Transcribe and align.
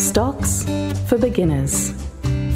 Stocks 0.00 0.64
for 1.08 1.18
beginners. 1.18 1.90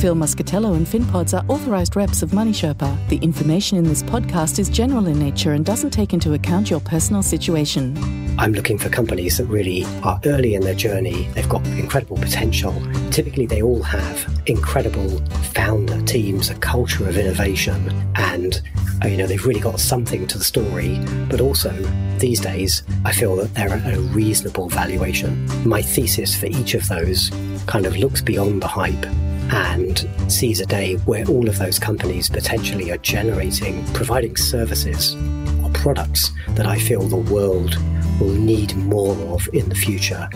Phil 0.01 0.15
Muscatello 0.15 0.77
and 0.77 0.87
FinPods 0.87 1.39
are 1.39 1.45
authorized 1.49 1.95
reps 1.95 2.23
of 2.23 2.33
Money 2.33 2.53
Sherpa. 2.53 2.97
The 3.09 3.19
information 3.19 3.77
in 3.77 3.85
this 3.85 4.03
podcast 4.03 4.59
is 4.59 4.71
general 4.71 5.07
in 5.09 5.19
nature 5.19 5.53
and 5.53 5.63
doesn't 5.63 5.91
take 5.91 6.15
into 6.15 6.33
account 6.33 6.71
your 6.71 6.81
personal 6.81 7.23
situation. 7.23 7.99
I'm 8.39 8.55
looking 8.55 8.79
for 8.79 8.89
companies 8.89 9.37
that 9.37 9.45
really 9.45 9.85
are 10.03 10.19
early 10.25 10.55
in 10.55 10.63
their 10.63 10.75
journey. 10.75 11.29
They've 11.35 11.49
got 11.49 11.67
incredible 11.67 12.17
potential. 12.17 12.75
Typically, 13.11 13.45
they 13.45 13.61
all 13.61 13.83
have 13.83 14.27
incredible 14.47 15.19
founder 15.53 16.01
teams, 16.03 16.49
a 16.49 16.55
culture 16.55 17.07
of 17.07 17.19
innovation, 17.19 17.93
and 18.15 18.63
Oh, 19.03 19.07
you 19.07 19.17
know 19.17 19.27
they've 19.27 19.45
really 19.45 19.61
got 19.61 19.81
something 19.81 20.27
to 20.29 20.39
the 20.39 20.45
story. 20.45 20.99
But 21.29 21.41
also, 21.41 21.71
these 22.19 22.41
days, 22.41 22.83
I 23.05 23.13
feel 23.13 23.37
that 23.37 23.55
they're 23.55 23.71
at 23.71 23.95
a 23.95 24.01
reasonable 24.01 24.69
valuation. 24.69 25.47
My 25.69 25.83
thesis 25.83 26.35
for 26.35 26.47
each 26.47 26.75
of 26.75 26.89
those 26.89 27.31
kind 27.67 27.87
of 27.87 27.97
looks 27.97 28.21
beyond 28.21 28.63
the 28.63 28.69
hype 28.69 29.07
and 29.53 30.09
sees 30.29 30.61
a 30.61 30.67
day 30.67 30.95
where 31.05 31.27
all 31.27 31.49
of 31.49 31.59
those 31.59 31.79
companies 31.79 32.31
potentially 32.31 32.91
are 32.91 32.99
generating, 32.99 33.85
providing 33.93 34.37
services 34.37 35.15
or 35.63 35.71
products 35.71 36.31
that 36.51 36.67
I 36.67 36.79
feel 36.79 37.03
the 37.03 37.17
world 37.17 37.77
will 38.21 38.35
need 38.35 38.77
more 38.77 39.17
of 39.35 39.49
in 39.53 39.69
the 39.69 39.75
future. 39.75 40.29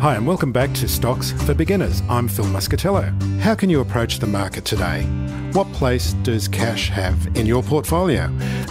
Hi, 0.00 0.16
and 0.16 0.26
welcome 0.26 0.52
back 0.52 0.72
to 0.74 0.88
Stocks 0.88 1.32
for 1.32 1.54
Beginners. 1.54 2.02
I'm 2.08 2.28
Phil 2.28 2.44
Muscatello. 2.46 3.40
How 3.40 3.54
can 3.54 3.70
you 3.70 3.80
approach 3.80 4.18
the 4.18 4.26
market 4.26 4.64
today? 4.64 5.02
What 5.52 5.72
place 5.72 6.14
does 6.24 6.48
cash 6.48 6.88
have 6.90 7.28
in 7.36 7.46
your 7.46 7.62
portfolio? 7.62 8.24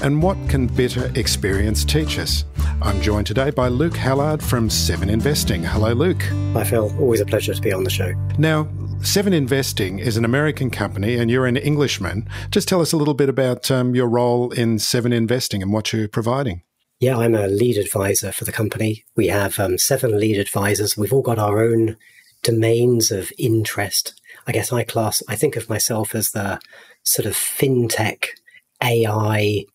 And 0.03 0.21
what 0.21 0.37
can 0.49 0.67
better 0.67 1.11
experience 1.15 1.85
teach 1.85 2.19
us? 2.19 2.45
I'm 2.81 3.01
joined 3.01 3.25
today 3.25 3.51
by 3.51 3.69
Luke 3.69 3.95
Hallard 3.95 4.43
from 4.43 4.69
Seven 4.69 5.09
Investing. 5.09 5.63
Hello, 5.63 5.93
Luke. 5.93 6.21
Hi, 6.53 6.63
Phil. 6.63 6.93
Always 6.99 7.21
a 7.21 7.25
pleasure 7.25 7.53
to 7.53 7.61
be 7.61 7.71
on 7.71 7.83
the 7.83 7.89
show. 7.89 8.13
Now, 8.37 8.67
Seven 9.01 9.33
Investing 9.33 9.99
is 9.99 10.17
an 10.17 10.25
American 10.25 10.69
company 10.69 11.17
and 11.17 11.31
you're 11.31 11.45
an 11.45 11.57
Englishman. 11.57 12.27
Just 12.51 12.67
tell 12.67 12.81
us 12.81 12.93
a 12.93 12.97
little 12.97 13.13
bit 13.13 13.29
about 13.29 13.71
um, 13.71 13.95
your 13.95 14.07
role 14.07 14.51
in 14.51 14.77
Seven 14.77 15.13
Investing 15.13 15.63
and 15.63 15.71
what 15.71 15.93
you're 15.93 16.07
providing. 16.07 16.63
Yeah, 17.03 17.17
I'm 17.17 17.35
a 17.35 17.47
lead 17.47 17.77
advisor 17.77 18.31
for 18.31 18.45
the 18.45 18.53
company. 18.53 19.03
We 19.17 19.27
have 19.27 19.59
um, 19.59 19.77
seven 19.77 20.17
lead 20.17 20.39
advisors. 20.39 20.95
We've 20.95 21.11
all 21.11 21.21
got 21.21 21.37
our 21.37 21.61
own 21.61 21.97
domains 22.43 23.11
of 23.11 23.29
interest. 23.37 24.21
I 24.47 24.53
guess 24.53 24.71
I 24.71 24.85
class, 24.85 25.21
I 25.27 25.35
think 25.35 25.57
of 25.57 25.67
myself 25.67 26.15
as 26.15 26.31
the 26.31 26.61
sort 27.03 27.25
of 27.25 27.33
fintech 27.33 28.27
AI 28.81 29.65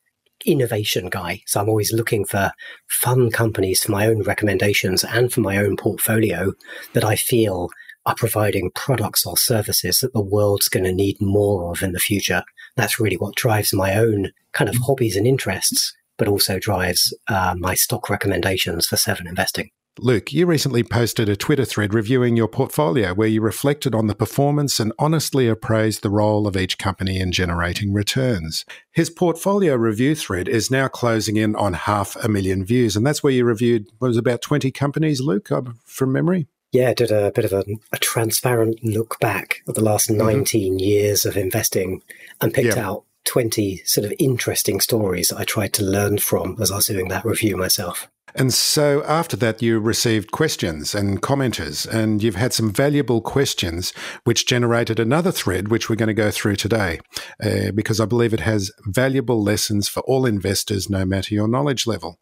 innovation 0.47 1.11
guy. 1.11 1.43
So 1.45 1.61
I'm 1.61 1.69
always 1.69 1.93
looking 1.93 2.25
for 2.25 2.51
fun 2.87 3.31
companies 3.31 3.83
for 3.83 3.93
my 3.93 4.07
own 4.07 4.23
recommendations 4.23 5.05
and 5.05 5.31
for 5.31 5.43
my 5.43 5.59
own 5.59 5.77
portfolio 5.77 6.55
that 6.95 7.05
I 7.05 7.15
feel 7.15 7.69
are 8.07 8.15
providing 8.15 8.71
products 8.75 9.27
or 9.27 9.37
services 9.37 9.99
that 9.99 10.15
the 10.15 10.23
world's 10.23 10.71
going 10.71 10.85
to 10.85 10.95
need 10.95 11.21
more 11.21 11.73
of 11.73 11.83
in 11.83 11.93
the 11.93 11.99
future. 11.99 12.43
That's 12.75 12.99
really 12.99 13.19
what 13.19 13.35
drives 13.35 13.75
my 13.75 13.97
own 13.97 14.31
kind 14.53 14.71
of 14.71 14.77
hobbies 14.77 15.15
and 15.15 15.27
interests 15.27 15.93
but 16.19 16.29
also 16.29 16.59
drives 16.59 17.17
uh, 17.29 17.55
my 17.57 17.75
stock 17.75 18.11
recommendations 18.11 18.87
for 18.87 18.97
Seven 18.97 19.27
Investing. 19.27 19.71
Luke, 20.01 20.33
you 20.33 20.47
recently 20.47 20.85
posted 20.85 21.29
a 21.29 21.35
Twitter 21.35 21.65
thread 21.65 21.93
reviewing 21.93 22.37
your 22.37 22.47
portfolio 22.47 23.13
where 23.15 23.27
you 23.27 23.41
reflected 23.41 23.97
on 23.97 24.07
the 24.07 24.15
performance 24.15 24.79
and 24.79 24.93
honestly 24.97 25.49
appraised 25.49 26.03
the 26.03 26.11
role 26.11 26.47
of 26.47 26.57
each 26.57 26.79
company 26.79 27.19
in 27.19 27.33
generating 27.33 27.93
returns. 27.93 28.65
His 28.93 29.11
portfolio 29.11 29.75
review 29.75 30.15
thread 30.15 30.47
is 30.47 30.71
now 30.71 30.87
closing 30.87 31.37
in 31.37 31.57
on 31.57 31.73
half 31.73 32.15
a 32.23 32.29
million 32.29 32.65
views, 32.65 32.95
and 32.95 33.05
that's 33.05 33.25
where 33.25 33.33
you 33.33 33.45
reviewed 33.45 33.89
what 33.99 34.09
was 34.09 34.17
about 34.17 34.41
20 34.41 34.71
companies, 34.71 35.21
Luke, 35.21 35.51
uh, 35.51 35.63
from 35.85 36.13
memory? 36.13 36.47
Yeah, 36.71 36.91
I 36.91 36.95
did 36.95 37.11
a 37.11 37.33
bit 37.33 37.47
of 37.47 37.53
a, 37.53 37.65
a 37.93 37.99
transparent 37.99 38.85
look 38.85 39.19
back 39.19 39.63
at 39.69 39.75
the 39.75 39.83
last 39.83 40.11
mm-hmm. 40.11 40.27
19 40.27 40.79
years 40.79 41.25
of 41.25 41.37
investing 41.37 42.03
and 42.41 42.55
picked 42.55 42.77
yeah. 42.77 42.89
out 42.89 43.05
20 43.29 43.83
sort 43.85 44.07
of 44.07 44.13
interesting 44.19 44.81
stories 44.81 45.31
I 45.33 45.45
tried 45.45 45.75
to 45.75 45.85
learn 45.85 46.19
from 46.19 46.57
as 46.61 46.73
I 46.73 46.77
was 46.77 46.87
doing 46.87 47.09
that 47.09 47.27
review 47.27 47.57
myself. 47.57 48.09
And 48.35 48.53
so 48.53 49.03
after 49.05 49.37
that, 49.37 49.63
you 49.63 49.79
received 49.81 50.31
questions 50.31 50.95
and 50.95 51.21
commenters, 51.21 51.87
and 51.87 52.23
you've 52.23 52.37
had 52.37 52.53
some 52.53 52.73
valuable 52.73 53.21
questions, 53.21 53.93
which 54.25 54.47
generated 54.47 54.99
another 55.01 55.33
thread, 55.33 55.69
which 55.69 55.89
we're 55.89 55.97
going 55.97 56.09
to 56.09 56.15
go 56.15 56.31
through 56.31 56.57
today, 56.57 57.01
uh, 57.43 57.71
because 57.75 58.01
I 58.01 58.05
believe 58.05 58.35
it 58.35 58.41
has 58.41 58.71
valuable 58.85 59.43
lessons 59.43 59.89
for 59.89 60.01
all 60.01 60.27
investors, 60.27 60.89
no 60.89 61.05
matter 61.05 61.35
your 61.35 61.49
knowledge 61.49 61.87
level. 61.87 62.19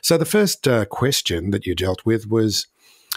So 0.00 0.16
the 0.16 0.24
first 0.24 0.66
uh, 0.66 0.84
question 0.86 1.50
that 1.50 1.66
you 1.66 1.74
dealt 1.74 2.04
with 2.04 2.28
was 2.28 2.66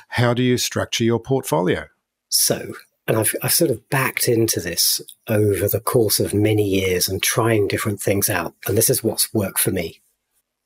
how 0.09 0.33
do 0.33 0.43
you 0.43 0.57
structure 0.57 1.03
your 1.03 1.19
portfolio? 1.19 1.85
So 2.29 2.73
and 3.11 3.19
I've, 3.19 3.35
I've 3.43 3.51
sort 3.51 3.71
of 3.71 3.89
backed 3.89 4.29
into 4.29 4.61
this 4.61 5.01
over 5.27 5.67
the 5.67 5.81
course 5.81 6.21
of 6.21 6.33
many 6.33 6.63
years 6.63 7.09
and 7.09 7.21
trying 7.21 7.67
different 7.67 8.01
things 8.01 8.29
out. 8.29 8.53
And 8.65 8.77
this 8.77 8.89
is 8.89 9.03
what's 9.03 9.33
worked 9.33 9.59
for 9.59 9.69
me. 9.69 9.99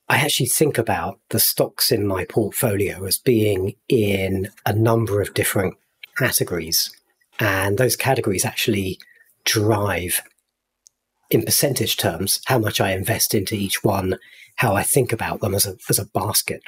I 0.10 0.18
actually 0.18 0.46
think 0.46 0.78
about 0.78 1.20
the 1.32 1.40
stocks 1.40 1.92
in 1.92 2.06
my 2.06 2.24
portfolio 2.24 3.04
as 3.04 3.18
being 3.18 3.74
in 3.90 4.50
a 4.64 4.74
number 4.74 5.22
of 5.22 5.34
different 5.34 5.74
categories. 6.20 6.96
And 7.40 7.80
those 7.80 7.96
categories 7.96 8.46
actually 8.46 9.00
drive, 9.44 10.22
in 11.32 11.42
percentage 11.42 11.98
terms, 11.98 12.42
how 12.46 12.60
much 12.60 12.80
I 12.80 12.92
invest 12.92 13.34
into 13.34 13.56
each 13.56 13.84
one, 13.84 14.20
how 14.58 14.76
I 14.76 14.84
think 14.84 15.12
about 15.12 15.42
them 15.42 15.56
as 15.56 15.66
a, 15.66 15.78
as 15.90 15.98
a 15.98 16.06
basket. 16.06 16.62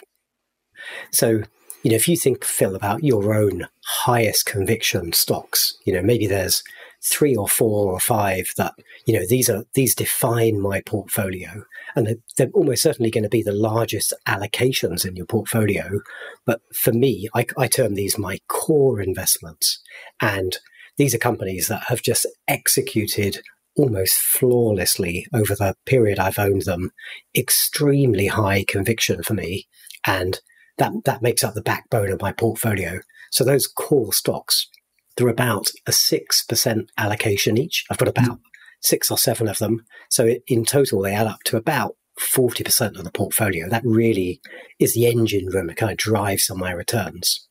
So 1.11 1.43
you 1.87 1.91
know, 1.91 1.95
if 1.95 2.09
you 2.09 2.17
think, 2.17 2.43
Phil, 2.43 2.75
about 2.75 3.01
your 3.01 3.33
own 3.33 3.65
highest 3.85 4.45
conviction 4.45 5.13
stocks, 5.13 5.77
you 5.85 5.93
know, 5.93 6.01
maybe 6.01 6.27
there's 6.27 6.61
three 7.01 7.33
or 7.33 7.47
four 7.47 7.93
or 7.93 7.99
five 8.01 8.51
that, 8.57 8.73
you 9.05 9.17
know, 9.17 9.25
these 9.25 9.49
are, 9.49 9.63
these 9.73 9.95
define 9.95 10.59
my 10.59 10.81
portfolio. 10.81 11.63
And 11.95 12.05
they're, 12.05 12.15
they're 12.35 12.49
almost 12.53 12.83
certainly 12.83 13.09
going 13.09 13.23
to 13.23 13.29
be 13.29 13.41
the 13.41 13.53
largest 13.53 14.13
allocations 14.27 15.05
in 15.05 15.15
your 15.15 15.27
portfolio. 15.27 16.01
But 16.45 16.59
for 16.75 16.91
me, 16.91 17.29
I, 17.33 17.45
I 17.57 17.67
term 17.67 17.93
these 17.95 18.17
my 18.17 18.39
core 18.49 18.99
investments. 18.99 19.81
And 20.21 20.57
these 20.97 21.15
are 21.15 21.19
companies 21.19 21.69
that 21.69 21.83
have 21.87 22.01
just 22.01 22.27
executed 22.49 23.39
almost 23.77 24.17
flawlessly 24.17 25.25
over 25.33 25.55
the 25.55 25.73
period 25.85 26.19
I've 26.19 26.37
owned 26.37 26.63
them. 26.63 26.91
Extremely 27.33 28.27
high 28.27 28.65
conviction 28.67 29.23
for 29.23 29.35
me. 29.35 29.69
And 30.05 30.41
that, 30.77 30.91
that 31.05 31.21
makes 31.21 31.43
up 31.43 31.53
the 31.53 31.61
backbone 31.61 32.11
of 32.11 32.21
my 32.21 32.31
portfolio. 32.31 32.99
So 33.31 33.43
those 33.43 33.67
core 33.67 34.13
stocks, 34.13 34.67
they're 35.15 35.27
about 35.27 35.69
a 35.85 35.91
6% 35.91 36.87
allocation 36.97 37.57
each. 37.57 37.83
I've 37.89 37.97
got 37.97 38.07
about 38.07 38.39
six 38.81 39.09
or 39.09 39.17
seven 39.17 39.47
of 39.47 39.57
them. 39.57 39.85
So 40.09 40.35
in 40.47 40.65
total, 40.65 41.01
they 41.01 41.13
add 41.13 41.27
up 41.27 41.43
to 41.45 41.57
about 41.57 41.95
40% 42.19 42.97
of 42.97 43.03
the 43.03 43.11
portfolio. 43.11 43.69
That 43.69 43.83
really 43.85 44.41
is 44.79 44.93
the 44.93 45.07
engine 45.07 45.47
room 45.47 45.67
that 45.67 45.77
kind 45.77 45.91
of 45.91 45.97
drives 45.97 46.49
on 46.49 46.59
my 46.59 46.71
returns. 46.71 47.47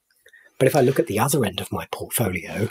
But 0.58 0.68
if 0.68 0.76
I 0.76 0.80
look 0.80 0.98
at 0.98 1.06
the 1.06 1.18
other 1.18 1.44
end 1.44 1.60
of 1.60 1.72
my 1.72 1.86
portfolio, 1.92 2.70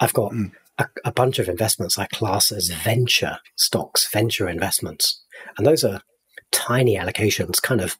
I've 0.00 0.14
got 0.14 0.32
mm. 0.32 0.52
a, 0.78 0.86
a 1.04 1.12
bunch 1.12 1.38
of 1.38 1.48
investments 1.48 1.98
I 1.98 2.06
class 2.06 2.50
as 2.50 2.68
venture 2.68 3.38
stocks, 3.56 4.10
venture 4.10 4.48
investments. 4.48 5.22
And 5.56 5.66
those 5.66 5.84
are 5.84 6.00
tiny 6.50 6.96
allocations, 6.96 7.60
kind 7.60 7.80
of 7.80 7.98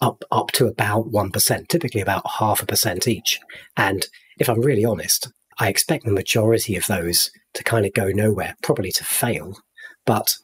up 0.00 0.22
up 0.30 0.50
to 0.52 0.66
about 0.66 1.10
1%, 1.12 1.68
typically 1.68 2.00
about 2.00 2.22
half 2.38 2.62
a 2.62 2.66
percent 2.66 3.06
each. 3.06 3.38
And 3.76 4.06
if 4.38 4.48
I'm 4.48 4.60
really 4.60 4.84
honest, 4.84 5.30
I 5.58 5.68
expect 5.68 6.04
the 6.04 6.12
majority 6.12 6.76
of 6.76 6.86
those 6.86 7.30
to 7.54 7.64
kind 7.64 7.84
of 7.84 7.92
go 7.92 8.08
nowhere, 8.08 8.56
probably 8.62 8.92
to 8.92 9.04
fail. 9.04 9.58
But 10.06 10.34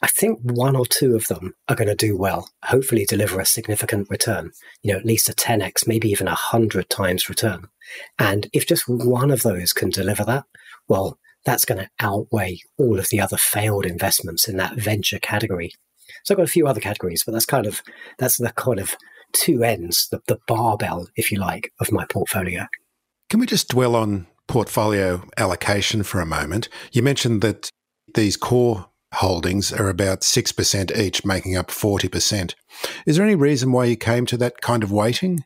I 0.00 0.06
think 0.06 0.38
one 0.42 0.76
or 0.76 0.86
two 0.86 1.16
of 1.16 1.26
them 1.26 1.54
are 1.68 1.74
going 1.74 1.88
to 1.88 1.94
do 1.96 2.16
well, 2.16 2.48
hopefully 2.64 3.04
deliver 3.04 3.40
a 3.40 3.46
significant 3.46 4.08
return, 4.08 4.52
you 4.82 4.92
know, 4.92 4.98
at 4.98 5.04
least 5.04 5.28
a 5.28 5.32
10x, 5.32 5.88
maybe 5.88 6.08
even 6.08 6.28
a 6.28 6.38
100 6.52 6.88
times 6.88 7.28
return. 7.28 7.66
And 8.18 8.48
if 8.52 8.66
just 8.66 8.84
one 8.86 9.32
of 9.32 9.42
those 9.42 9.72
can 9.72 9.90
deliver 9.90 10.24
that, 10.24 10.44
well, 10.86 11.18
that's 11.44 11.64
going 11.64 11.80
to 11.80 11.90
outweigh 11.98 12.60
all 12.76 12.98
of 12.98 13.08
the 13.10 13.20
other 13.20 13.36
failed 13.36 13.86
investments 13.86 14.48
in 14.48 14.56
that 14.58 14.76
venture 14.76 15.18
category. 15.18 15.72
So 16.24 16.34
I've 16.34 16.38
got 16.38 16.46
a 16.46 16.50
few 16.50 16.66
other 16.66 16.80
categories, 16.80 17.22
but 17.24 17.32
that's 17.32 17.46
kind 17.46 17.66
of 17.66 17.82
that's 18.18 18.38
the 18.38 18.52
kind 18.52 18.78
of 18.78 18.96
two 19.32 19.62
ends, 19.62 20.08
the, 20.10 20.20
the 20.26 20.38
barbell, 20.46 21.08
if 21.16 21.30
you 21.30 21.38
like, 21.38 21.72
of 21.80 21.92
my 21.92 22.04
portfolio. 22.06 22.66
Can 23.28 23.40
we 23.40 23.46
just 23.46 23.68
dwell 23.68 23.94
on 23.94 24.26
portfolio 24.46 25.22
allocation 25.36 26.02
for 26.02 26.20
a 26.20 26.26
moment? 26.26 26.68
You 26.92 27.02
mentioned 27.02 27.42
that 27.42 27.70
these 28.14 28.36
core 28.36 28.86
holdings 29.14 29.72
are 29.72 29.88
about 29.88 30.20
6% 30.20 30.96
each, 30.96 31.24
making 31.24 31.56
up 31.56 31.68
40%. 31.68 32.54
Is 33.06 33.16
there 33.16 33.24
any 33.24 33.34
reason 33.34 33.72
why 33.72 33.86
you 33.86 33.96
came 33.96 34.26
to 34.26 34.36
that 34.38 34.60
kind 34.60 34.82
of 34.82 34.92
weighting? 34.92 35.44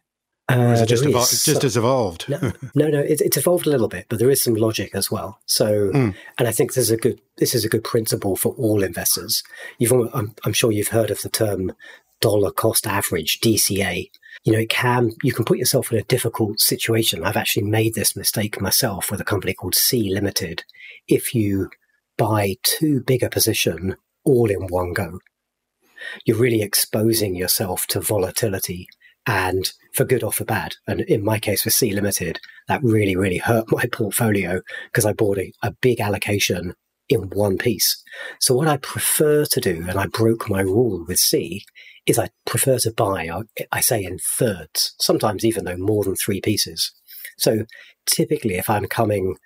Uh, 0.53 0.83
it 0.83 0.87
just, 0.87 1.05
evol- 1.05 1.45
just 1.45 1.65
as 1.65 1.77
evolved? 1.77 2.29
No, 2.29 2.39
no, 2.75 2.89
no 2.89 2.99
it's, 3.01 3.23
it's, 3.23 3.37
evolved 3.37 3.67
a 3.67 3.71
little 3.71 3.89
bit, 3.89 4.07
but 4.09 4.19
there 4.19 4.31
is 4.31 4.43
some 4.43 4.55
logic 4.55 4.95
as 4.95 5.11
well. 5.11 5.41
So, 5.47 5.91
mm. 5.91 6.15
and 6.39 6.49
I 6.49 6.53
think 6.53 6.75
this 6.75 6.85
is 6.85 6.91
a 6.91 6.97
good 6.97 7.21
this 7.39 7.55
is 7.55 7.65
a 7.65 7.69
good 7.69 7.85
principle 7.85 8.37
for 8.37 8.55
all 8.55 8.83
investors. 8.83 9.43
You've, 9.79 9.93
I'm, 9.93 10.35
I'm 10.45 10.53
sure 10.53 10.73
you've 10.73 10.89
heard 10.89 11.11
of 11.11 11.23
the 11.23 11.29
term 11.29 11.73
dollar 12.21 12.51
cost 12.51 12.87
average 12.87 13.41
(DCA). 13.41 14.11
You 14.45 14.53
know, 14.53 14.59
it 14.59 14.71
can 14.71 15.13
you 15.23 15.33
can 15.33 15.45
put 15.45 15.59
yourself 15.59 15.91
in 15.91 15.99
a 15.99 16.05
difficult 16.05 16.61
situation. 16.61 17.25
I've 17.25 17.37
actually 17.37 17.65
made 17.65 17.95
this 17.95 18.17
mistake 18.17 18.61
myself 18.61 19.11
with 19.11 19.21
a 19.21 19.25
company 19.25 19.55
called 19.55 19.75
Sea 19.75 20.13
Limited. 20.13 20.65
If 21.09 21.35
you 21.35 21.71
buy 22.19 22.57
too 22.63 23.01
big 23.01 23.23
a 23.23 23.31
position 23.31 23.97
all 24.25 24.51
in 24.51 24.67
one 24.69 24.93
go, 24.93 25.19
you're 26.25 26.37
really 26.37 26.63
exposing 26.63 27.35
yourself 27.35 27.87
to 27.89 28.01
volatility 28.01 28.87
and 29.27 29.71
for 29.95 30.05
good 30.05 30.23
or 30.23 30.33
for 30.33 30.45
bad. 30.45 30.75
And 30.87 31.03
in 31.03 31.25
my 31.25 31.39
case 31.39 31.65
with 31.65 31.75
Sea 31.75 31.93
Limited, 31.93 32.41
that 32.69 32.83
really, 32.83 33.17
really 33.17 33.39
hurt 33.39 33.67
my 33.71 33.85
portfolio 33.93 34.61
because 34.87 35.07
I 35.07 35.13
bought 35.13 35.39
a, 35.39 35.53
a 35.63 35.73
big 35.81 36.01
allocation 36.01 36.75
in 37.09 37.29
one 37.31 37.59
piece. 37.59 38.03
So 38.41 38.55
what 38.55 38.69
I 38.69 38.79
prefer 38.79 39.45
to 39.45 39.61
do, 39.61 39.85
and 39.89 39.99
I 39.99 40.07
broke 40.07 40.49
my 40.49 40.61
rule 40.61 41.05
with 41.07 41.19
Sea, 41.19 41.65
is 42.07 42.19
I 42.19 42.31
prefer 42.47 42.79
to 42.79 42.93
buy, 42.93 43.29
I 43.71 43.81
say 43.81 44.03
in 44.03 44.19
thirds, 44.39 44.95
sometimes 45.01 45.45
even 45.45 45.65
though 45.65 45.77
more 45.77 46.05
than 46.05 46.17
three 46.17 46.41
pieces. 46.41 46.93
So 47.39 47.65
typically 48.07 48.55
if 48.55 48.69
I'm 48.69 48.87
coming 48.87 49.37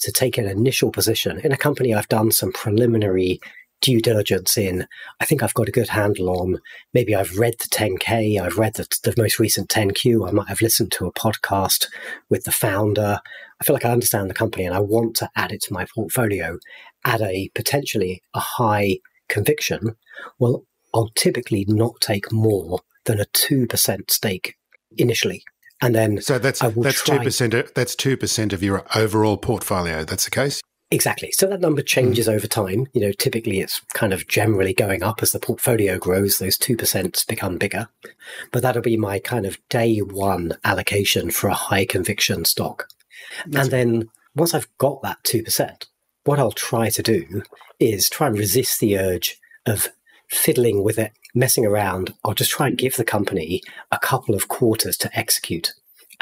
to 0.00 0.12
take 0.12 0.38
an 0.38 0.48
initial 0.48 0.90
position 0.90 1.38
in 1.40 1.52
a 1.52 1.56
company 1.56 1.94
I've 1.94 2.08
done 2.08 2.32
some 2.32 2.52
preliminary 2.52 3.40
due 3.82 4.00
diligence 4.00 4.56
in. 4.56 4.86
I 5.20 5.26
think 5.26 5.42
I've 5.42 5.52
got 5.52 5.68
a 5.68 5.72
good 5.72 5.88
handle 5.88 6.30
on. 6.30 6.60
Maybe 6.94 7.14
I've 7.14 7.36
read 7.36 7.54
the 7.58 7.68
10K, 7.68 8.40
I've 8.40 8.56
read 8.56 8.74
the, 8.74 8.86
the 9.02 9.14
most 9.20 9.38
recent 9.38 9.68
10Q, 9.68 10.26
I 10.26 10.32
might 10.32 10.48
have 10.48 10.62
listened 10.62 10.92
to 10.92 11.06
a 11.06 11.12
podcast 11.12 11.88
with 12.30 12.44
the 12.44 12.52
founder. 12.52 13.20
I 13.60 13.64
feel 13.64 13.74
like 13.74 13.84
I 13.84 13.92
understand 13.92 14.30
the 14.30 14.34
company 14.34 14.64
and 14.64 14.74
I 14.74 14.80
want 14.80 15.16
to 15.16 15.30
add 15.36 15.52
it 15.52 15.60
to 15.62 15.72
my 15.74 15.86
portfolio 15.94 16.58
at 17.04 17.20
a 17.20 17.50
potentially 17.54 18.22
a 18.32 18.40
high 18.40 18.98
conviction. 19.28 19.96
Well, 20.38 20.64
I'll 20.94 21.10
typically 21.14 21.64
not 21.68 22.00
take 22.00 22.32
more 22.32 22.80
than 23.04 23.20
a 23.20 23.24
2% 23.24 24.10
stake 24.10 24.54
initially. 24.96 25.42
And 25.80 25.96
then 25.96 26.20
so 26.20 26.38
that's 26.38 26.60
that's 26.60 27.02
two 27.02 27.18
percent. 27.18 27.74
That's 27.74 27.96
two 27.96 28.16
percent 28.16 28.52
of 28.52 28.62
your 28.62 28.84
overall 28.94 29.36
portfolio. 29.36 30.04
That's 30.04 30.24
the 30.24 30.30
case. 30.30 30.62
Exactly. 30.92 31.32
So 31.32 31.46
that 31.46 31.62
number 31.62 31.80
changes 31.80 32.28
mm. 32.28 32.34
over 32.34 32.46
time. 32.46 32.86
You 32.92 33.00
know, 33.00 33.12
typically 33.12 33.60
it's 33.60 33.80
kind 33.94 34.12
of 34.12 34.28
generally 34.28 34.74
going 34.74 35.02
up 35.02 35.22
as 35.22 35.32
the 35.32 35.40
portfolio 35.40 35.98
grows. 35.98 36.36
Those 36.36 36.58
2% 36.58 37.26
become 37.26 37.56
bigger. 37.56 37.88
But 38.50 38.60
that'll 38.62 38.82
be 38.82 38.98
my 38.98 39.18
kind 39.18 39.46
of 39.46 39.56
day 39.70 40.00
one 40.00 40.52
allocation 40.64 41.30
for 41.30 41.48
a 41.48 41.54
high 41.54 41.86
conviction 41.86 42.44
stock. 42.44 42.88
That's 43.46 43.64
and 43.64 43.72
then 43.72 44.10
once 44.36 44.52
I've 44.52 44.68
got 44.76 45.00
that 45.00 45.16
2%, 45.24 45.86
what 46.24 46.38
I'll 46.38 46.52
try 46.52 46.90
to 46.90 47.02
do 47.02 47.42
is 47.80 48.10
try 48.10 48.26
and 48.26 48.38
resist 48.38 48.78
the 48.78 48.98
urge 48.98 49.40
of 49.64 49.88
fiddling 50.28 50.84
with 50.84 50.98
it, 50.98 51.12
messing 51.34 51.64
around. 51.64 52.12
I'll 52.22 52.34
just 52.34 52.50
try 52.50 52.66
and 52.66 52.76
give 52.76 52.96
the 52.96 53.04
company 53.04 53.62
a 53.90 53.98
couple 53.98 54.34
of 54.34 54.48
quarters 54.48 54.98
to 54.98 55.18
execute. 55.18 55.72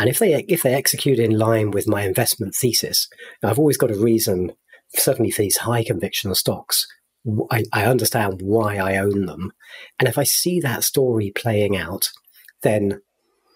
And 0.00 0.08
if 0.08 0.18
they 0.18 0.32
if 0.48 0.62
they 0.62 0.72
execute 0.72 1.18
in 1.18 1.38
line 1.38 1.72
with 1.72 1.86
my 1.86 2.04
investment 2.04 2.54
thesis, 2.54 3.06
I've 3.42 3.58
always 3.58 3.76
got 3.76 3.90
a 3.90 4.00
reason. 4.00 4.52
Certainly 4.94 5.32
for 5.32 5.42
these 5.42 5.58
high 5.58 5.84
conviction 5.84 6.34
stocks, 6.34 6.86
I, 7.50 7.64
I 7.70 7.84
understand 7.84 8.40
why 8.40 8.78
I 8.78 8.96
own 8.96 9.26
them, 9.26 9.52
and 9.98 10.08
if 10.08 10.16
I 10.16 10.24
see 10.24 10.58
that 10.60 10.84
story 10.84 11.30
playing 11.36 11.76
out, 11.76 12.08
then 12.62 13.02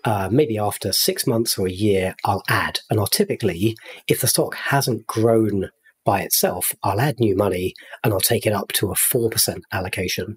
uh, 0.04 0.28
maybe 0.30 0.58
after 0.58 0.92
six 0.92 1.26
months 1.26 1.56
or 1.56 1.66
a 1.66 1.72
year, 1.72 2.14
I'll 2.26 2.44
add. 2.46 2.80
And 2.90 3.00
I'll 3.00 3.06
typically, 3.06 3.74
if 4.06 4.20
the 4.20 4.26
stock 4.26 4.54
hasn't 4.54 5.06
grown 5.06 5.70
by 6.04 6.20
itself, 6.20 6.74
I'll 6.82 7.00
add 7.00 7.18
new 7.18 7.34
money 7.34 7.72
and 8.04 8.12
I'll 8.12 8.20
take 8.20 8.44
it 8.44 8.52
up 8.52 8.70
to 8.72 8.92
a 8.92 8.94
4% 8.94 9.60
allocation. 9.72 10.36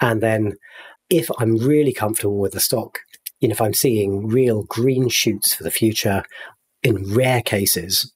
And 0.00 0.20
then 0.20 0.54
if 1.08 1.30
I'm 1.38 1.56
really 1.56 1.92
comfortable 1.92 2.38
with 2.38 2.52
the 2.52 2.60
stock 2.60 2.98
you 3.40 3.48
know, 3.48 3.52
if 3.52 3.60
I'm 3.60 3.74
seeing 3.74 4.26
real 4.26 4.64
green 4.64 5.08
shoots 5.08 5.54
for 5.54 5.62
the 5.62 5.70
future, 5.70 6.22
in 6.82 7.14
rare 7.14 7.42
cases, 7.42 8.12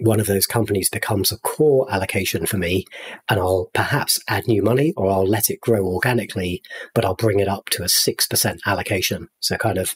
one 0.00 0.18
of 0.18 0.26
those 0.26 0.46
companies 0.46 0.90
becomes 0.90 1.30
a 1.30 1.38
core 1.38 1.86
allocation 1.92 2.46
for 2.46 2.58
me, 2.58 2.84
and 3.28 3.38
I'll 3.38 3.70
perhaps 3.74 4.20
add 4.28 4.48
new 4.48 4.62
money 4.62 4.92
or 4.96 5.10
I'll 5.10 5.26
let 5.26 5.50
it 5.50 5.60
grow 5.60 5.86
organically, 5.86 6.62
but 6.94 7.04
I'll 7.04 7.14
bring 7.14 7.38
it 7.38 7.48
up 7.48 7.66
to 7.70 7.82
a 7.82 7.86
6% 7.86 8.58
allocation. 8.66 9.28
So, 9.40 9.56
kind 9.56 9.78
of 9.78 9.94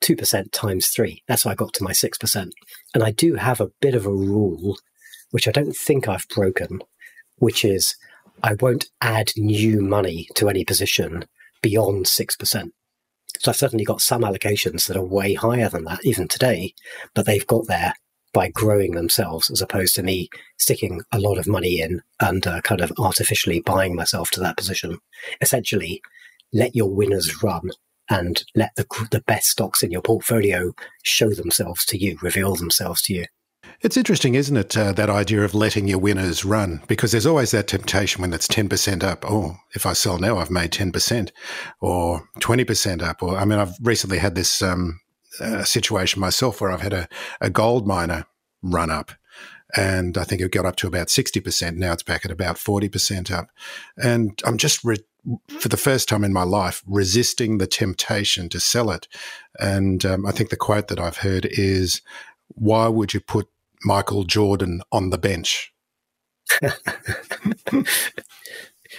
2% 0.00 0.52
times 0.52 0.88
three. 0.88 1.22
That's 1.26 1.44
how 1.44 1.50
I 1.50 1.54
got 1.54 1.72
to 1.74 1.84
my 1.84 1.92
6%. 1.92 2.50
And 2.94 3.02
I 3.02 3.10
do 3.10 3.34
have 3.34 3.60
a 3.60 3.70
bit 3.80 3.94
of 3.94 4.06
a 4.06 4.12
rule, 4.12 4.78
which 5.30 5.48
I 5.48 5.50
don't 5.50 5.76
think 5.76 6.08
I've 6.08 6.28
broken, 6.28 6.80
which 7.36 7.64
is 7.64 7.96
I 8.42 8.54
won't 8.54 8.86
add 9.00 9.32
new 9.36 9.80
money 9.80 10.28
to 10.36 10.48
any 10.48 10.64
position 10.64 11.24
beyond 11.62 12.06
6%. 12.06 12.70
So 13.40 13.50
I've 13.50 13.56
certainly 13.56 13.86
got 13.86 14.02
some 14.02 14.20
allocations 14.20 14.86
that 14.86 14.98
are 14.98 15.04
way 15.04 15.32
higher 15.32 15.70
than 15.70 15.84
that, 15.84 16.04
even 16.04 16.28
today, 16.28 16.74
but 17.14 17.24
they've 17.24 17.46
got 17.46 17.66
there 17.68 17.94
by 18.34 18.50
growing 18.50 18.92
themselves 18.92 19.50
as 19.50 19.62
opposed 19.62 19.94
to 19.94 20.02
me 20.02 20.28
sticking 20.58 21.00
a 21.10 21.18
lot 21.18 21.38
of 21.38 21.46
money 21.46 21.80
in 21.80 22.02
and 22.20 22.46
uh, 22.46 22.60
kind 22.60 22.82
of 22.82 22.92
artificially 22.98 23.62
buying 23.62 23.96
myself 23.96 24.30
to 24.32 24.40
that 24.40 24.58
position. 24.58 24.98
Essentially, 25.40 26.02
let 26.52 26.76
your 26.76 26.90
winners 26.90 27.42
run 27.42 27.70
and 28.10 28.44
let 28.54 28.72
the, 28.76 28.84
the 29.10 29.22
best 29.26 29.46
stocks 29.46 29.82
in 29.82 29.90
your 29.90 30.02
portfolio 30.02 30.74
show 31.02 31.30
themselves 31.30 31.86
to 31.86 31.96
you, 31.96 32.18
reveal 32.20 32.54
themselves 32.56 33.00
to 33.00 33.14
you. 33.14 33.24
It's 33.82 33.96
interesting, 33.96 34.34
isn't 34.34 34.56
it, 34.58 34.76
uh, 34.76 34.92
that 34.92 35.08
idea 35.08 35.42
of 35.42 35.54
letting 35.54 35.88
your 35.88 35.98
winners 35.98 36.44
run? 36.44 36.82
Because 36.86 37.12
there's 37.12 37.24
always 37.24 37.52
that 37.52 37.66
temptation 37.66 38.20
when 38.20 38.34
it's 38.34 38.46
10% 38.46 39.02
up. 39.02 39.24
Oh, 39.26 39.56
if 39.72 39.86
I 39.86 39.94
sell 39.94 40.18
now, 40.18 40.36
I've 40.36 40.50
made 40.50 40.70
10% 40.70 41.30
or 41.80 42.28
20% 42.40 43.02
up. 43.02 43.22
Or, 43.22 43.38
I 43.38 43.46
mean, 43.46 43.58
I've 43.58 43.74
recently 43.80 44.18
had 44.18 44.34
this 44.34 44.60
um, 44.60 45.00
uh, 45.40 45.64
situation 45.64 46.20
myself 46.20 46.60
where 46.60 46.70
I've 46.70 46.82
had 46.82 46.92
a, 46.92 47.08
a 47.40 47.48
gold 47.48 47.86
miner 47.86 48.26
run 48.62 48.90
up. 48.90 49.12
And 49.74 50.18
I 50.18 50.24
think 50.24 50.42
it 50.42 50.52
got 50.52 50.66
up 50.66 50.76
to 50.76 50.86
about 50.86 51.06
60%. 51.06 51.76
Now 51.76 51.92
it's 51.92 52.02
back 52.02 52.26
at 52.26 52.30
about 52.30 52.56
40% 52.56 53.30
up. 53.30 53.48
And 53.96 54.38
I'm 54.44 54.58
just, 54.58 54.84
re- 54.84 54.96
for 55.58 55.70
the 55.70 55.78
first 55.78 56.06
time 56.06 56.24
in 56.24 56.34
my 56.34 56.42
life, 56.42 56.82
resisting 56.86 57.56
the 57.56 57.66
temptation 57.66 58.50
to 58.50 58.60
sell 58.60 58.90
it. 58.90 59.08
And 59.58 60.04
um, 60.04 60.26
I 60.26 60.32
think 60.32 60.50
the 60.50 60.56
quote 60.56 60.88
that 60.88 61.00
I've 61.00 61.18
heard 61.18 61.46
is, 61.50 62.02
why 62.48 62.86
would 62.86 63.14
you 63.14 63.20
put 63.20 63.48
Michael 63.84 64.24
Jordan 64.24 64.82
on 64.92 65.10
the 65.10 65.18
bench? 65.18 65.72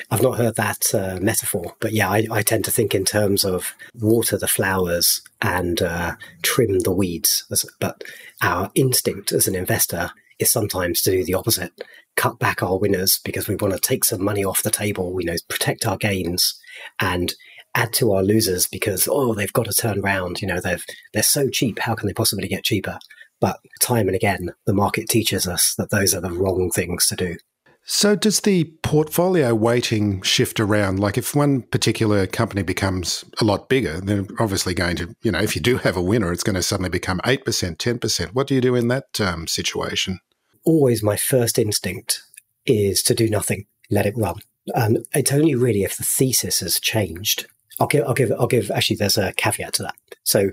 I've 0.09 0.21
not 0.21 0.37
heard 0.37 0.55
that 0.55 0.93
uh, 0.93 1.19
metaphor, 1.21 1.75
but 1.79 1.91
yeah, 1.91 2.09
I, 2.09 2.25
I, 2.31 2.41
tend 2.41 2.63
to 2.65 2.71
think 2.71 2.95
in 2.95 3.03
terms 3.03 3.43
of 3.43 3.73
water 3.93 4.37
the 4.37 4.47
flowers 4.47 5.21
and 5.41 5.81
uh, 5.81 6.15
trim 6.43 6.79
the 6.79 6.93
weeds. 6.93 7.45
But 7.79 8.03
our 8.41 8.71
instinct 8.73 9.33
as 9.33 9.47
an 9.47 9.55
investor 9.55 10.11
is 10.39 10.49
sometimes 10.49 11.01
to 11.01 11.11
do 11.11 11.25
the 11.25 11.33
opposite 11.33 11.73
cut 12.15 12.39
back 12.39 12.61
our 12.63 12.77
winners 12.77 13.19
because 13.23 13.47
we 13.47 13.55
want 13.55 13.73
to 13.73 13.79
take 13.79 14.03
some 14.03 14.23
money 14.23 14.43
off 14.43 14.63
the 14.63 14.71
table, 14.71 15.15
you 15.19 15.25
know, 15.25 15.35
protect 15.49 15.85
our 15.85 15.97
gains 15.97 16.59
and 16.99 17.33
add 17.75 17.93
to 17.93 18.11
our 18.11 18.23
losers 18.23 18.67
because, 18.67 19.07
oh, 19.09 19.33
they've 19.33 19.53
got 19.53 19.65
to 19.65 19.73
turn 19.73 19.99
around. 19.99 20.41
You 20.41 20.47
know, 20.47 20.59
they've, 20.59 20.83
they're 21.13 21.23
so 21.23 21.49
cheap. 21.49 21.79
How 21.79 21.95
can 21.95 22.07
they 22.07 22.13
possibly 22.13 22.47
get 22.47 22.63
cheaper? 22.63 22.99
But 23.41 23.59
time 23.81 24.07
and 24.07 24.15
again, 24.15 24.51
the 24.65 24.73
market 24.73 25.09
teaches 25.09 25.47
us 25.47 25.75
that 25.77 25.89
those 25.89 26.13
are 26.13 26.21
the 26.21 26.31
wrong 26.31 26.69
things 26.73 27.07
to 27.07 27.17
do. 27.17 27.35
So, 27.83 28.15
does 28.15 28.41
the 28.41 28.65
portfolio 28.83 29.55
weighting 29.55 30.21
shift 30.21 30.59
around? 30.59 30.99
Like, 30.99 31.17
if 31.17 31.35
one 31.35 31.63
particular 31.63 32.27
company 32.27 32.61
becomes 32.61 33.25
a 33.41 33.43
lot 33.43 33.69
bigger, 33.69 33.99
they're 33.99 34.25
obviously 34.39 34.75
going 34.75 34.95
to, 34.97 35.15
you 35.23 35.31
know, 35.31 35.39
if 35.39 35.55
you 35.55 35.61
do 35.61 35.77
have 35.77 35.97
a 35.97 36.01
winner, 36.01 36.31
it's 36.31 36.43
going 36.43 36.55
to 36.55 36.61
suddenly 36.61 36.91
become 36.91 37.19
8%, 37.25 37.43
10%. 37.43 38.27
What 38.33 38.45
do 38.45 38.53
you 38.53 38.61
do 38.61 38.75
in 38.75 38.87
that 38.89 39.19
um, 39.19 39.47
situation? 39.47 40.19
Always 40.63 41.01
my 41.01 41.17
first 41.17 41.57
instinct 41.57 42.21
is 42.67 43.01
to 43.03 43.15
do 43.15 43.27
nothing, 43.27 43.65
let 43.89 44.05
it 44.05 44.13
run. 44.15 44.35
And 44.75 45.05
it's 45.13 45.31
only 45.31 45.55
really 45.55 45.83
if 45.83 45.97
the 45.97 46.03
thesis 46.03 46.59
has 46.59 46.79
changed. 46.79 47.47
I'll 47.79 47.87
give, 47.87 48.05
I'll 48.05 48.13
give, 48.13 48.31
I'll 48.33 48.47
give, 48.47 48.69
actually, 48.69 48.97
there's 48.97 49.17
a 49.17 49.33
caveat 49.33 49.73
to 49.73 49.83
that. 49.83 49.95
So, 50.23 50.51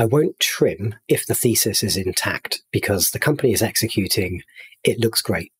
I 0.00 0.06
won't 0.06 0.40
trim 0.40 0.94
if 1.08 1.26
the 1.26 1.34
thesis 1.34 1.82
is 1.82 1.98
intact 1.98 2.62
because 2.72 3.10
the 3.10 3.18
company 3.18 3.52
is 3.52 3.60
executing, 3.60 4.40
it 4.82 4.98
looks 4.98 5.20
great. 5.20 5.52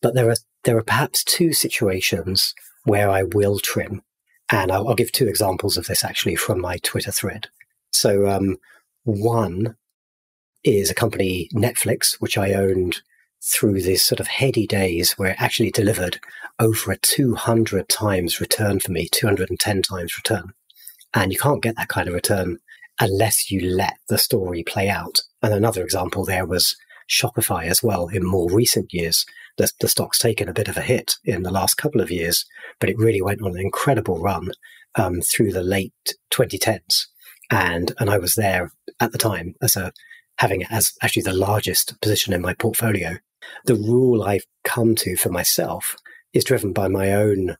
But 0.00 0.14
there 0.14 0.30
are 0.30 0.36
there 0.62 0.78
are 0.78 0.84
perhaps 0.84 1.24
two 1.24 1.52
situations 1.52 2.54
where 2.84 3.10
I 3.10 3.24
will 3.24 3.58
trim, 3.58 4.02
and 4.52 4.70
I'll, 4.70 4.86
I'll 4.86 4.94
give 4.94 5.10
two 5.10 5.26
examples 5.26 5.76
of 5.76 5.86
this 5.86 6.04
actually 6.04 6.36
from 6.36 6.60
my 6.60 6.76
Twitter 6.84 7.10
thread. 7.10 7.48
So 7.90 8.28
um, 8.28 8.58
one 9.02 9.74
is 10.62 10.88
a 10.88 10.94
company, 10.94 11.48
Netflix, 11.52 12.14
which 12.20 12.38
I 12.38 12.52
owned 12.52 13.00
through 13.42 13.82
these 13.82 14.04
sort 14.04 14.20
of 14.20 14.28
heady 14.28 14.68
days 14.68 15.14
where 15.14 15.30
it 15.30 15.42
actually 15.42 15.72
delivered 15.72 16.20
over 16.60 16.92
a 16.92 16.98
200 16.98 17.88
times 17.88 18.40
return 18.40 18.78
for 18.78 18.92
me, 18.92 19.08
210 19.10 19.82
times 19.82 20.16
return. 20.16 20.52
And 21.12 21.32
you 21.32 21.38
can't 21.38 21.62
get 21.64 21.74
that 21.76 21.88
kind 21.88 22.06
of 22.06 22.14
return 22.14 22.58
unless 23.00 23.50
you 23.50 23.60
let 23.60 23.96
the 24.08 24.18
story 24.18 24.62
play 24.62 24.88
out. 24.88 25.20
And 25.42 25.52
another 25.52 25.82
example 25.82 26.24
there 26.24 26.46
was 26.46 26.76
Shopify 27.08 27.64
as 27.64 27.82
well 27.82 28.08
in 28.08 28.24
more 28.24 28.50
recent 28.50 28.92
years. 28.92 29.24
The, 29.58 29.70
the 29.80 29.88
stock's 29.88 30.18
taken 30.18 30.48
a 30.48 30.54
bit 30.54 30.68
of 30.68 30.76
a 30.76 30.82
hit 30.82 31.14
in 31.24 31.42
the 31.42 31.50
last 31.50 31.74
couple 31.74 32.00
of 32.00 32.10
years, 32.10 32.44
but 32.80 32.88
it 32.88 32.98
really 32.98 33.22
went 33.22 33.42
on 33.42 33.52
an 33.52 33.60
incredible 33.60 34.20
run 34.20 34.50
um, 34.94 35.20
through 35.20 35.52
the 35.52 35.62
late 35.62 35.92
2010s. 36.32 37.06
And, 37.50 37.92
and 37.98 38.10
I 38.10 38.18
was 38.18 38.34
there 38.34 38.72
at 39.00 39.12
the 39.12 39.18
time 39.18 39.54
as 39.62 39.76
a, 39.76 39.92
having 40.38 40.62
it 40.62 40.68
as 40.70 40.92
actually 41.02 41.22
the 41.22 41.32
largest 41.32 42.00
position 42.00 42.32
in 42.32 42.40
my 42.40 42.54
portfolio. 42.54 43.16
The 43.66 43.74
rule 43.74 44.22
I've 44.22 44.46
come 44.64 44.94
to 44.96 45.16
for 45.16 45.28
myself 45.28 45.96
is 46.32 46.44
driven 46.44 46.72
by 46.72 46.88
my 46.88 47.12
own 47.12 47.56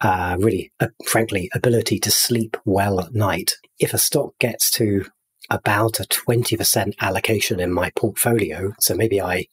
uh, 0.00 0.36
really, 0.38 0.72
uh, 0.80 0.88
frankly, 1.06 1.48
ability 1.54 1.98
to 2.00 2.10
sleep 2.10 2.56
well 2.64 3.00
at 3.00 3.14
night. 3.14 3.56
If 3.78 3.92
a 3.92 3.98
stock 3.98 4.38
gets 4.38 4.70
to 4.72 5.06
about 5.50 6.00
a 6.00 6.04
20% 6.04 6.92
allocation 7.00 7.58
in 7.58 7.72
my 7.72 7.90
portfolio, 7.96 8.74
so 8.80 8.94
maybe 8.94 9.20
I, 9.20 9.46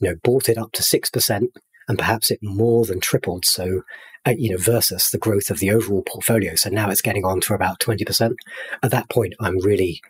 you 0.00 0.08
know, 0.08 0.14
bought 0.22 0.48
it 0.48 0.58
up 0.58 0.72
to 0.72 0.82
6% 0.82 1.46
and 1.88 1.98
perhaps 1.98 2.30
it 2.30 2.38
more 2.42 2.84
than 2.84 3.00
tripled. 3.00 3.44
So, 3.44 3.82
uh, 4.26 4.34
you 4.36 4.50
know, 4.50 4.58
versus 4.58 5.08
the 5.10 5.18
growth 5.18 5.50
of 5.50 5.58
the 5.58 5.70
overall 5.70 6.02
portfolio. 6.02 6.54
So 6.54 6.70
now 6.70 6.90
it's 6.90 7.00
getting 7.00 7.24
on 7.24 7.40
to 7.42 7.54
about 7.54 7.80
20%. 7.80 8.34
At 8.82 8.90
that 8.90 9.10
point, 9.10 9.34
I'm 9.40 9.58
really 9.58 10.00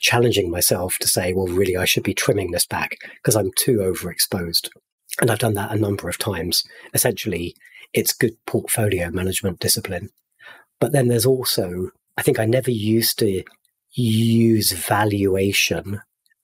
challenging 0.00 0.50
myself 0.50 0.98
to 0.98 1.08
say, 1.08 1.32
well, 1.32 1.46
really, 1.46 1.76
I 1.76 1.86
should 1.86 2.02
be 2.02 2.14
trimming 2.14 2.50
this 2.50 2.66
back 2.66 2.98
because 3.16 3.34
I'm 3.34 3.50
too 3.56 3.78
overexposed. 3.78 4.68
And 5.20 5.30
I've 5.30 5.38
done 5.38 5.54
that 5.54 5.72
a 5.72 5.76
number 5.76 6.08
of 6.08 6.18
times. 6.18 6.62
Essentially, 6.92 7.54
it's 7.94 8.12
good 8.12 8.36
portfolio 8.46 9.10
management 9.10 9.60
discipline. 9.60 10.10
But 10.80 10.92
then 10.92 11.08
there's 11.08 11.26
also, 11.26 11.90
I 12.16 12.22
think 12.22 12.38
I 12.38 12.44
never 12.44 12.70
used 12.70 13.18
to 13.20 13.42
use 13.92 14.72
valuation 14.72 16.00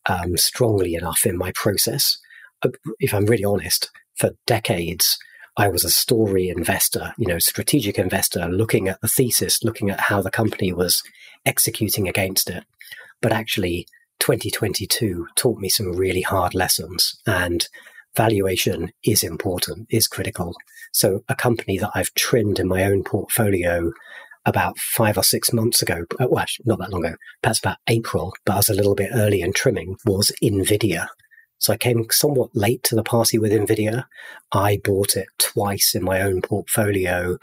um, 0.08 0.36
strongly 0.36 0.94
enough 0.94 1.26
in 1.26 1.36
my 1.36 1.52
process. 1.54 2.16
Uh, 2.62 2.70
if 3.00 3.12
I'm 3.12 3.26
really 3.26 3.44
honest, 3.44 3.90
for 4.16 4.30
decades, 4.46 5.18
I 5.56 5.68
was 5.68 5.84
a 5.84 5.90
story 5.90 6.48
investor, 6.48 7.12
you 7.18 7.26
know, 7.26 7.38
strategic 7.38 7.98
investor, 7.98 8.48
looking 8.48 8.88
at 8.88 9.00
the 9.00 9.08
thesis, 9.08 9.62
looking 9.64 9.90
at 9.90 10.00
how 10.00 10.22
the 10.22 10.30
company 10.30 10.72
was 10.72 11.02
executing 11.44 12.08
against 12.08 12.48
it. 12.48 12.64
But 13.20 13.32
actually, 13.32 13.86
2022 14.20 15.26
taught 15.34 15.58
me 15.58 15.68
some 15.68 15.92
really 15.92 16.22
hard 16.22 16.54
lessons. 16.54 17.18
And 17.26 17.66
valuation 18.16 18.92
is 19.04 19.22
important, 19.22 19.86
is 19.90 20.06
critical. 20.06 20.54
So 20.92 21.24
a 21.28 21.34
company 21.34 21.78
that 21.78 21.90
I've 21.94 22.14
trimmed 22.14 22.58
in 22.58 22.68
my 22.68 22.84
own 22.84 23.04
portfolio 23.04 23.92
about 24.44 24.78
five 24.78 25.18
or 25.18 25.22
six 25.22 25.52
months 25.52 25.82
ago, 25.82 26.04
uh, 26.18 26.26
well, 26.28 26.40
actually, 26.40 26.64
not 26.66 26.78
that 26.78 26.90
long 26.90 27.04
ago, 27.04 27.16
perhaps 27.42 27.60
about 27.60 27.78
April, 27.88 28.32
but 28.44 28.54
I 28.54 28.56
was 28.56 28.68
a 28.68 28.74
little 28.74 28.94
bit 28.94 29.10
early 29.12 29.42
in 29.42 29.52
trimming, 29.52 29.96
was 30.04 30.32
NVIDIA. 30.42 31.08
So 31.58 31.74
I 31.74 31.76
came 31.76 32.06
somewhat 32.10 32.50
late 32.54 32.82
to 32.84 32.96
the 32.96 33.02
party 33.02 33.38
with 33.38 33.52
NVIDIA. 33.52 34.06
I 34.50 34.80
bought 34.82 35.16
it 35.16 35.28
twice 35.38 35.94
in 35.94 36.02
my 36.02 36.22
own 36.22 36.40
portfolio, 36.40 37.36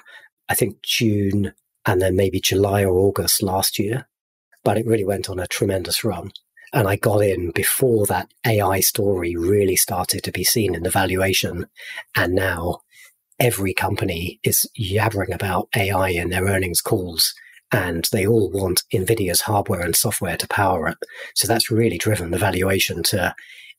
I 0.49 0.55
think 0.55 0.81
June 0.81 1.53
and 1.85 2.01
then 2.01 2.15
maybe 2.15 2.39
July 2.39 2.83
or 2.83 2.97
August 2.97 3.41
last 3.41 3.79
year. 3.79 4.07
But 4.63 4.77
it 4.77 4.85
really 4.85 5.05
went 5.05 5.29
on 5.29 5.39
a 5.39 5.47
tremendous 5.47 6.03
run. 6.03 6.31
And 6.73 6.87
I 6.87 6.97
got 6.97 7.19
in 7.19 7.51
before 7.51 8.05
that 8.07 8.29
AI 8.45 8.81
story 8.81 9.35
really 9.35 9.77
started 9.77 10.23
to 10.23 10.31
be 10.31 10.43
seen 10.43 10.75
in 10.75 10.83
the 10.83 10.89
valuation. 10.89 11.67
And 12.15 12.33
now 12.33 12.81
every 13.39 13.73
company 13.73 14.39
is 14.43 14.69
yabbering 14.79 15.33
about 15.33 15.69
AI 15.75 16.09
in 16.09 16.29
their 16.29 16.45
earnings 16.45 16.81
calls. 16.81 17.33
And 17.71 18.07
they 18.11 18.25
all 18.25 18.49
want 18.49 18.83
NVIDIA's 18.93 19.41
hardware 19.41 19.81
and 19.81 19.95
software 19.95 20.37
to 20.37 20.47
power 20.47 20.87
it. 20.87 20.97
So 21.35 21.47
that's 21.47 21.69
really 21.69 21.97
driven 21.97 22.31
the 22.31 22.37
valuation 22.37 23.03
to, 23.03 23.35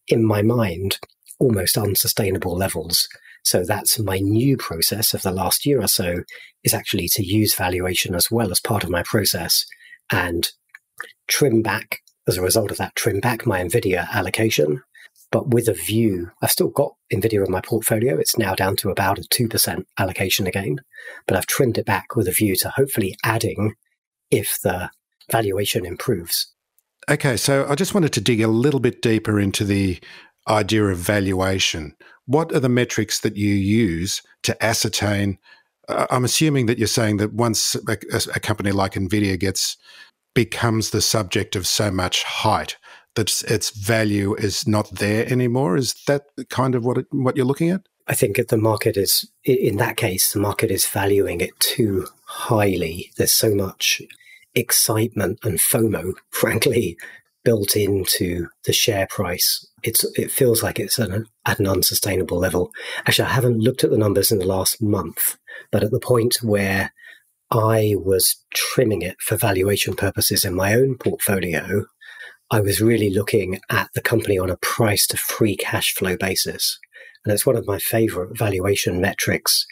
in 0.07 0.27
my 0.27 0.43
mind, 0.43 0.99
almost 1.41 1.79
unsustainable 1.79 2.55
levels. 2.55 3.09
So 3.45 3.65
that's 3.65 3.99
my 3.99 4.19
new 4.19 4.59
process 4.59 5.15
of 5.15 5.23
the 5.23 5.33
last 5.33 5.65
year 5.65 5.81
or 5.81 5.89
so 5.89 6.23
is 6.65 6.75
actually 6.75 7.09
to 7.13 7.25
use 7.25 7.55
valuation 7.55 8.15
as 8.15 8.31
well 8.31 8.51
as 8.51 8.61
part 8.61 8.85
of 8.85 8.91
my 8.91 9.03
process 9.03 9.65
and 10.11 10.49
trim 11.29 11.63
back 11.63 12.01
as 12.27 12.37
a 12.37 12.43
result 12.43 12.71
of 12.71 12.77
that, 12.77 12.95
trim 12.95 13.21
back 13.21 13.47
my 13.47 13.63
NVIDIA 13.63 14.09
allocation, 14.11 14.83
but 15.31 15.49
with 15.51 15.69
a 15.69 15.75
view, 15.75 16.31
I've 16.43 16.51
still 16.51 16.69
got 16.69 16.95
NVIDIA 17.13 17.45
in 17.45 17.53
my 17.53 17.61
portfolio. 17.61 18.19
It's 18.19 18.39
now 18.39 18.55
down 18.55 18.77
to 18.77 18.91
about 18.91 19.19
a 19.19 19.23
2% 19.23 19.85
allocation 19.99 20.47
again, 20.47 20.79
but 21.27 21.37
I've 21.37 21.47
trimmed 21.47 21.79
it 21.79 21.87
back 21.87 22.17
with 22.17 22.29
a 22.29 22.33
view 22.33 22.57
to 22.57 22.71
hopefully 22.71 23.17
adding 23.25 23.75
if 24.31 24.59
the 24.63 24.91
valuation 25.31 25.85
improves. 25.85 26.53
Okay, 27.11 27.37
so 27.37 27.67
I 27.69 27.75
just 27.75 27.95
wanted 27.95 28.13
to 28.15 28.21
dig 28.21 28.41
a 28.41 28.49
little 28.49 28.81
bit 28.81 29.03
deeper 29.03 29.39
into 29.39 29.65
the 29.65 29.99
idea 30.49 30.85
of 30.85 30.99
valuation. 30.99 31.95
What 32.27 32.53
are 32.53 32.61
the 32.61 32.69
metrics 32.69 33.21
that 33.21 33.37
you 33.37 33.55
use 33.55 34.23
to 34.43 34.63
ascertain? 34.65 35.39
Uh, 35.89 36.07
I'm 36.11 36.25
assuming 36.25 36.67
that 36.67 36.79
you're 36.79 36.87
saying 36.87 37.19
that 37.19 37.33
once 37.33 37.75
a, 37.75 37.99
a 38.35 38.41
company 38.41 38.73
like 38.73 38.93
NVIDIA 38.93 39.39
gets 39.39 39.77
becomes 40.35 40.91
the 40.91 41.01
subject 41.01 41.57
of 41.57 41.67
so 41.67 41.91
much 41.91 42.23
height 42.23 42.77
that 43.15 43.43
its 43.49 43.71
value 43.71 44.35
is 44.35 44.67
not 44.67 44.91
there 44.91 45.31
anymore. 45.31 45.77
Is 45.77 45.95
that 46.07 46.23
kind 46.51 46.75
of 46.75 46.85
what 46.85 46.99
it, 46.99 47.07
what 47.11 47.37
you're 47.37 47.47
looking 47.47 47.71
at? 47.71 47.83
I 48.07 48.15
think 48.15 48.39
the 48.49 48.57
market 48.57 48.97
is, 48.97 49.31
in 49.45 49.77
that 49.77 49.97
case, 49.97 50.33
the 50.33 50.41
market 50.41 50.71
is 50.71 50.87
valuing 50.87 51.41
it 51.41 51.59
too 51.61 52.07
highly. 52.25 53.11
There's 53.17 53.33
so 53.33 53.55
much 53.55 54.01
excitement 54.55 55.41
and 55.43 55.59
FOMO, 55.59 56.15
frankly, 56.31 56.97
built 57.45 57.77
into 57.77 58.49
the 58.65 58.73
share 58.73 59.07
price. 59.09 59.67
It's 59.83 60.05
it 60.19 60.31
feels 60.31 60.63
like 60.63 60.79
it's 60.79 60.99
an, 60.99 61.27
at 61.47 61.59
an 61.59 61.67
unsustainable 61.67 62.39
level. 62.39 62.71
Actually, 63.07 63.29
I 63.29 63.33
haven't 63.33 63.61
looked 63.61 63.85
at 63.85 63.91
the 63.91 63.99
numbers 63.99 64.33
in 64.33 64.39
the 64.39 64.47
last 64.47 64.83
month, 64.83 65.37
but 65.71 65.85
at 65.85 65.91
the 65.91 66.01
point 66.01 66.39
where 66.43 66.93
I 67.51 67.95
was 67.97 68.37
trimming 68.53 69.03
it 69.03 69.17
for 69.21 69.37
valuation 69.37 69.95
purposes 69.95 70.45
in 70.45 70.55
my 70.55 70.75
own 70.75 70.97
portfolio, 70.97 71.87
I 72.51 72.61
was 72.61 72.81
really 72.81 73.11
looking 73.11 73.61
at 73.69 73.91
the 73.95 74.01
company 74.01 74.39
on 74.39 74.49
a 74.49 74.57
price 74.57 75.07
to 75.09 75.19
free 75.19 75.55
cash 75.57 75.93
flow 75.93 76.17
basis. 76.17 76.79
And 77.25 77.33
it's 77.33 77.45
one 77.45 77.57
of 77.57 77.67
my 77.67 77.79
favorite 77.79 78.39
valuation 78.39 79.03
metrics 79.03 79.67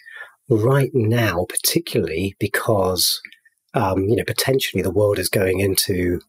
right 0.50 0.90
now, 0.92 1.46
particularly 1.48 2.36
because, 2.38 3.18
um, 3.72 4.04
you 4.04 4.16
know, 4.16 4.24
potentially 4.24 4.82
the 4.82 4.90
world 4.90 5.18
is 5.18 5.30
going 5.30 5.60
into 5.60 6.20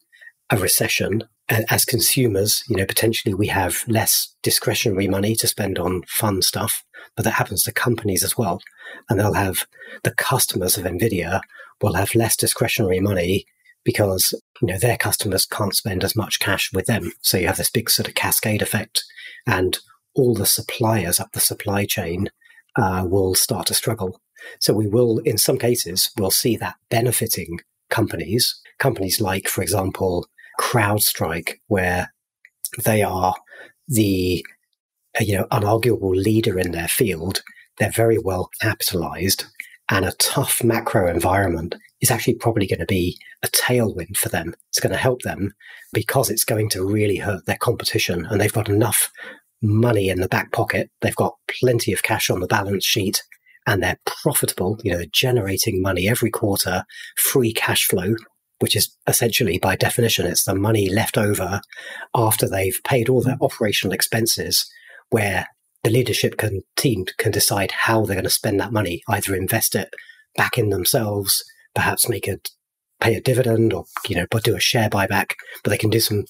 a 0.50 0.58
recession. 0.58 1.26
As 1.50 1.84
consumers, 1.84 2.64
you 2.70 2.78
know, 2.78 2.86
potentially 2.86 3.34
we 3.34 3.48
have 3.48 3.84
less 3.88 4.34
discretionary 4.42 5.08
money 5.08 5.36
to 5.36 5.48
spend 5.48 5.78
on 5.78 6.04
fun 6.08 6.42
stuff, 6.42 6.84
but 7.16 7.24
that 7.26 7.32
happens 7.32 7.64
to 7.64 7.74
companies 7.74 8.24
as 8.24 8.38
well. 8.38 8.62
And 9.10 9.20
they'll 9.20 9.34
have 9.34 9.66
the 10.04 10.12
customers 10.12 10.78
of 10.78 10.86
NVIDIA 10.86 11.42
will 11.82 11.94
have 11.94 12.16
less 12.16 12.36
discretionary 12.36 13.00
money 13.00 13.46
because, 13.84 14.34
you 14.62 14.68
know, 14.68 14.78
their 14.78 14.98
customers 14.98 15.46
can't 15.46 15.76
spend 15.76 16.04
as 16.04 16.16
much 16.16 16.40
cash 16.40 16.72
with 16.74 16.86
them. 16.86 17.12
So 17.22 17.38
you 17.38 17.48
have 17.48 17.58
this 17.58 17.72
big 17.72 17.90
sort 17.90 18.08
of 18.08 18.16
cascade 18.16 18.62
effect 18.62 19.04
and 19.46 19.78
all 20.16 20.34
the 20.34 20.46
suppliers 20.46 21.20
up 21.20 21.32
the 21.32 21.40
supply 21.40 21.86
chain 21.86 22.30
uh, 22.76 23.06
will 23.08 23.36
start 23.36 23.68
to 23.68 23.74
struggle. 23.74 24.20
So 24.60 24.74
we 24.74 24.88
will, 24.88 25.20
in 25.20 25.38
some 25.38 25.58
cases, 25.58 26.12
we'll 26.18 26.32
see 26.32 26.58
that 26.58 26.76
benefiting 26.90 27.60
companies, 27.90 28.60
companies 28.80 29.22
like, 29.22 29.48
for 29.48 29.62
example, 29.62 30.28
CrowdStrike, 30.60 31.60
where 31.68 32.14
they 32.84 33.04
are 33.04 33.36
the 33.88 34.46
uh, 35.20 35.24
you 35.24 35.38
know 35.38 35.46
unarguable 35.46 36.16
leader 36.16 36.60
in 36.60 36.72
their 36.72 36.88
field. 36.88 37.42
They're 37.78 37.92
very 37.92 38.18
well 38.18 38.50
capitalized, 38.62 39.46
and 39.90 40.06
a 40.06 40.14
tough 40.14 40.64
macro 40.64 41.10
environment 41.10 41.76
is 42.02 42.12
actually 42.12 42.36
probably 42.36 42.68
going 42.68 42.80
to 42.80 42.86
be 42.86 43.18
a 43.44 43.48
tailwind 43.48 44.18
for 44.18 44.30
them. 44.30 44.54
It's 44.70 44.80
going 44.80 44.94
to 44.94 45.00
help 45.00 45.22
them 45.22 45.54
because 45.94 46.30
it's 46.30 46.44
going 46.44 46.70
to 46.70 46.86
really 46.86 47.18
hurt 47.18 47.46
their 47.46 47.58
competition, 47.58 48.26
and 48.26 48.40
they've 48.40 48.54
got 48.54 48.70
enough 48.70 49.12
money 49.62 50.10
in 50.10 50.22
the 50.22 50.28
back 50.28 50.52
pocket. 50.52 50.90
They've 51.02 51.16
got 51.16 51.36
plenty 51.60 51.92
of 51.94 52.04
cash 52.04 52.30
on 52.30 52.40
the 52.40 52.48
balance 52.48 52.86
sheet 52.86 53.24
and 53.68 53.84
they're 53.84 54.00
profitable, 54.06 54.80
you 54.84 54.92
know, 54.92 54.98
they're 54.98 55.08
generating 55.12 55.82
money 55.82 56.08
every 56.08 56.32
quarter, 56.32 56.86
free 57.18 57.52
cash 57.52 57.86
flow, 57.86 58.16
which 58.60 58.76
is 58.76 58.96
essentially 59.08 59.60
by 59.60 59.76
definition, 59.76 60.26
it's 60.26 60.46
the 60.46 60.56
money 60.56 60.90
left 60.90 61.18
over 61.18 61.62
after 62.16 62.48
they've 62.48 62.80
paid 62.86 63.10
all 63.10 63.22
their 63.22 63.36
mm. 63.36 63.46
operational 63.46 63.94
expenses, 63.94 64.66
where 65.10 65.48
the 65.84 65.90
leadership 65.90 66.38
can 66.38 66.62
team 66.76 67.06
can 67.18 67.32
decide 67.32 67.72
how 67.72 68.06
they're 68.06 68.16
going 68.16 68.24
to 68.24 68.30
spend 68.30 68.60
that 68.60 68.72
money, 68.72 69.04
either 69.10 69.36
invest 69.36 69.76
it 69.76 69.90
back 70.36 70.58
in 70.58 70.70
themselves, 70.70 71.44
perhaps 71.78 72.10
make 72.10 72.28
it 72.28 72.50
pay 73.00 73.14
a 73.14 73.22
dividend 73.22 73.72
or, 73.72 73.86
you 74.08 74.16
know, 74.16 74.26
do 74.44 74.56
a 74.56 74.60
share 74.60 74.90
buyback, 74.90 75.34
but 75.64 75.70
they 75.70 75.78
can 75.78 75.92
do 75.92 76.00
some 76.00 76.26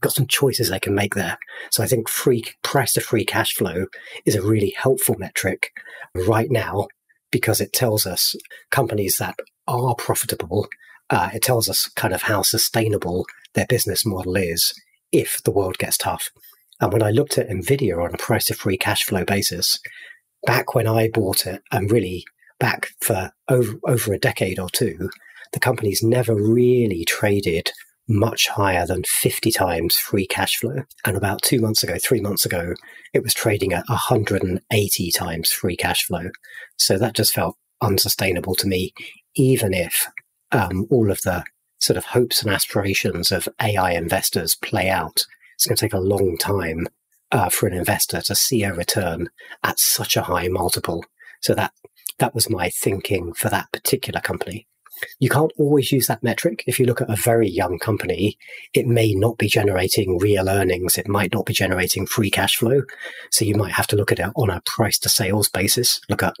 got 0.00 0.12
some 0.12 0.26
choices 0.26 0.68
they 0.68 0.80
can 0.80 0.94
make 0.94 1.14
there. 1.14 1.38
So 1.70 1.82
I 1.82 1.86
think 1.86 2.08
free 2.08 2.44
price 2.62 2.92
to 2.94 3.00
free 3.00 3.24
cash 3.24 3.54
flow 3.54 3.86
is 4.24 4.34
a 4.34 4.42
really 4.42 4.74
helpful 4.76 5.16
metric 5.18 5.70
right 6.14 6.50
now 6.50 6.86
because 7.30 7.60
it 7.60 7.72
tells 7.72 8.06
us 8.06 8.34
companies 8.70 9.16
that 9.18 9.36
are 9.66 9.94
profitable. 9.94 10.68
Uh, 11.10 11.30
it 11.34 11.42
tells 11.42 11.68
us 11.68 11.88
kind 11.94 12.14
of 12.14 12.22
how 12.22 12.42
sustainable 12.42 13.26
their 13.54 13.66
business 13.68 14.04
model 14.04 14.36
is 14.36 14.72
if 15.12 15.40
the 15.44 15.52
world 15.52 15.78
gets 15.78 15.96
tough. 15.96 16.30
And 16.80 16.92
when 16.92 17.02
I 17.02 17.10
looked 17.10 17.38
at 17.38 17.48
Nvidia 17.48 18.02
on 18.02 18.14
a 18.14 18.18
price 18.18 18.46
to 18.46 18.54
free 18.54 18.76
cash 18.76 19.04
flow 19.04 19.24
basis, 19.24 19.78
back 20.46 20.74
when 20.74 20.88
I 20.88 21.08
bought 21.08 21.46
it, 21.46 21.62
and 21.70 21.90
really 21.92 22.24
back 22.62 22.90
for 23.00 23.32
over, 23.48 23.72
over 23.88 24.12
a 24.14 24.18
decade 24.18 24.60
or 24.60 24.70
two, 24.70 25.10
the 25.52 25.58
company's 25.58 26.00
never 26.00 26.32
really 26.32 27.04
traded 27.04 27.72
much 28.08 28.48
higher 28.48 28.86
than 28.86 29.02
50 29.04 29.50
times 29.50 29.96
free 29.96 30.28
cash 30.28 30.56
flow. 30.58 30.84
And 31.04 31.16
about 31.16 31.42
two 31.42 31.60
months 31.60 31.82
ago, 31.82 31.96
three 32.00 32.20
months 32.20 32.46
ago, 32.46 32.74
it 33.12 33.24
was 33.24 33.34
trading 33.34 33.72
at 33.72 33.88
180 33.88 35.10
times 35.10 35.50
free 35.50 35.76
cash 35.76 36.04
flow. 36.04 36.30
So 36.76 36.98
that 36.98 37.16
just 37.16 37.34
felt 37.34 37.56
unsustainable 37.80 38.54
to 38.56 38.68
me, 38.68 38.94
even 39.34 39.74
if 39.74 40.08
um, 40.52 40.86
all 40.88 41.10
of 41.10 41.20
the 41.22 41.44
sort 41.80 41.96
of 41.96 42.04
hopes 42.04 42.42
and 42.42 42.52
aspirations 42.52 43.32
of 43.32 43.48
AI 43.60 43.92
investors 43.92 44.54
play 44.54 44.88
out. 44.88 45.24
It's 45.56 45.66
going 45.66 45.76
to 45.76 45.80
take 45.80 45.94
a 45.94 45.98
long 45.98 46.36
time 46.38 46.86
uh, 47.32 47.48
for 47.48 47.66
an 47.66 47.74
investor 47.74 48.20
to 48.20 48.36
see 48.36 48.62
a 48.62 48.72
return 48.72 49.30
at 49.64 49.80
such 49.80 50.16
a 50.16 50.22
high 50.22 50.46
multiple. 50.46 51.04
So 51.40 51.54
that 51.54 51.72
that 52.22 52.36
was 52.36 52.48
my 52.48 52.70
thinking 52.70 53.32
for 53.32 53.48
that 53.48 53.66
particular 53.72 54.20
company. 54.20 54.68
You 55.18 55.28
can't 55.28 55.50
always 55.58 55.90
use 55.90 56.06
that 56.06 56.22
metric. 56.22 56.62
If 56.68 56.78
you 56.78 56.86
look 56.86 57.00
at 57.00 57.10
a 57.10 57.16
very 57.16 57.50
young 57.50 57.80
company, 57.80 58.38
it 58.72 58.86
may 58.86 59.12
not 59.12 59.38
be 59.38 59.48
generating 59.48 60.18
real 60.18 60.48
earnings. 60.48 60.96
It 60.96 61.08
might 61.08 61.32
not 61.32 61.46
be 61.46 61.52
generating 61.52 62.06
free 62.06 62.30
cash 62.30 62.54
flow. 62.54 62.82
So 63.32 63.44
you 63.44 63.56
might 63.56 63.72
have 63.72 63.88
to 63.88 63.96
look 63.96 64.12
at 64.12 64.20
it 64.20 64.30
on 64.36 64.50
a 64.50 64.62
price 64.64 65.00
to 65.00 65.08
sales 65.08 65.48
basis, 65.48 66.00
look 66.08 66.22
at 66.22 66.36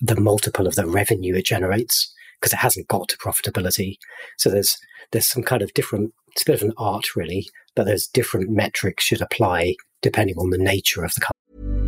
the 0.00 0.20
multiple 0.20 0.68
of 0.68 0.76
the 0.76 0.86
revenue 0.86 1.34
it 1.34 1.46
generates 1.46 2.14
because 2.40 2.52
it 2.52 2.60
hasn't 2.60 2.86
got 2.86 3.08
to 3.08 3.18
profitability. 3.18 3.96
So 4.36 4.50
there's 4.50 4.76
there's 5.10 5.26
some 5.26 5.42
kind 5.42 5.62
of 5.62 5.74
different 5.74 6.12
it's 6.28 6.42
a 6.42 6.46
bit 6.46 6.62
of 6.62 6.68
an 6.68 6.74
art 6.78 7.16
really, 7.16 7.48
but 7.74 7.86
there's 7.86 8.06
different 8.06 8.50
metrics 8.50 9.02
should 9.02 9.22
apply 9.22 9.74
depending 10.00 10.36
on 10.36 10.50
the 10.50 10.58
nature 10.58 11.02
of 11.02 11.12
the 11.14 11.22
company. 11.22 11.87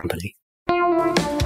Company. 0.00 1.37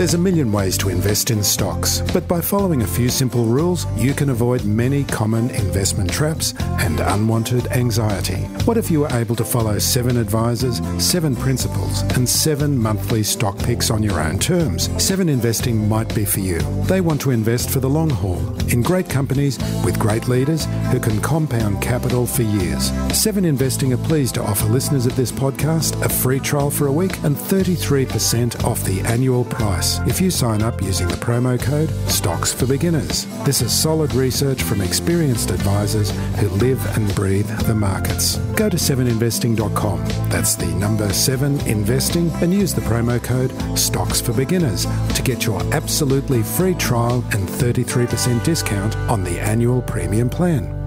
There's 0.00 0.14
a 0.14 0.18
million 0.18 0.50
ways 0.50 0.78
to 0.78 0.88
invest 0.88 1.30
in 1.30 1.42
stocks, 1.42 2.00
but 2.14 2.26
by 2.26 2.40
following 2.40 2.80
a 2.80 2.86
few 2.86 3.10
simple 3.10 3.44
rules, 3.44 3.84
you 3.98 4.14
can 4.14 4.30
avoid 4.30 4.64
many 4.64 5.04
common 5.04 5.50
investment 5.50 6.10
traps 6.10 6.54
and 6.58 7.00
unwanted 7.00 7.66
anxiety. 7.72 8.44
What 8.64 8.78
if 8.78 8.90
you 8.90 9.00
were 9.00 9.12
able 9.12 9.36
to 9.36 9.44
follow 9.44 9.78
seven 9.78 10.16
advisors, 10.16 10.80
seven 10.96 11.36
principles, 11.36 12.00
and 12.16 12.26
seven 12.26 12.78
monthly 12.78 13.22
stock 13.22 13.58
picks 13.58 13.90
on 13.90 14.02
your 14.02 14.18
own 14.18 14.38
terms? 14.38 14.88
Seven 14.96 15.28
Investing 15.28 15.86
might 15.86 16.14
be 16.14 16.24
for 16.24 16.40
you. 16.40 16.60
They 16.84 17.02
want 17.02 17.20
to 17.20 17.30
invest 17.30 17.68
for 17.68 17.80
the 17.80 17.90
long 17.90 18.08
haul 18.08 18.38
in 18.70 18.80
great 18.80 19.10
companies 19.10 19.58
with 19.84 19.98
great 19.98 20.28
leaders 20.28 20.64
who 20.92 20.98
can 20.98 21.20
compound 21.20 21.82
capital 21.82 22.26
for 22.26 22.40
years. 22.40 22.90
Seven 23.12 23.44
Investing 23.44 23.92
are 23.92 24.08
pleased 24.08 24.36
to 24.36 24.42
offer 24.42 24.64
listeners 24.64 25.04
of 25.04 25.14
this 25.14 25.30
podcast 25.30 26.02
a 26.02 26.08
free 26.08 26.40
trial 26.40 26.70
for 26.70 26.86
a 26.86 26.92
week 26.92 27.22
and 27.22 27.36
33% 27.36 28.64
off 28.64 28.82
the 28.84 29.02
annual 29.02 29.44
price 29.44 29.89
if 30.00 30.20
you 30.20 30.30
sign 30.30 30.62
up 30.62 30.80
using 30.82 31.08
the 31.08 31.14
promo 31.16 31.60
code 31.60 31.90
Stocks 32.08 32.52
for 32.52 32.66
Beginners. 32.66 33.26
This 33.44 33.62
is 33.62 33.72
solid 33.72 34.14
research 34.14 34.62
from 34.62 34.80
experienced 34.80 35.50
advisors 35.50 36.10
who 36.38 36.48
live 36.48 36.84
and 36.96 37.14
breathe 37.14 37.48
the 37.66 37.74
markets. 37.74 38.36
Go 38.56 38.68
to 38.68 38.76
7investing.com. 38.76 40.04
That's 40.28 40.54
the 40.54 40.66
number 40.66 41.12
7 41.12 41.60
investing 41.66 42.30
and 42.42 42.52
use 42.54 42.74
the 42.74 42.82
promo 42.82 43.22
code 43.22 43.52
Stocks 43.78 44.20
for 44.20 44.32
Beginners 44.32 44.86
to 45.14 45.22
get 45.22 45.44
your 45.46 45.62
absolutely 45.74 46.42
free 46.42 46.74
trial 46.74 47.24
and 47.32 47.48
33% 47.48 48.42
discount 48.44 48.96
on 49.10 49.24
the 49.24 49.38
annual 49.40 49.82
premium 49.82 50.30
plan. 50.30 50.79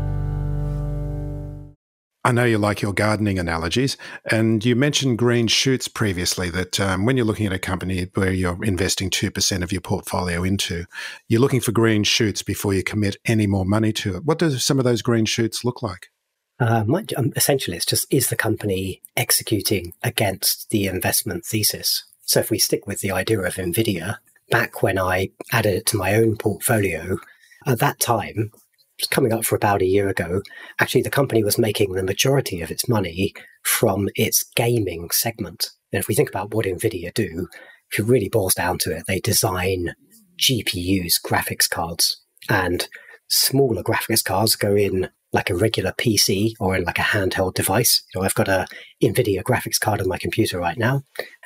I 2.25 2.31
know 2.31 2.45
you 2.45 2.57
like 2.57 2.81
your 2.81 2.93
gardening 2.93 3.37
analogies, 3.37 3.97
and 4.31 4.63
you 4.63 4.77
mentioned 4.77 5.17
green 5.17 5.47
shoots 5.47 5.89
previously. 5.89 6.49
That 6.49 6.79
um, 6.79 7.05
when 7.05 7.17
you're 7.17 7.25
looking 7.25 7.47
at 7.47 7.53
a 7.53 7.59
company 7.59 8.07
where 8.13 8.31
you're 8.31 8.63
investing 8.63 9.09
2% 9.09 9.61
of 9.61 9.73
your 9.73 9.81
portfolio 9.81 10.43
into, 10.43 10.85
you're 11.27 11.41
looking 11.41 11.59
for 11.59 11.73
green 11.73 12.03
shoots 12.03 12.41
before 12.41 12.73
you 12.73 12.81
commit 12.81 13.17
any 13.25 13.45
more 13.45 13.65
money 13.65 13.91
to 13.93 14.15
it. 14.15 14.23
What 14.23 14.39
do 14.39 14.51
some 14.51 14.79
of 14.79 14.85
those 14.85 15.01
green 15.01 15.25
shoots 15.25 15.65
look 15.65 15.83
like? 15.83 16.11
Uh, 16.59 16.85
um, 17.17 17.33
essentially, 17.35 17.75
it's 17.75 17.85
just 17.85 18.07
is 18.09 18.29
the 18.29 18.37
company 18.37 19.01
executing 19.17 19.93
against 20.01 20.69
the 20.69 20.85
investment 20.85 21.45
thesis? 21.45 22.05
So 22.21 22.39
if 22.39 22.49
we 22.49 22.57
stick 22.57 22.87
with 22.87 23.01
the 23.01 23.11
idea 23.11 23.41
of 23.41 23.55
NVIDIA, 23.55 24.17
back 24.49 24.81
when 24.81 24.97
I 24.97 25.31
added 25.51 25.73
it 25.75 25.85
to 25.87 25.97
my 25.97 26.15
own 26.15 26.37
portfolio, 26.37 27.17
at 27.65 27.79
that 27.79 27.99
time, 27.99 28.51
coming 29.09 29.33
up 29.33 29.45
for 29.45 29.55
about 29.55 29.81
a 29.81 29.87
year 29.87 30.07
ago, 30.07 30.41
actually 30.79 31.01
the 31.01 31.09
company 31.09 31.43
was 31.43 31.57
making 31.57 31.93
the 31.93 32.03
majority 32.03 32.61
of 32.61 32.71
its 32.71 32.87
money 32.87 33.33
from 33.63 34.09
its 34.15 34.43
gaming 34.55 35.09
segment. 35.11 35.69
And 35.91 35.99
if 35.99 36.07
we 36.07 36.15
think 36.15 36.29
about 36.29 36.53
what 36.53 36.65
NVIDIA 36.65 37.13
do, 37.13 37.47
if 37.91 37.99
it 37.99 38.05
really 38.05 38.29
boils 38.29 38.55
down 38.55 38.77
to 38.79 38.95
it, 38.95 39.03
they 39.07 39.19
design 39.19 39.93
GPUs, 40.39 41.13
graphics 41.23 41.69
cards, 41.69 42.21
and 42.49 42.87
smaller 43.27 43.83
graphics 43.83 44.23
cards 44.23 44.55
go 44.55 44.75
in 44.75 45.09
like 45.31 45.49
a 45.49 45.55
regular 45.55 45.91
PC 45.93 46.53
or 46.59 46.75
in 46.75 46.83
like 46.83 46.99
a 46.99 47.03
handheld 47.03 47.55
device. 47.55 48.03
You 48.13 48.21
know, 48.21 48.25
I've 48.25 48.35
got 48.35 48.47
a 48.47 48.67
NVIDIA 49.03 49.43
graphics 49.43 49.79
card 49.79 50.01
on 50.01 50.07
my 50.07 50.17
computer 50.17 50.59
right 50.59 50.77
now, 50.77 51.03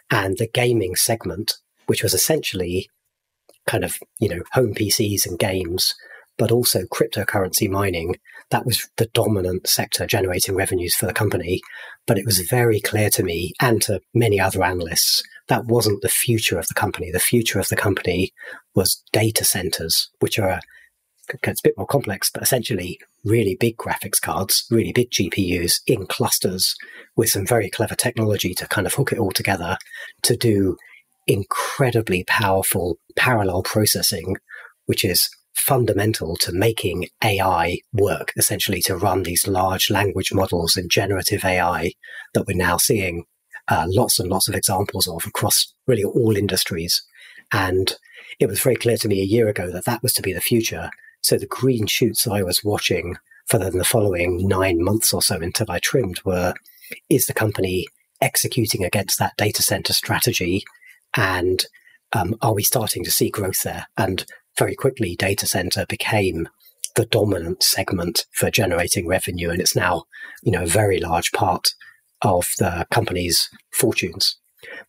and 0.09 0.37
the 0.37 0.47
gaming 0.47 0.95
segment, 0.95 1.53
which 1.87 2.03
was 2.03 2.13
essentially 2.13 2.89
kind 3.65 3.83
of, 3.83 3.97
you 4.19 4.29
know, 4.29 4.41
home 4.53 4.73
PCs 4.73 5.25
and 5.25 5.39
games 5.39 5.93
but 6.37 6.51
also 6.51 6.83
cryptocurrency 6.83 7.69
mining. 7.69 8.15
That 8.49 8.65
was 8.65 8.89
the 8.97 9.07
dominant 9.07 9.67
sector 9.67 10.05
generating 10.05 10.55
revenues 10.55 10.95
for 10.95 11.05
the 11.05 11.13
company. 11.13 11.61
But 12.05 12.17
it 12.17 12.25
was 12.25 12.39
very 12.39 12.79
clear 12.79 13.09
to 13.11 13.23
me 13.23 13.53
and 13.61 13.81
to 13.83 14.01
many 14.13 14.39
other 14.39 14.63
analysts 14.63 15.21
that 15.47 15.65
wasn't 15.65 16.01
the 16.01 16.09
future 16.09 16.59
of 16.59 16.67
the 16.67 16.73
company. 16.73 17.11
The 17.11 17.19
future 17.19 17.59
of 17.59 17.69
the 17.69 17.75
company 17.75 18.31
was 18.75 19.01
data 19.11 19.45
centers, 19.45 20.09
which 20.19 20.37
are 20.39 20.59
it's 21.29 21.59
a 21.59 21.67
bit 21.67 21.77
more 21.77 21.87
complex, 21.87 22.29
but 22.31 22.41
essentially 22.41 22.99
really 23.25 23.55
big 23.59 23.75
graphics 23.77 24.21
cards, 24.21 24.65
really 24.71 24.93
big 24.93 25.09
GPUs 25.11 25.81
in 25.85 26.05
clusters 26.07 26.75
with 27.17 27.29
some 27.29 27.45
very 27.45 27.69
clever 27.69 27.95
technology 27.95 28.53
to 28.53 28.67
kind 28.67 28.87
of 28.87 28.93
hook 28.93 29.11
it 29.11 29.19
all 29.19 29.31
together 29.31 29.77
to 30.23 30.37
do 30.37 30.77
incredibly 31.27 32.23
powerful 32.23 32.97
parallel 33.17 33.61
processing, 33.61 34.37
which 34.85 35.03
is 35.03 35.29
fundamental 35.57 36.35
to 36.37 36.51
making 36.51 37.07
AI 37.23 37.79
work, 37.93 38.31
essentially 38.37 38.81
to 38.81 38.95
run 38.95 39.23
these 39.23 39.47
large 39.47 39.89
language 39.89 40.33
models 40.33 40.77
and 40.77 40.89
generative 40.89 41.43
AI 41.43 41.93
that 42.33 42.45
we're 42.47 42.55
now 42.55 42.77
seeing 42.77 43.25
uh, 43.67 43.85
lots 43.87 44.19
and 44.19 44.29
lots 44.29 44.47
of 44.47 44.55
examples 44.55 45.07
of 45.07 45.25
across 45.25 45.73
really 45.87 46.03
all 46.03 46.37
industries. 46.37 47.03
And 47.51 47.95
it 48.39 48.47
was 48.47 48.59
very 48.59 48.75
clear 48.75 48.97
to 48.97 49.07
me 49.07 49.21
a 49.21 49.25
year 49.25 49.47
ago 49.47 49.71
that 49.71 49.85
that 49.85 50.03
was 50.03 50.13
to 50.13 50.21
be 50.21 50.33
the 50.33 50.41
future. 50.41 50.89
So 51.21 51.37
the 51.37 51.47
green 51.47 51.87
shoots 51.87 52.27
I 52.27 52.43
was 52.43 52.63
watching 52.63 53.17
for 53.47 53.57
the, 53.57 53.71
the 53.71 53.83
following 53.83 54.47
nine 54.47 54.83
months 54.83 55.13
or 55.13 55.21
so 55.21 55.37
until 55.37 55.67
I 55.69 55.79
trimmed 55.79 56.21
were 56.23 56.53
is 57.09 57.25
the 57.25 57.33
company 57.33 57.87
executing 58.21 58.83
against 58.83 59.19
that 59.19 59.33
data 59.37 59.61
center 59.61 59.93
strategy? 59.93 60.63
And 61.15 61.65
um, 62.13 62.35
are 62.41 62.53
we 62.53 62.63
starting 62.63 63.03
to 63.03 63.11
see 63.11 63.29
growth 63.29 63.63
there? 63.63 63.87
And 63.97 64.25
very 64.57 64.75
quickly 64.75 65.15
data 65.15 65.45
center 65.45 65.85
became 65.87 66.47
the 66.95 67.05
dominant 67.05 67.61
segment 67.61 68.25
for 68.31 68.49
generating 68.49 69.07
revenue 69.07 69.49
and 69.49 69.61
it's 69.61 69.75
now 69.75 70.03
you 70.43 70.51
know 70.51 70.63
a 70.63 70.67
very 70.67 70.99
large 70.99 71.31
part 71.31 71.69
of 72.23 72.51
the 72.57 72.85
company's 72.91 73.49
fortunes 73.71 74.37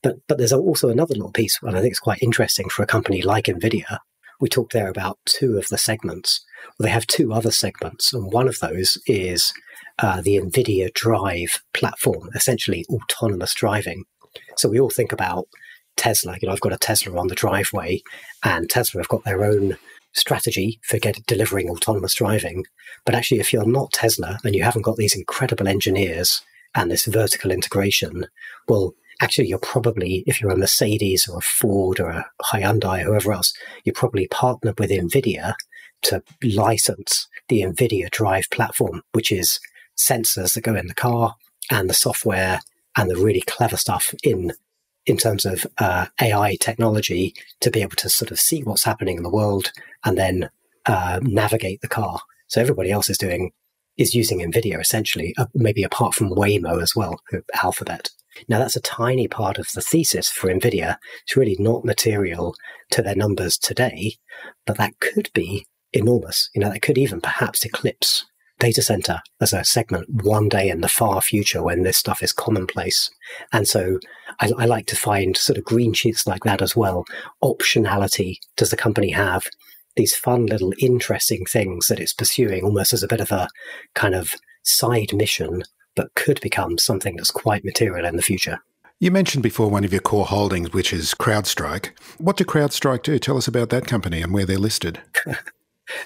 but 0.02 0.16
but 0.26 0.38
there's 0.38 0.52
also 0.52 0.88
another 0.88 1.14
little 1.14 1.32
piece 1.32 1.58
and 1.62 1.76
i 1.76 1.80
think 1.80 1.90
it's 1.90 2.00
quite 2.00 2.22
interesting 2.22 2.68
for 2.68 2.82
a 2.82 2.86
company 2.86 3.20
like 3.20 3.44
nvidia 3.44 3.98
we 4.40 4.48
talked 4.48 4.72
there 4.72 4.88
about 4.88 5.18
two 5.24 5.58
of 5.58 5.68
the 5.68 5.78
segments. 5.78 6.44
Well, 6.78 6.86
they 6.86 6.92
have 6.92 7.06
two 7.06 7.32
other 7.32 7.50
segments, 7.50 8.12
and 8.12 8.32
one 8.32 8.48
of 8.48 8.58
those 8.60 8.98
is 9.06 9.52
uh, 9.98 10.20
the 10.20 10.36
NVIDIA 10.36 10.92
Drive 10.94 11.62
platform, 11.74 12.30
essentially 12.34 12.84
autonomous 12.88 13.54
driving. 13.54 14.04
So 14.56 14.68
we 14.68 14.78
all 14.78 14.90
think 14.90 15.12
about 15.12 15.48
Tesla. 15.98 16.36
You 16.40 16.48
know, 16.48 16.54
I've 16.54 16.60
got 16.60 16.72
a 16.72 16.78
Tesla 16.78 17.18
on 17.18 17.28
the 17.28 17.34
driveway, 17.34 18.00
and 18.42 18.70
Tesla 18.70 19.00
have 19.00 19.08
got 19.08 19.24
their 19.24 19.44
own 19.44 19.76
strategy 20.14 20.80
for 20.82 20.98
get, 20.98 21.24
delivering 21.26 21.68
autonomous 21.68 22.14
driving. 22.14 22.64
But 23.04 23.14
actually, 23.14 23.40
if 23.40 23.52
you're 23.52 23.66
not 23.66 23.92
Tesla 23.92 24.38
and 24.44 24.54
you 24.54 24.62
haven't 24.62 24.82
got 24.82 24.96
these 24.96 25.14
incredible 25.14 25.68
engineers 25.68 26.40
and 26.74 26.90
this 26.90 27.04
vertical 27.04 27.50
integration, 27.50 28.26
well, 28.68 28.94
actually, 29.20 29.48
you're 29.48 29.58
probably, 29.58 30.24
if 30.26 30.40
you're 30.40 30.50
a 30.50 30.56
Mercedes 30.56 31.28
or 31.28 31.38
a 31.38 31.42
Ford 31.42 32.00
or 32.00 32.08
a 32.10 32.26
Hyundai, 32.42 33.02
or 33.02 33.06
whoever 33.06 33.32
else, 33.32 33.52
you're 33.84 33.92
probably 33.92 34.28
partnered 34.28 34.78
with 34.78 34.90
NVIDIA 34.90 35.54
to 36.02 36.22
license 36.42 37.26
the 37.48 37.62
NVIDIA 37.62 38.10
Drive 38.10 38.48
platform, 38.50 39.02
which 39.12 39.32
is 39.32 39.58
sensors 39.96 40.54
that 40.54 40.62
go 40.62 40.76
in 40.76 40.86
the 40.86 40.94
car 40.94 41.34
and 41.70 41.90
the 41.90 41.94
software 41.94 42.60
and 42.96 43.10
the 43.10 43.16
really 43.16 43.42
clever 43.42 43.76
stuff 43.76 44.14
in 44.22 44.52
in 45.08 45.16
terms 45.16 45.44
of 45.44 45.66
uh, 45.78 46.06
AI 46.20 46.56
technology 46.60 47.34
to 47.60 47.70
be 47.70 47.80
able 47.80 47.96
to 47.96 48.10
sort 48.10 48.30
of 48.30 48.38
see 48.38 48.62
what's 48.62 48.84
happening 48.84 49.16
in 49.16 49.22
the 49.22 49.30
world 49.30 49.72
and 50.04 50.18
then 50.18 50.50
uh, 50.86 51.18
navigate 51.22 51.80
the 51.80 51.88
car. 51.88 52.20
So 52.48 52.60
everybody 52.60 52.90
else 52.90 53.08
is 53.08 53.18
doing 53.18 53.52
is 53.96 54.14
using 54.14 54.38
NVIDIA 54.38 54.80
essentially, 54.80 55.34
uh, 55.38 55.46
maybe 55.54 55.82
apart 55.82 56.14
from 56.14 56.30
Waymo 56.30 56.80
as 56.80 56.94
well, 56.94 57.20
Alphabet. 57.62 58.10
Now 58.48 58.58
that's 58.58 58.76
a 58.76 58.80
tiny 58.80 59.26
part 59.26 59.58
of 59.58 59.72
the 59.72 59.80
thesis 59.80 60.28
for 60.28 60.48
NVIDIA. 60.48 60.96
It's 61.24 61.36
really 61.36 61.56
not 61.58 61.84
material 61.84 62.54
to 62.92 63.02
their 63.02 63.16
numbers 63.16 63.58
today, 63.58 64.14
but 64.66 64.76
that 64.76 65.00
could 65.00 65.30
be 65.34 65.66
enormous. 65.92 66.48
You 66.54 66.60
know, 66.60 66.70
that 66.70 66.82
could 66.82 66.98
even 66.98 67.20
perhaps 67.20 67.64
eclipse 67.64 68.24
data 68.58 68.82
center 68.82 69.20
as 69.40 69.52
a 69.52 69.64
segment 69.64 70.08
one 70.22 70.48
day 70.48 70.68
in 70.68 70.80
the 70.80 70.88
far 70.88 71.20
future 71.20 71.62
when 71.62 71.82
this 71.82 71.96
stuff 71.96 72.22
is 72.22 72.32
commonplace. 72.32 73.10
And 73.52 73.68
so 73.68 73.98
I, 74.40 74.50
I, 74.58 74.64
like 74.66 74.86
to 74.86 74.96
find 74.96 75.36
sort 75.36 75.58
of 75.58 75.64
green 75.64 75.92
sheets 75.92 76.26
like 76.26 76.44
that 76.44 76.62
as 76.62 76.76
well. 76.76 77.04
Optionality 77.42 78.38
does 78.56 78.70
the 78.70 78.76
company 78.76 79.10
have? 79.10 79.46
These 79.96 80.16
fun 80.16 80.46
little 80.46 80.72
interesting 80.78 81.44
things 81.44 81.86
that 81.86 82.00
it's 82.00 82.12
pursuing 82.12 82.64
almost 82.64 82.92
as 82.92 83.02
a 83.02 83.08
bit 83.08 83.20
of 83.20 83.32
a 83.32 83.48
kind 83.94 84.14
of 84.14 84.34
side 84.62 85.12
mission, 85.12 85.62
but 85.96 86.14
could 86.14 86.40
become 86.40 86.78
something 86.78 87.16
that's 87.16 87.30
quite 87.30 87.64
material 87.64 88.04
in 88.04 88.16
the 88.16 88.22
future. 88.22 88.60
You 89.00 89.12
mentioned 89.12 89.44
before 89.44 89.70
one 89.70 89.84
of 89.84 89.92
your 89.92 90.00
core 90.00 90.26
holdings, 90.26 90.72
which 90.72 90.92
is 90.92 91.14
CrowdStrike. 91.14 91.90
What 92.18 92.36
do 92.36 92.44
CrowdStrike 92.44 93.04
do? 93.04 93.18
Tell 93.20 93.36
us 93.36 93.46
about 93.46 93.70
that 93.70 93.86
company 93.86 94.22
and 94.22 94.34
where 94.34 94.44
they're 94.44 94.58
listed. 94.58 95.00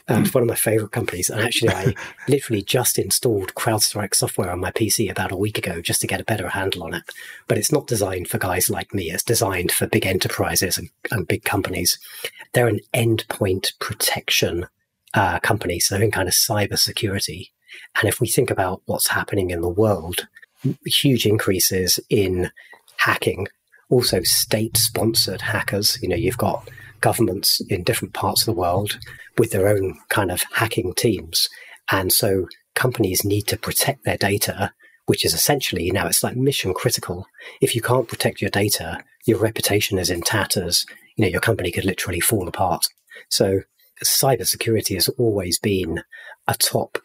Um, 0.08 0.22
it's 0.22 0.34
one 0.34 0.42
of 0.42 0.48
my 0.48 0.54
favorite 0.54 0.92
companies. 0.92 1.30
And 1.30 1.40
actually, 1.40 1.70
I 1.70 1.94
literally 2.28 2.62
just 2.62 2.98
installed 2.98 3.54
CrowdStrike 3.54 4.14
software 4.14 4.50
on 4.50 4.60
my 4.60 4.70
PC 4.70 5.10
about 5.10 5.32
a 5.32 5.36
week 5.36 5.58
ago 5.58 5.80
just 5.80 6.00
to 6.00 6.06
get 6.06 6.20
a 6.20 6.24
better 6.24 6.48
handle 6.48 6.84
on 6.84 6.94
it. 6.94 7.02
But 7.48 7.58
it's 7.58 7.72
not 7.72 7.86
designed 7.86 8.28
for 8.28 8.38
guys 8.38 8.70
like 8.70 8.94
me. 8.94 9.10
It's 9.10 9.22
designed 9.22 9.72
for 9.72 9.86
big 9.86 10.06
enterprises 10.06 10.78
and, 10.78 10.90
and 11.10 11.26
big 11.26 11.44
companies. 11.44 11.98
They're 12.52 12.68
an 12.68 12.80
endpoint 12.94 13.78
protection 13.78 14.66
uh, 15.14 15.38
company, 15.40 15.78
so 15.78 15.96
in 15.96 16.10
kind 16.10 16.28
of 16.28 16.34
cyber 16.34 16.78
security. 16.78 17.52
And 18.00 18.08
if 18.08 18.20
we 18.20 18.28
think 18.28 18.50
about 18.50 18.82
what's 18.86 19.08
happening 19.08 19.50
in 19.50 19.60
the 19.60 19.68
world, 19.68 20.26
huge 20.84 21.26
increases 21.26 21.98
in 22.08 22.50
hacking, 22.96 23.48
also 23.88 24.22
state 24.22 24.76
sponsored 24.76 25.40
hackers. 25.40 25.98
You 26.02 26.08
know, 26.08 26.16
you've 26.16 26.38
got 26.38 26.68
governments 27.02 27.60
in 27.68 27.82
different 27.82 28.14
parts 28.14 28.42
of 28.42 28.46
the 28.46 28.58
world 28.58 28.98
with 29.36 29.50
their 29.50 29.68
own 29.68 29.98
kind 30.08 30.30
of 30.30 30.42
hacking 30.54 30.94
teams. 30.94 31.48
And 31.90 32.10
so 32.10 32.46
companies 32.74 33.24
need 33.24 33.42
to 33.48 33.58
protect 33.58 34.04
their 34.04 34.16
data, 34.16 34.72
which 35.06 35.24
is 35.24 35.34
essentially, 35.34 35.90
now 35.90 36.06
it's 36.06 36.22
like 36.22 36.36
mission 36.36 36.72
critical. 36.72 37.26
If 37.60 37.74
you 37.74 37.82
can't 37.82 38.08
protect 38.08 38.40
your 38.40 38.50
data, 38.50 39.04
your 39.26 39.38
reputation 39.38 39.98
is 39.98 40.08
in 40.08 40.22
tatters. 40.22 40.86
You 41.16 41.24
know, 41.24 41.30
your 41.30 41.40
company 41.40 41.70
could 41.70 41.84
literally 41.84 42.20
fall 42.20 42.48
apart. 42.48 42.86
So 43.28 43.60
cybersecurity 44.02 44.94
has 44.94 45.08
always 45.10 45.58
been 45.58 46.02
a 46.48 46.54
top 46.54 46.98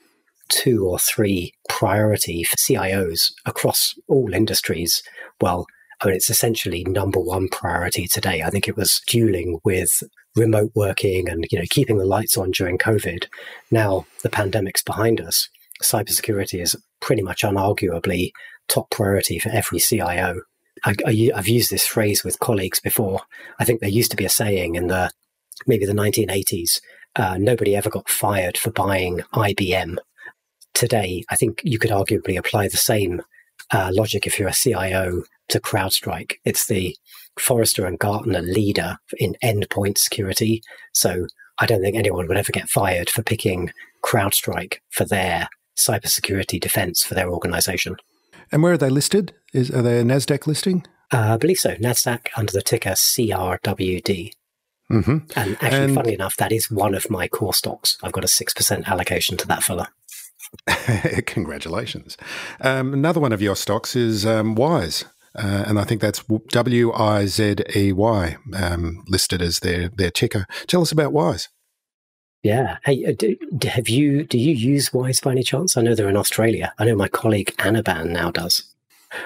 two 0.50 0.88
or 0.88 0.98
three 0.98 1.54
priority 1.68 2.44
for 2.44 2.56
CIOs 2.56 3.34
across 3.46 3.94
all 4.08 4.34
industries. 4.34 5.04
Well, 5.42 5.68
I 6.02 6.08
mean, 6.08 6.16
it's 6.16 6.30
essentially 6.30 6.84
number 6.84 7.20
one 7.20 7.50
priority 7.50 8.08
today. 8.08 8.44
I 8.44 8.50
think 8.50 8.68
it 8.68 8.78
was 8.78 9.02
dueling 9.08 9.60
with 9.64 9.90
remote 10.36 10.72
working 10.76 11.28
and 11.28 11.46
you 11.52 11.58
know 11.58 11.66
keeping 11.70 11.98
the 11.98 12.06
lights 12.06 12.38
on 12.38 12.52
during 12.52 12.78
COVID. 12.78 13.26
Now 13.72 14.06
the 14.24 14.30
pandemic's 14.30 14.84
behind 14.84 15.20
us. 15.20 15.50
Cybersecurity 15.84 16.62
is 16.62 16.76
pretty 17.02 17.22
much 17.22 17.42
unarguably 17.42 18.32
top 18.68 18.90
priority 18.92 19.40
for 19.40 19.50
every 19.50 19.80
CIO. 19.80 20.42
I, 20.86 21.32
have 21.36 21.48
used 21.48 21.72
this 21.72 21.88
phrase 21.88 22.24
with 22.24 22.40
colleagues 22.40 22.80
before. 22.80 23.22
I 23.60 23.66
think 23.66 23.80
there 23.80 23.90
used 23.90 24.12
to 24.12 24.18
be 24.18 24.26
a 24.26 24.30
saying 24.30 24.76
in 24.76 24.88
the 24.88 25.10
maybe 25.66 25.86
the 25.86 25.94
1980s. 25.94 26.80
Uh, 27.16 27.38
nobody 27.40 27.76
ever 27.76 27.90
got 27.90 28.10
fired 28.10 28.58
for 28.58 28.70
buying 28.70 29.22
IBM. 29.34 29.98
Today, 30.76 31.24
I 31.32 31.36
think 31.36 31.62
you 31.64 31.80
could 31.80 31.90
arguably 31.90 32.38
apply 32.38 32.68
the 32.68 32.78
same 32.78 33.24
uh, 33.72 33.90
logic 33.92 34.28
if 34.28 34.38
you're 34.38 34.50
a 34.50 34.54
CIO 34.54 35.24
to 35.50 35.60
CrowdStrike. 35.60 36.34
It's 36.46 36.68
the 36.68 36.96
Forrester 37.40 37.86
and 37.86 38.00
Gartner 38.00 38.42
leader 38.42 38.98
in 39.18 39.36
endpoint 39.44 39.98
security. 39.98 40.62
So 40.94 41.28
I 41.60 41.66
don't 41.66 41.82
think 41.82 41.96
anyone 41.96 42.28
would 42.28 42.38
ever 42.38 42.52
get 42.52 42.70
fired 42.70 43.10
for 43.10 43.24
picking 43.24 43.72
CrowdStrike 44.04 44.78
for 44.90 45.06
their 45.06 45.50
cybersecurity 45.78 46.60
defense 46.60 47.04
for 47.04 47.14
their 47.14 47.30
organization. 47.30 47.96
And 48.52 48.64
where 48.64 48.74
are 48.74 48.78
they 48.78 48.90
listed? 48.90 49.34
Is 49.54 49.72
are 49.72 49.82
they 49.82 50.00
a 50.00 50.04
Nasdaq 50.04 50.48
listing? 50.48 50.86
Uh, 51.12 51.34
I 51.34 51.38
believe 51.38 51.58
so. 51.58 51.76
Nasdaq 51.76 52.28
under 52.36 52.52
the 52.52 52.62
ticker 52.62 52.92
CRWD. 52.92 54.32
Mm-hmm. 54.92 55.18
And 55.36 55.58
actually, 55.62 55.84
and, 55.84 55.96
funnily 55.96 56.14
enough, 56.14 56.38
that 56.38 56.52
is 56.52 56.72
one 56.72 56.96
of 56.96 57.10
my 57.10 57.28
core 57.28 57.54
stocks. 57.54 57.98
I've 58.04 58.14
got 58.14 58.24
a 58.24 58.30
six 58.30 58.54
percent 58.54 58.90
allocation 58.90 59.36
to 59.38 59.48
that 59.48 59.64
fella. 59.64 59.90
Congratulations. 61.26 62.18
Um, 62.62 62.94
another 62.94 63.20
one 63.20 63.34
of 63.34 63.42
your 63.42 63.56
stocks 63.56 63.96
is 63.96 64.26
um, 64.26 64.56
Wise. 64.56 65.06
Uh, 65.38 65.66
and 65.68 65.80
I 65.80 65.84
think 65.84 66.02
that's 66.02 66.24
W 66.24 66.94
I 66.94 67.26
Z 67.28 67.58
E 67.76 67.92
Y 67.92 68.38
um, 68.56 69.04
listed 69.08 69.42
as 69.42 69.60
their 69.60 69.90
their 69.90 70.12
ticker. 70.12 70.46
Tell 70.66 70.82
us 70.82 70.92
about 70.92 71.14
Wise. 71.14 71.50
Yeah. 72.44 72.78
Hey, 72.86 73.06
uh, 73.06 73.14
do, 73.18 73.36
have 73.68 73.90
you 73.90 74.24
do 74.24 74.38
you 74.38 74.54
use 74.54 74.94
Wise 74.94 75.20
by 75.20 75.32
any 75.32 75.44
chance? 75.44 75.78
I 75.78 75.82
know 75.82 75.96
they're 75.96 76.10
in 76.10 76.18
Australia. 76.18 76.74
I 76.80 76.86
know 76.86 76.96
my 76.96 77.08
colleague 77.08 77.54
Anirban 77.58 78.10
now 78.10 78.32
does. 78.32 78.64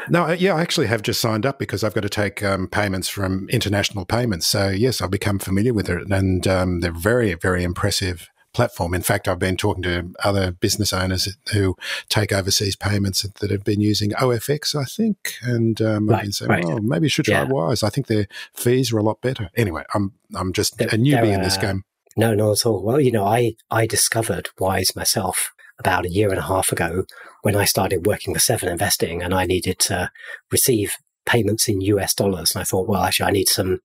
No, 0.09 0.25
uh, 0.25 0.31
yeah, 0.33 0.53
I 0.53 0.61
actually 0.61 0.87
have 0.87 1.01
just 1.01 1.19
signed 1.19 1.45
up 1.45 1.57
because 1.57 1.83
I've 1.83 1.93
got 1.93 2.01
to 2.01 2.09
take 2.09 2.43
um, 2.43 2.67
payments 2.67 3.07
from 3.07 3.49
international 3.49 4.05
payments. 4.05 4.47
So 4.47 4.69
yes, 4.69 5.01
I've 5.01 5.11
become 5.11 5.39
familiar 5.39 5.73
with 5.73 5.89
it, 5.89 6.11
and 6.11 6.47
um, 6.47 6.81
they're 6.81 6.91
very, 6.91 7.33
very 7.33 7.63
impressive 7.63 8.29
platform. 8.53 8.93
In 8.93 9.01
fact, 9.01 9.27
I've 9.27 9.39
been 9.39 9.57
talking 9.57 9.83
to 9.83 10.13
other 10.23 10.51
business 10.51 10.93
owners 10.93 11.35
who 11.53 11.75
take 12.09 12.31
overseas 12.31 12.75
payments 12.75 13.21
that 13.21 13.51
have 13.51 13.63
been 13.63 13.81
using 13.81 14.11
OFX, 14.11 14.75
I 14.75 14.85
think, 14.85 15.35
and 15.41 15.81
um, 15.81 16.07
right, 16.07 16.17
I've 16.17 16.21
been 16.23 16.31
saying, 16.31 16.51
right. 16.51 16.65
"Well, 16.65 16.79
maybe 16.81 17.05
you 17.05 17.09
should 17.09 17.25
try 17.25 17.43
yeah. 17.43 17.43
Wise." 17.43 17.83
I 17.83 17.89
think 17.89 18.07
their 18.07 18.27
fees 18.53 18.91
are 18.91 18.97
a 18.97 19.03
lot 19.03 19.21
better. 19.21 19.49
Anyway, 19.55 19.83
I'm 19.93 20.13
I'm 20.35 20.53
just 20.53 20.77
they're, 20.77 20.87
a 20.87 20.91
newbie 20.91 21.33
in 21.33 21.41
this 21.41 21.57
game. 21.57 21.83
No, 22.17 22.33
not 22.33 22.51
at 22.51 22.65
all. 22.65 22.83
Well, 22.83 22.99
you 22.99 23.11
know, 23.11 23.25
I 23.25 23.55
I 23.69 23.85
discovered 23.85 24.49
Wise 24.59 24.95
myself 24.95 25.51
about 25.79 26.05
a 26.05 26.11
year 26.11 26.29
and 26.29 26.39
a 26.39 26.43
half 26.43 26.71
ago 26.71 27.05
when 27.41 27.55
I 27.55 27.65
started 27.65 28.05
working 28.05 28.33
for 28.33 28.39
Seven 28.39 28.69
Investing, 28.69 29.21
and 29.21 29.33
I 29.33 29.45
needed 29.45 29.79
to 29.79 30.11
receive 30.51 30.95
payments 31.25 31.67
in 31.67 31.81
US 31.81 32.13
dollars. 32.13 32.53
And 32.53 32.61
I 32.61 32.65
thought, 32.65 32.87
well, 32.87 33.03
actually, 33.03 33.27
I 33.27 33.31
need 33.31 33.47
some 33.47 33.79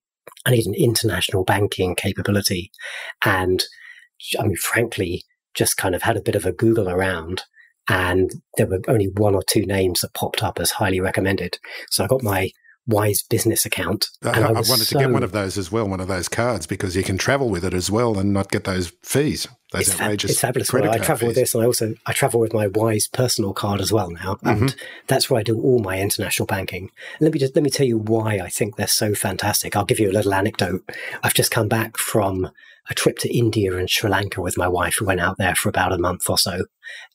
I 0.45 0.51
need 0.51 0.65
an 0.65 0.73
international 0.73 1.43
banking 1.43 1.95
capability. 1.95 2.71
And 3.23 3.63
I 4.39 4.43
mean, 4.43 4.55
frankly, 4.57 5.23
just 5.53 5.77
kind 5.77 5.95
of 5.95 6.03
had 6.03 6.17
a 6.17 6.21
bit 6.21 6.35
of 6.35 6.45
a 6.45 6.51
Google 6.51 6.89
around 6.89 7.43
and 7.89 8.31
there 8.57 8.67
were 8.67 8.81
only 8.87 9.09
one 9.15 9.35
or 9.35 9.43
two 9.43 9.65
names 9.65 10.01
that 10.01 10.13
popped 10.13 10.43
up 10.43 10.59
as 10.59 10.71
highly 10.71 10.99
recommended. 10.99 11.57
So 11.89 12.03
I 12.03 12.07
got 12.07 12.23
my 12.23 12.51
Wise 12.89 13.21
business 13.21 13.65
account. 13.65 14.07
I, 14.23 14.29
I, 14.29 14.43
I, 14.43 14.51
wanted 14.51 14.85
so, 14.85 14.97
to 14.97 15.03
get 15.03 15.11
one 15.11 15.21
of 15.21 15.33
those 15.33 15.57
as 15.57 15.69
well, 15.69 15.89
one 15.89 15.99
of 15.99 16.07
those 16.07 16.29
cards, 16.29 16.65
because 16.65 16.95
you 16.95 17.03
can 17.03 17.17
travel 17.17 17.49
with 17.49 17.65
it 17.65 17.73
as 17.73 17.91
well 17.91 18.17
and 18.17 18.31
not 18.31 18.49
get 18.49 18.63
those 18.63 18.93
fees. 19.03 19.45
Those 19.73 19.89
it's 19.89 19.99
outrageous. 19.99 20.31
it's 20.31 20.39
fabulous. 20.39 20.71
Well, 20.71 20.89
I 20.89 20.97
travel 20.97 21.17
fees. 21.17 21.27
with 21.27 21.35
this, 21.35 21.53
and 21.53 21.63
I 21.63 21.65
also 21.65 21.95
I 22.05 22.13
travel 22.13 22.39
with 22.39 22.53
my 22.53 22.67
Wise 22.67 23.09
personal 23.09 23.51
card 23.51 23.81
as 23.81 23.91
well 23.91 24.09
now, 24.09 24.37
and 24.41 24.69
mm-hmm. 24.69 24.79
that's 25.07 25.29
where 25.29 25.37
I 25.37 25.43
do 25.43 25.59
all 25.59 25.79
my 25.79 25.99
international 25.99 26.45
banking. 26.45 26.83
And 26.83 27.25
let 27.25 27.33
me 27.33 27.39
just 27.39 27.57
let 27.57 27.63
me 27.63 27.69
tell 27.69 27.85
you 27.85 27.97
why 27.97 28.39
I 28.39 28.47
think 28.47 28.77
they're 28.77 28.87
so 28.87 29.13
fantastic. 29.13 29.75
I'll 29.75 29.83
give 29.83 29.99
you 29.99 30.09
a 30.09 30.13
little 30.13 30.33
anecdote. 30.33 30.89
I've 31.23 31.33
just 31.33 31.51
come 31.51 31.67
back 31.67 31.97
from 31.97 32.49
a 32.89 32.93
trip 32.93 33.17
to 33.19 33.37
India 33.37 33.75
and 33.75 33.89
Sri 33.89 34.09
Lanka 34.09 34.41
with 34.41 34.57
my 34.57 34.67
wife. 34.67 34.97
We 34.99 35.07
went 35.07 35.19
out 35.19 35.37
there 35.37 35.55
for 35.55 35.69
about 35.69 35.93
a 35.93 35.97
month 35.97 36.29
or 36.29 36.37
so. 36.37 36.65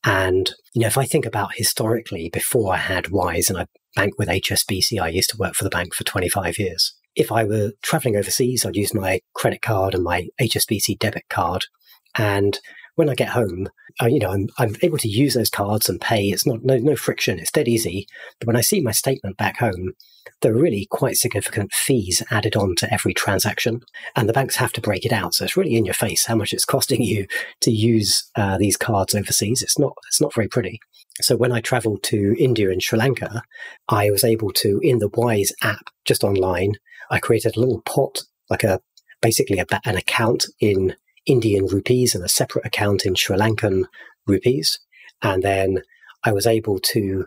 And, 0.04 0.52
you 0.74 0.82
know, 0.82 0.86
if 0.86 0.98
I 0.98 1.06
think 1.06 1.24
about 1.24 1.54
historically, 1.54 2.28
before 2.32 2.74
I 2.74 2.78
had 2.78 3.08
Wise 3.08 3.48
and 3.48 3.58
I 3.58 3.66
banked 3.96 4.18
with 4.18 4.28
HSBC, 4.28 5.00
I 5.00 5.08
used 5.08 5.30
to 5.30 5.36
work 5.38 5.54
for 5.54 5.64
the 5.64 5.70
bank 5.70 5.94
for 5.94 6.04
25 6.04 6.58
years. 6.58 6.94
if 7.14 7.30
I 7.30 7.44
were 7.44 7.72
traveling 7.82 8.16
overseas, 8.16 8.64
I'd 8.64 8.76
use 8.76 8.94
my 8.94 9.20
credit 9.34 9.62
card 9.62 9.94
and 9.94 10.02
my 10.02 10.28
HSBC 10.40 10.98
debit 10.98 11.24
card. 11.28 11.66
And 12.16 12.58
when 13.02 13.10
I 13.10 13.16
get 13.16 13.30
home, 13.30 13.68
uh, 14.00 14.06
you 14.06 14.20
know, 14.20 14.30
I'm, 14.30 14.48
I'm 14.58 14.76
able 14.80 14.98
to 14.98 15.08
use 15.08 15.34
those 15.34 15.50
cards 15.50 15.88
and 15.88 16.00
pay. 16.00 16.26
It's 16.26 16.46
not 16.46 16.62
no, 16.62 16.78
no 16.78 16.94
friction. 16.94 17.40
It's 17.40 17.50
dead 17.50 17.66
easy. 17.66 18.06
But 18.38 18.46
when 18.46 18.54
I 18.54 18.60
see 18.60 18.80
my 18.80 18.92
statement 18.92 19.36
back 19.36 19.58
home, 19.58 19.94
there 20.40 20.52
are 20.52 20.60
really 20.60 20.86
quite 20.88 21.16
significant 21.16 21.72
fees 21.72 22.22
added 22.30 22.54
on 22.54 22.76
to 22.76 22.94
every 22.94 23.12
transaction, 23.12 23.80
and 24.14 24.28
the 24.28 24.32
banks 24.32 24.54
have 24.54 24.72
to 24.74 24.80
break 24.80 25.04
it 25.04 25.12
out. 25.12 25.34
So 25.34 25.44
it's 25.44 25.56
really 25.56 25.74
in 25.74 25.84
your 25.84 25.94
face 25.94 26.26
how 26.26 26.36
much 26.36 26.52
it's 26.52 26.64
costing 26.74 27.02
you 27.02 27.26
to 27.62 27.72
use 27.72 28.30
uh, 28.36 28.56
these 28.56 28.76
cards 28.76 29.16
overseas. 29.16 29.62
It's 29.62 29.80
not 29.80 29.94
it's 30.06 30.20
not 30.20 30.32
very 30.32 30.46
pretty. 30.46 30.78
So 31.20 31.34
when 31.36 31.50
I 31.50 31.60
traveled 31.60 32.04
to 32.04 32.36
India 32.38 32.70
and 32.70 32.80
Sri 32.80 33.00
Lanka, 33.00 33.42
I 33.88 34.10
was 34.10 34.22
able 34.22 34.52
to 34.52 34.78
in 34.84 34.98
the 34.98 35.10
Wise 35.12 35.50
app 35.60 35.90
just 36.04 36.22
online. 36.22 36.74
I 37.10 37.18
created 37.18 37.56
a 37.56 37.60
little 37.60 37.82
pot, 37.82 38.22
like 38.48 38.62
a 38.62 38.80
basically 39.20 39.58
a, 39.58 39.66
an 39.84 39.96
account 39.96 40.46
in 40.60 40.94
Indian 41.26 41.66
rupees 41.66 42.14
and 42.14 42.24
a 42.24 42.28
separate 42.28 42.66
account 42.66 43.04
in 43.04 43.14
Sri 43.14 43.36
Lankan 43.36 43.84
rupees. 44.26 44.78
And 45.22 45.42
then 45.42 45.82
I 46.24 46.32
was 46.32 46.46
able 46.46 46.78
to 46.78 47.26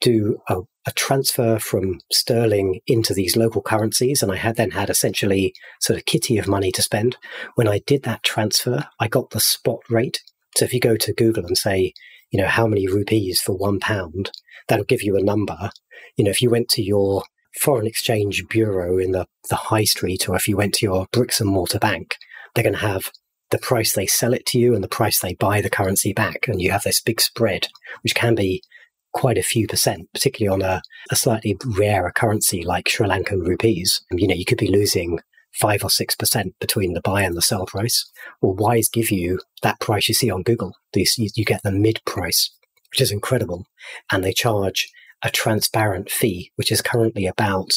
do 0.00 0.38
a, 0.48 0.60
a, 0.86 0.92
transfer 0.92 1.58
from 1.58 1.98
sterling 2.12 2.80
into 2.86 3.14
these 3.14 3.36
local 3.36 3.62
currencies. 3.62 4.22
And 4.22 4.30
I 4.30 4.36
had 4.36 4.56
then 4.56 4.72
had 4.72 4.90
essentially 4.90 5.54
sort 5.80 5.98
of 5.98 6.04
kitty 6.04 6.36
of 6.36 6.48
money 6.48 6.70
to 6.72 6.82
spend. 6.82 7.16
When 7.54 7.68
I 7.68 7.80
did 7.86 8.02
that 8.02 8.22
transfer, 8.22 8.86
I 9.00 9.08
got 9.08 9.30
the 9.30 9.40
spot 9.40 9.80
rate. 9.88 10.20
So 10.56 10.64
if 10.64 10.72
you 10.72 10.80
go 10.80 10.96
to 10.96 11.14
Google 11.14 11.46
and 11.46 11.56
say, 11.56 11.92
you 12.30 12.40
know, 12.40 12.48
how 12.48 12.66
many 12.66 12.86
rupees 12.86 13.40
for 13.40 13.56
one 13.56 13.80
pound, 13.80 14.30
that'll 14.68 14.84
give 14.84 15.02
you 15.02 15.16
a 15.16 15.22
number. 15.22 15.70
You 16.16 16.24
know, 16.24 16.30
if 16.30 16.42
you 16.42 16.50
went 16.50 16.68
to 16.70 16.82
your 16.82 17.24
foreign 17.60 17.86
exchange 17.86 18.46
bureau 18.48 18.98
in 18.98 19.12
the, 19.12 19.26
the 19.48 19.56
high 19.56 19.84
street, 19.84 20.28
or 20.28 20.36
if 20.36 20.48
you 20.48 20.56
went 20.56 20.74
to 20.74 20.86
your 20.86 21.06
bricks 21.12 21.40
and 21.40 21.48
mortar 21.48 21.78
bank, 21.78 22.16
they're 22.54 22.64
going 22.64 22.74
to 22.74 22.80
have 22.80 23.10
the 23.54 23.58
price 23.60 23.92
they 23.92 24.04
sell 24.04 24.34
it 24.34 24.44
to 24.46 24.58
you 24.58 24.74
and 24.74 24.82
the 24.82 24.88
price 24.88 25.20
they 25.20 25.34
buy 25.34 25.60
the 25.60 25.70
currency 25.70 26.12
back. 26.12 26.48
And 26.48 26.60
you 26.60 26.72
have 26.72 26.82
this 26.82 27.00
big 27.00 27.20
spread, 27.20 27.68
which 28.02 28.12
can 28.12 28.34
be 28.34 28.64
quite 29.12 29.38
a 29.38 29.44
few 29.44 29.68
percent, 29.68 30.08
particularly 30.12 30.52
on 30.52 30.68
a, 30.68 30.82
a 31.12 31.14
slightly 31.14 31.56
rarer 31.64 32.10
currency 32.10 32.64
like 32.64 32.88
Sri 32.88 33.06
Lankan 33.06 33.46
rupees. 33.46 34.04
You 34.10 34.26
know, 34.26 34.34
you 34.34 34.44
could 34.44 34.58
be 34.58 34.66
losing 34.66 35.20
five 35.52 35.84
or 35.84 35.90
six 35.90 36.16
percent 36.16 36.54
between 36.58 36.94
the 36.94 37.00
buy 37.00 37.22
and 37.22 37.36
the 37.36 37.42
sell 37.42 37.64
price. 37.64 38.10
Well, 38.42 38.54
Wise 38.54 38.88
give 38.88 39.12
you 39.12 39.38
that 39.62 39.78
price 39.78 40.08
you 40.08 40.14
see 40.14 40.32
on 40.32 40.42
Google. 40.42 40.72
These, 40.92 41.14
you 41.16 41.44
get 41.44 41.62
the 41.62 41.70
mid 41.70 42.00
price, 42.04 42.50
which 42.90 43.00
is 43.00 43.12
incredible. 43.12 43.66
And 44.10 44.24
they 44.24 44.32
charge 44.32 44.90
a 45.22 45.30
transparent 45.30 46.10
fee, 46.10 46.50
which 46.56 46.72
is 46.72 46.82
currently 46.82 47.28
about 47.28 47.70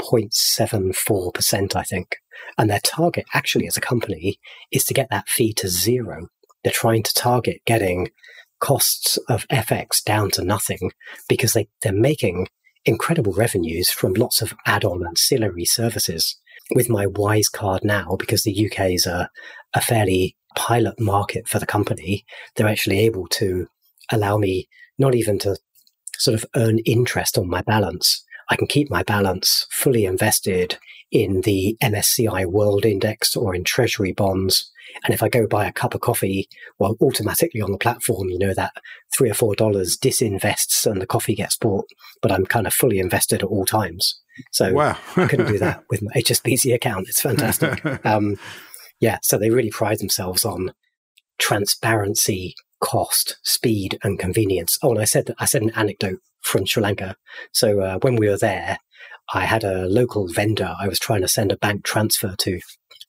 0.74%, 0.00 1.76
I 1.76 1.82
think. 1.82 2.16
And 2.58 2.70
their 2.70 2.80
target 2.80 3.26
actually 3.34 3.66
as 3.66 3.76
a 3.76 3.80
company 3.82 4.38
is 4.72 4.84
to 4.86 4.94
get 4.94 5.08
that 5.10 5.28
fee 5.28 5.52
to 5.54 5.68
zero. 5.68 6.28
They're 6.62 6.72
trying 6.72 7.02
to 7.04 7.14
target 7.14 7.60
getting 7.66 8.08
costs 8.60 9.16
of 9.28 9.48
FX 9.48 10.02
down 10.04 10.30
to 10.32 10.44
nothing 10.44 10.92
because 11.28 11.52
they, 11.52 11.68
they're 11.82 11.92
making 11.92 12.48
incredible 12.84 13.32
revenues 13.32 13.90
from 13.90 14.14
lots 14.14 14.42
of 14.42 14.54
add-on 14.66 15.06
ancillary 15.06 15.64
services. 15.64 16.36
With 16.72 16.88
my 16.88 17.06
Wise 17.06 17.48
card 17.48 17.82
now, 17.82 18.16
because 18.16 18.42
the 18.42 18.70
UK 18.70 18.92
is 18.92 19.06
a, 19.06 19.28
a 19.74 19.80
fairly 19.80 20.36
pilot 20.56 21.00
market 21.00 21.48
for 21.48 21.58
the 21.58 21.66
company, 21.66 22.24
they're 22.54 22.68
actually 22.68 23.00
able 23.00 23.26
to 23.28 23.66
allow 24.12 24.36
me 24.36 24.68
not 24.98 25.14
even 25.14 25.38
to 25.40 25.56
sort 26.18 26.34
of 26.34 26.44
earn 26.54 26.78
interest 26.80 27.38
on 27.38 27.48
my 27.48 27.62
balance, 27.62 28.24
I 28.50 28.56
can 28.56 28.66
keep 28.66 28.90
my 28.90 29.02
balance 29.02 29.66
fully 29.70 30.04
invested 30.04 30.78
in 31.10 31.42
the 31.42 31.76
MSCI 31.82 32.46
World 32.46 32.84
Index 32.84 33.36
or 33.36 33.54
in 33.54 33.64
Treasury 33.64 34.12
bonds. 34.12 34.70
And 35.04 35.14
if 35.14 35.22
I 35.22 35.28
go 35.28 35.46
buy 35.46 35.66
a 35.66 35.72
cup 35.72 35.94
of 35.94 36.00
coffee, 36.00 36.48
well, 36.78 36.96
automatically 37.00 37.60
on 37.60 37.70
the 37.70 37.78
platform, 37.78 38.28
you 38.28 38.38
know, 38.38 38.54
that 38.54 38.72
three 39.16 39.30
or 39.30 39.34
four 39.34 39.54
dollars 39.54 39.96
disinvests 39.96 40.84
and 40.84 41.00
the 41.00 41.06
coffee 41.06 41.34
gets 41.34 41.56
bought, 41.56 41.86
but 42.20 42.32
I'm 42.32 42.44
kind 42.44 42.66
of 42.66 42.74
fully 42.74 42.98
invested 42.98 43.42
at 43.42 43.48
all 43.48 43.64
times. 43.64 44.20
So 44.50 44.72
wow. 44.72 44.98
I 45.16 45.26
couldn't 45.26 45.46
do 45.46 45.58
that 45.58 45.84
with 45.90 46.02
my 46.02 46.12
HSBC 46.12 46.74
account. 46.74 47.08
It's 47.08 47.20
fantastic. 47.20 47.84
um, 48.04 48.36
yeah. 48.98 49.18
So 49.22 49.38
they 49.38 49.50
really 49.50 49.70
pride 49.70 50.00
themselves 50.00 50.44
on 50.44 50.72
transparency, 51.38 52.54
cost, 52.80 53.38
speed, 53.42 53.98
and 54.02 54.18
convenience. 54.18 54.76
Oh, 54.82 54.90
and 54.90 55.00
I 55.00 55.04
said 55.04 55.34
I 55.38 55.44
said 55.44 55.62
an 55.62 55.70
anecdote 55.70 56.20
from 56.42 56.66
Sri 56.66 56.82
Lanka. 56.82 57.16
So 57.52 57.80
uh, 57.80 57.98
when 58.00 58.16
we 58.16 58.28
were 58.28 58.38
there, 58.38 58.78
I 59.32 59.44
had 59.44 59.64
a 59.64 59.86
local 59.86 60.28
vendor 60.28 60.74
I 60.78 60.88
was 60.88 60.98
trying 60.98 61.20
to 61.22 61.28
send 61.28 61.52
a 61.52 61.56
bank 61.56 61.84
transfer 61.84 62.34
to 62.38 62.60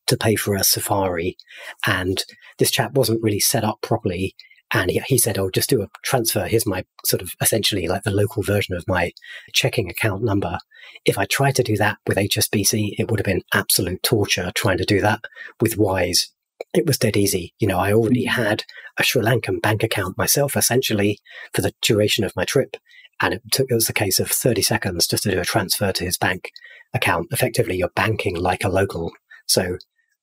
to 0.07 0.17
pay 0.17 0.35
for 0.35 0.55
a 0.55 0.63
safari, 0.63 1.37
and 1.85 2.23
this 2.57 2.71
chap 2.71 2.93
wasn't 2.93 3.23
really 3.23 3.39
set 3.39 3.63
up 3.63 3.81
properly. 3.81 4.35
And 4.73 4.89
he, 4.89 4.99
he 5.05 5.17
said, 5.17 5.37
"Oh, 5.37 5.49
just 5.49 5.69
do 5.69 5.81
a 5.81 5.89
transfer. 6.03 6.47
Here's 6.47 6.65
my 6.65 6.85
sort 7.05 7.21
of 7.21 7.31
essentially 7.41 7.87
like 7.87 8.03
the 8.03 8.11
local 8.11 8.43
version 8.43 8.75
of 8.75 8.87
my 8.87 9.11
checking 9.53 9.89
account 9.89 10.23
number." 10.23 10.57
If 11.05 11.17
I 11.17 11.25
tried 11.25 11.55
to 11.55 11.63
do 11.63 11.77
that 11.77 11.97
with 12.07 12.17
HSBC, 12.17 12.95
it 12.97 13.09
would 13.09 13.19
have 13.19 13.25
been 13.25 13.43
absolute 13.53 14.03
torture 14.03 14.51
trying 14.55 14.77
to 14.77 14.85
do 14.85 15.01
that 15.01 15.21
with 15.59 15.77
Wise 15.77 16.31
it 16.73 16.85
was 16.85 16.97
dead 16.97 17.17
easy. 17.17 17.53
You 17.59 17.67
know, 17.67 17.79
I 17.79 17.93
already 17.93 18.25
had 18.25 18.63
a 18.97 19.03
Sri 19.03 19.21
Lankan 19.21 19.61
bank 19.61 19.83
account 19.83 20.17
myself, 20.17 20.55
essentially, 20.55 21.19
for 21.53 21.61
the 21.61 21.73
duration 21.81 22.23
of 22.23 22.35
my 22.35 22.45
trip. 22.45 22.77
And 23.21 23.33
it 23.35 23.41
took, 23.51 23.69
it 23.69 23.75
was 23.75 23.89
a 23.89 23.93
case 23.93 24.19
of 24.19 24.29
30 24.29 24.61
seconds 24.61 25.07
just 25.07 25.23
to 25.23 25.31
do 25.31 25.39
a 25.39 25.45
transfer 25.45 25.91
to 25.91 26.03
his 26.03 26.17
bank 26.17 26.51
account. 26.93 27.27
Effectively, 27.31 27.77
you're 27.77 27.91
banking 27.95 28.35
like 28.35 28.63
a 28.63 28.69
local. 28.69 29.11
So 29.47 29.77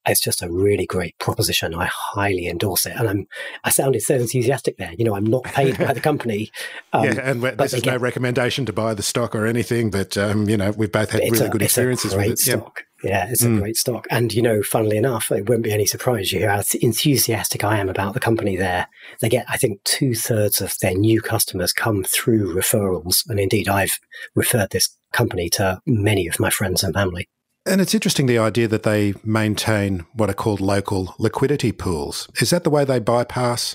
it's 0.07 0.21
just 0.21 0.43
a 0.43 0.51
really 0.51 0.87
great 0.87 1.19
proposition. 1.19 1.75
I 1.75 1.89
highly 1.93 2.47
endorse 2.47 2.87
it. 2.87 2.95
And 2.97 3.09
I'm, 3.09 3.27
I 3.65 3.71
sounded 3.71 4.03
so 4.03 4.15
enthusiastic 4.15 4.79
there. 4.79 4.93
You 4.97 5.05
know, 5.05 5.15
I'm 5.15 5.27
not 5.27 5.45
paid 5.45 5.79
by 5.79 5.93
the 5.93 6.01
company. 6.01 6.51
Um, 6.91 7.05
yeah, 7.05 7.31
and 7.31 7.43
this 7.43 7.75
is 7.75 7.83
get, 7.83 7.91
no 7.91 7.97
recommendation 7.99 8.65
to 8.65 8.73
buy 8.73 8.95
the 8.95 9.03
stock 9.03 9.35
or 9.35 9.45
anything, 9.45 9.91
but, 9.91 10.17
um, 10.17 10.49
you 10.49 10.57
know, 10.57 10.71
we've 10.71 10.91
both 10.91 11.11
had 11.11 11.21
really 11.21 11.47
a, 11.47 11.51
good 11.51 11.61
experiences 11.61 12.15
with 12.15 12.27
it. 12.27 12.39
Stock. 12.39 12.85
Yeah, 13.03 13.29
it's 13.29 13.45
a 13.45 13.49
mm. 13.49 13.61
great 13.61 13.77
stock. 13.77 14.07
And, 14.11 14.33
you 14.33 14.43
know, 14.43 14.63
funnily 14.63 14.97
enough, 14.97 15.31
it 15.31 15.49
won't 15.49 15.63
be 15.63 15.73
any 15.73 15.87
surprise 15.87 16.33
you 16.33 16.41
hear 16.41 16.51
how 16.51 16.63
enthusiastic 16.81 17.63
I 17.65 17.79
am 17.79 17.89
about 17.89 18.15
the 18.15 18.21
company 18.21 18.57
there. 18.57 18.89
They 19.21 19.29
get, 19.29 19.47
I 19.49 19.57
think, 19.57 19.83
two 19.85 20.15
thirds 20.15 20.61
of 20.61 20.75
their 20.81 20.95
new 20.95 21.21
customers 21.21 21.73
come 21.73 22.05
through 22.05 22.55
referrals. 22.55 23.23
And 23.29 23.39
indeed, 23.39 23.69
I've 23.69 23.99
referred 24.35 24.71
this 24.71 24.97
company 25.13 25.49
to 25.51 25.81
many 25.87 26.27
of 26.27 26.41
my 26.41 26.51
friends 26.51 26.83
and 26.83 26.93
family. 26.93 27.29
And 27.67 27.81
it's 27.81 27.95
interesting 27.95 28.27
the 28.27 28.39
idea 28.39 28.67
that 28.69 28.83
they 28.83 29.15
maintain 29.23 30.07
what 30.15 30.31
are 30.31 30.35
called 30.35 30.61
local 30.61 31.15
liquidity 31.19 31.71
pools. 31.71 32.27
Is 32.41 32.51
that 32.51 32.65
the 32.65 32.71
way 32.71 32.85
they 32.85 32.99
bypass 32.99 33.75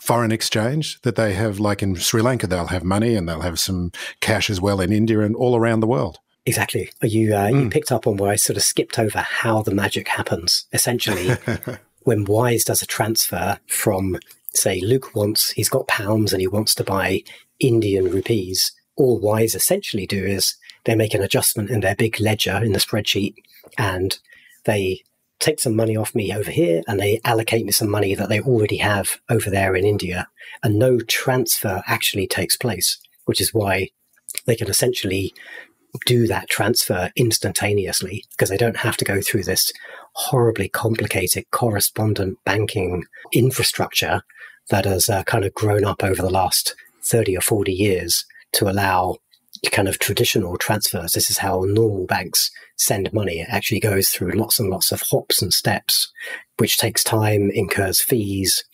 foreign 0.00 0.30
exchange? 0.30 1.00
That 1.02 1.16
they 1.16 1.34
have, 1.34 1.58
like 1.58 1.82
in 1.82 1.96
Sri 1.96 2.22
Lanka, 2.22 2.46
they'll 2.46 2.68
have 2.68 2.84
money 2.84 3.16
and 3.16 3.28
they'll 3.28 3.40
have 3.40 3.58
some 3.58 3.90
cash 4.20 4.48
as 4.48 4.60
well 4.60 4.80
in 4.80 4.92
India 4.92 5.20
and 5.20 5.34
all 5.34 5.56
around 5.56 5.80
the 5.80 5.88
world. 5.88 6.18
Exactly. 6.46 6.90
You 7.02 7.34
uh, 7.34 7.48
mm. 7.48 7.52
you 7.52 7.62
hmm. 7.62 7.68
picked 7.70 7.92
up 7.92 8.06
on 8.06 8.16
where 8.16 8.30
I 8.30 8.36
sort 8.36 8.56
of 8.56 8.62
skipped 8.62 8.98
over 8.98 9.18
how 9.18 9.62
the 9.62 9.74
magic 9.74 10.08
happens. 10.08 10.66
Essentially, 10.72 11.36
when 12.02 12.24
Wise 12.24 12.64
does 12.64 12.82
a 12.82 12.86
transfer 12.86 13.58
from, 13.66 14.18
say, 14.52 14.80
Luke 14.80 15.14
wants 15.14 15.50
he's 15.52 15.70
got 15.70 15.88
pounds 15.88 16.32
and 16.32 16.40
he 16.40 16.46
wants 16.46 16.74
to 16.76 16.84
buy 16.84 17.22
Indian 17.60 18.10
rupees. 18.10 18.72
All 18.96 19.18
Wise 19.18 19.54
essentially 19.54 20.06
do 20.06 20.22
is 20.24 20.56
they 20.84 20.94
make 20.94 21.14
an 21.14 21.22
adjustment 21.22 21.70
in 21.70 21.80
their 21.80 21.96
big 21.96 22.20
ledger 22.20 22.62
in 22.62 22.72
the 22.72 22.78
spreadsheet, 22.78 23.34
and 23.78 24.18
they 24.64 25.02
take 25.40 25.60
some 25.60 25.76
money 25.76 25.96
off 25.96 26.14
me 26.14 26.32
over 26.32 26.50
here 26.50 26.82
and 26.86 26.98
they 26.98 27.20
allocate 27.24 27.66
me 27.66 27.72
some 27.72 27.90
money 27.90 28.14
that 28.14 28.28
they 28.28 28.40
already 28.40 28.78
have 28.78 29.18
over 29.28 29.50
there 29.50 29.74
in 29.76 29.84
India. 29.84 30.26
And 30.62 30.78
no 30.78 31.00
transfer 31.00 31.82
actually 31.86 32.26
takes 32.26 32.56
place, 32.56 32.98
which 33.26 33.40
is 33.40 33.52
why 33.52 33.90
they 34.46 34.56
can 34.56 34.70
essentially 34.70 35.34
do 36.06 36.26
that 36.26 36.48
transfer 36.48 37.10
instantaneously 37.16 38.24
because 38.30 38.48
they 38.48 38.56
don't 38.56 38.78
have 38.78 38.96
to 38.96 39.04
go 39.04 39.20
through 39.20 39.44
this 39.44 39.72
horribly 40.14 40.68
complicated 40.68 41.44
correspondent 41.50 42.38
banking 42.44 43.04
infrastructure 43.32 44.22
that 44.70 44.84
has 44.84 45.08
uh, 45.08 45.22
kind 45.24 45.44
of 45.44 45.54
grown 45.54 45.84
up 45.84 46.02
over 46.02 46.22
the 46.22 46.30
last 46.30 46.74
30 47.04 47.36
or 47.36 47.40
40 47.40 47.72
years 47.72 48.24
to 48.52 48.68
allow 48.68 49.16
kind 49.70 49.88
of 49.88 49.98
traditional 49.98 50.56
transfers. 50.56 51.12
This 51.12 51.30
is 51.30 51.38
how 51.38 51.64
normal 51.66 52.06
banks 52.06 52.50
send 52.76 53.12
money. 53.12 53.40
It 53.40 53.48
actually 53.50 53.80
goes 53.80 54.08
through 54.08 54.32
lots 54.32 54.58
and 54.58 54.70
lots 54.70 54.92
of 54.92 55.02
hops 55.10 55.42
and 55.42 55.52
steps, 55.52 56.12
which 56.58 56.76
takes 56.76 57.04
time, 57.04 57.50
incurs 57.52 58.00
fees. 58.00 58.64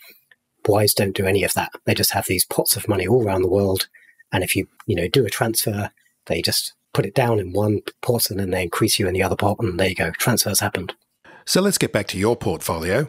Wise 0.66 0.94
don't 0.94 1.16
do 1.16 1.26
any 1.26 1.42
of 1.42 1.54
that. 1.54 1.70
They 1.86 1.94
just 1.94 2.12
have 2.12 2.26
these 2.26 2.44
pots 2.44 2.76
of 2.76 2.88
money 2.88 3.06
all 3.06 3.24
around 3.24 3.42
the 3.42 3.48
world. 3.48 3.88
And 4.32 4.44
if 4.44 4.54
you, 4.54 4.66
you 4.86 4.94
know, 4.94 5.08
do 5.08 5.24
a 5.26 5.30
transfer, 5.30 5.90
they 6.26 6.42
just 6.42 6.74
put 6.92 7.06
it 7.06 7.14
down 7.14 7.38
in 7.38 7.52
one 7.52 7.80
pot 8.02 8.30
and 8.30 8.40
then 8.40 8.50
they 8.50 8.62
increase 8.62 8.98
you 8.98 9.06
in 9.06 9.14
the 9.14 9.22
other 9.22 9.36
pot, 9.36 9.58
and 9.60 9.78
there 9.78 9.88
you 9.88 9.94
go. 9.94 10.10
Transfers 10.12 10.60
happened. 10.60 10.94
So 11.44 11.60
let's 11.60 11.78
get 11.78 11.92
back 11.92 12.06
to 12.08 12.18
your 12.18 12.36
portfolio. 12.36 13.08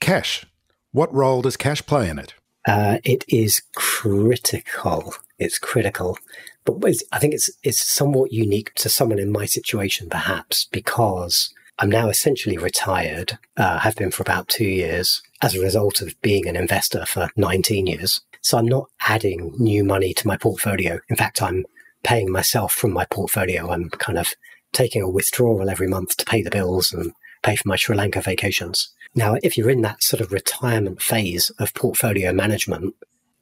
Cash. 0.00 0.46
What 0.92 1.12
role 1.12 1.42
does 1.42 1.56
cash 1.56 1.84
play 1.84 2.08
in 2.08 2.18
it? 2.18 2.34
Uh, 2.66 2.98
it 3.04 3.24
is 3.28 3.62
critical. 3.74 5.14
It's 5.38 5.58
critical, 5.58 6.16
but 6.64 6.76
I 7.12 7.18
think 7.18 7.34
it's 7.34 7.50
it's 7.62 7.80
somewhat 7.80 8.32
unique 8.32 8.72
to 8.76 8.88
someone 8.88 9.18
in 9.18 9.32
my 9.32 9.44
situation, 9.44 10.08
perhaps 10.08 10.66
because 10.70 11.52
I'm 11.78 11.90
now 11.90 12.08
essentially 12.08 12.56
retired. 12.56 13.38
Uh, 13.56 13.80
have 13.80 13.96
been 13.96 14.12
for 14.12 14.22
about 14.22 14.48
two 14.48 14.64
years 14.64 15.20
as 15.42 15.54
a 15.54 15.60
result 15.60 16.00
of 16.00 16.20
being 16.22 16.46
an 16.46 16.56
investor 16.56 17.04
for 17.04 17.28
19 17.36 17.86
years. 17.86 18.20
So 18.40 18.58
I'm 18.58 18.66
not 18.66 18.88
adding 19.00 19.54
new 19.58 19.84
money 19.84 20.14
to 20.14 20.28
my 20.28 20.36
portfolio. 20.36 21.00
In 21.08 21.16
fact, 21.16 21.42
I'm 21.42 21.64
paying 22.04 22.30
myself 22.30 22.72
from 22.72 22.92
my 22.92 23.04
portfolio. 23.06 23.70
I'm 23.70 23.90
kind 23.90 24.18
of 24.18 24.28
taking 24.72 25.02
a 25.02 25.10
withdrawal 25.10 25.68
every 25.68 25.88
month 25.88 26.16
to 26.18 26.24
pay 26.24 26.42
the 26.42 26.50
bills 26.50 26.92
and 26.92 27.12
pay 27.42 27.56
for 27.56 27.68
my 27.68 27.76
Sri 27.76 27.96
Lanka 27.96 28.20
vacations. 28.20 28.92
Now, 29.14 29.36
if 29.42 29.56
you're 29.56 29.70
in 29.70 29.82
that 29.82 30.02
sort 30.02 30.20
of 30.20 30.32
retirement 30.32 31.00
phase 31.00 31.50
of 31.58 31.74
portfolio 31.74 32.32
management, 32.32 32.94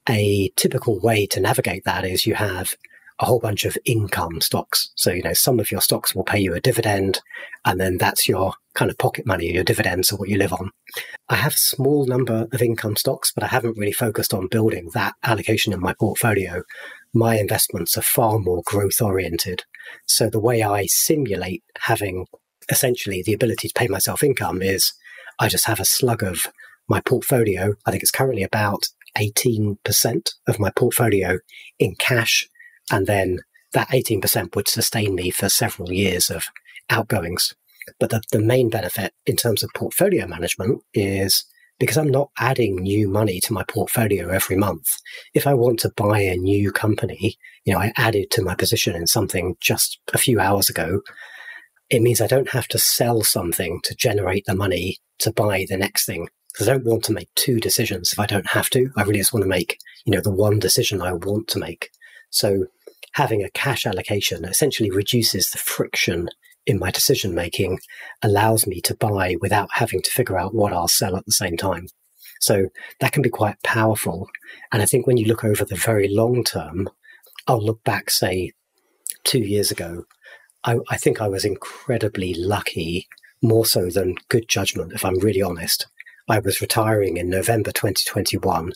a 0.08 0.50
typical 0.56 1.00
way 1.00 1.26
to 1.26 1.40
navigate 1.40 1.84
that 1.84 2.04
is 2.04 2.26
you 2.26 2.34
have 2.34 2.74
a 3.20 3.24
whole 3.24 3.38
bunch 3.38 3.64
of 3.64 3.78
income 3.84 4.40
stocks. 4.40 4.90
So, 4.96 5.12
you 5.12 5.22
know, 5.22 5.32
some 5.32 5.60
of 5.60 5.70
your 5.70 5.80
stocks 5.80 6.14
will 6.14 6.24
pay 6.24 6.40
you 6.40 6.54
a 6.54 6.60
dividend, 6.60 7.20
and 7.64 7.80
then 7.80 7.96
that's 7.98 8.28
your 8.28 8.54
kind 8.74 8.90
of 8.90 8.98
pocket 8.98 9.26
money, 9.26 9.52
your 9.52 9.64
dividends 9.64 10.12
are 10.12 10.16
what 10.16 10.28
you 10.28 10.38
live 10.38 10.52
on. 10.52 10.70
I 11.28 11.36
have 11.36 11.54
a 11.54 11.58
small 11.58 12.06
number 12.06 12.48
of 12.52 12.62
income 12.62 12.96
stocks, 12.96 13.32
but 13.32 13.44
I 13.44 13.48
haven't 13.48 13.78
really 13.78 13.92
focused 13.92 14.34
on 14.34 14.48
building 14.48 14.90
that 14.94 15.14
allocation 15.22 15.72
in 15.72 15.80
my 15.80 15.94
portfolio. 15.94 16.64
My 17.14 17.38
investments 17.38 17.96
are 17.98 18.02
far 18.02 18.38
more 18.38 18.62
growth 18.64 19.00
oriented. 19.00 19.64
So 20.06 20.30
the 20.30 20.40
way 20.40 20.62
I 20.62 20.86
simulate 20.86 21.62
having 21.80 22.26
essentially 22.70 23.22
the 23.22 23.34
ability 23.34 23.68
to 23.68 23.74
pay 23.74 23.88
myself 23.88 24.22
income 24.22 24.62
is 24.62 24.92
I 25.38 25.48
just 25.48 25.66
have 25.66 25.80
a 25.80 25.84
slug 25.84 26.22
of 26.22 26.48
my 26.88 27.00
portfolio. 27.00 27.74
I 27.86 27.90
think 27.90 28.02
it's 28.02 28.10
currently 28.10 28.42
about 28.42 28.86
18% 29.18 30.30
of 30.46 30.58
my 30.58 30.70
portfolio 30.70 31.38
in 31.78 31.96
cash. 31.96 32.48
And 32.90 33.06
then 33.06 33.40
that 33.72 33.88
18% 33.88 34.54
would 34.54 34.68
sustain 34.68 35.14
me 35.14 35.30
for 35.30 35.48
several 35.48 35.92
years 35.92 36.30
of 36.30 36.46
outgoings. 36.90 37.54
But 37.98 38.10
the, 38.10 38.22
the 38.30 38.40
main 38.40 38.70
benefit 38.70 39.12
in 39.26 39.36
terms 39.36 39.62
of 39.62 39.70
portfolio 39.74 40.26
management 40.26 40.82
is 40.94 41.44
because 41.78 41.96
I'm 41.96 42.10
not 42.10 42.30
adding 42.38 42.76
new 42.76 43.08
money 43.08 43.40
to 43.40 43.52
my 43.52 43.64
portfolio 43.64 44.28
every 44.28 44.56
month. 44.56 44.86
If 45.34 45.46
I 45.46 45.54
want 45.54 45.80
to 45.80 45.92
buy 45.96 46.20
a 46.20 46.36
new 46.36 46.72
company, 46.72 47.36
you 47.64 47.72
know, 47.72 47.80
I 47.80 47.92
added 47.96 48.30
to 48.32 48.42
my 48.42 48.54
position 48.54 48.94
in 48.94 49.06
something 49.06 49.56
just 49.60 49.98
a 50.12 50.18
few 50.18 50.40
hours 50.40 50.68
ago. 50.68 51.00
It 51.90 52.02
means 52.02 52.20
I 52.20 52.26
don't 52.26 52.50
have 52.50 52.68
to 52.68 52.78
sell 52.78 53.22
something 53.22 53.80
to 53.84 53.94
generate 53.94 54.44
the 54.46 54.54
money 54.54 54.98
to 55.20 55.32
buy 55.32 55.66
the 55.68 55.76
next 55.76 56.06
thing. 56.06 56.28
Because 56.52 56.68
I 56.68 56.72
don't 56.72 56.84
want 56.84 57.04
to 57.04 57.14
make 57.14 57.30
two 57.34 57.60
decisions 57.60 58.12
if 58.12 58.18
I 58.18 58.26
don't 58.26 58.50
have 58.50 58.68
to. 58.70 58.90
I 58.96 59.02
really 59.02 59.18
just 59.18 59.32
want 59.32 59.42
to 59.42 59.48
make, 59.48 59.78
you 60.04 60.12
know, 60.12 60.20
the 60.20 60.30
one 60.30 60.58
decision 60.58 61.00
I 61.00 61.14
want 61.14 61.48
to 61.48 61.58
make. 61.58 61.88
So 62.28 62.66
having 63.14 63.42
a 63.42 63.50
cash 63.50 63.86
allocation 63.86 64.44
essentially 64.44 64.90
reduces 64.90 65.50
the 65.50 65.58
friction 65.58 66.28
in 66.66 66.78
my 66.78 66.90
decision 66.90 67.34
making 67.34 67.78
allows 68.22 68.66
me 68.66 68.80
to 68.82 68.94
buy 68.94 69.36
without 69.40 69.68
having 69.72 70.00
to 70.02 70.10
figure 70.10 70.38
out 70.38 70.54
what 70.54 70.72
I'll 70.72 70.88
sell 70.88 71.16
at 71.16 71.26
the 71.26 71.32
same 71.32 71.56
time. 71.56 71.88
So 72.40 72.68
that 73.00 73.12
can 73.12 73.22
be 73.22 73.30
quite 73.30 73.62
powerful. 73.62 74.28
And 74.72 74.82
I 74.82 74.86
think 74.86 75.06
when 75.06 75.16
you 75.16 75.26
look 75.26 75.44
over 75.44 75.64
the 75.64 75.76
very 75.76 76.08
long 76.08 76.44
term, 76.44 76.88
I'll 77.46 77.64
look 77.64 77.82
back, 77.84 78.10
say, 78.10 78.52
two 79.24 79.40
years 79.40 79.70
ago, 79.70 80.04
I, 80.64 80.78
I 80.90 80.96
think 80.96 81.20
I 81.20 81.28
was 81.28 81.44
incredibly 81.44 82.34
lucky, 82.34 83.08
more 83.42 83.66
so 83.66 83.90
than 83.90 84.16
good 84.28 84.48
judgment, 84.48 84.92
if 84.92 85.04
I'm 85.04 85.18
really 85.18 85.42
honest. 85.42 85.86
I 86.28 86.38
was 86.38 86.60
retiring 86.60 87.16
in 87.16 87.28
November 87.28 87.72
2021, 87.72 88.72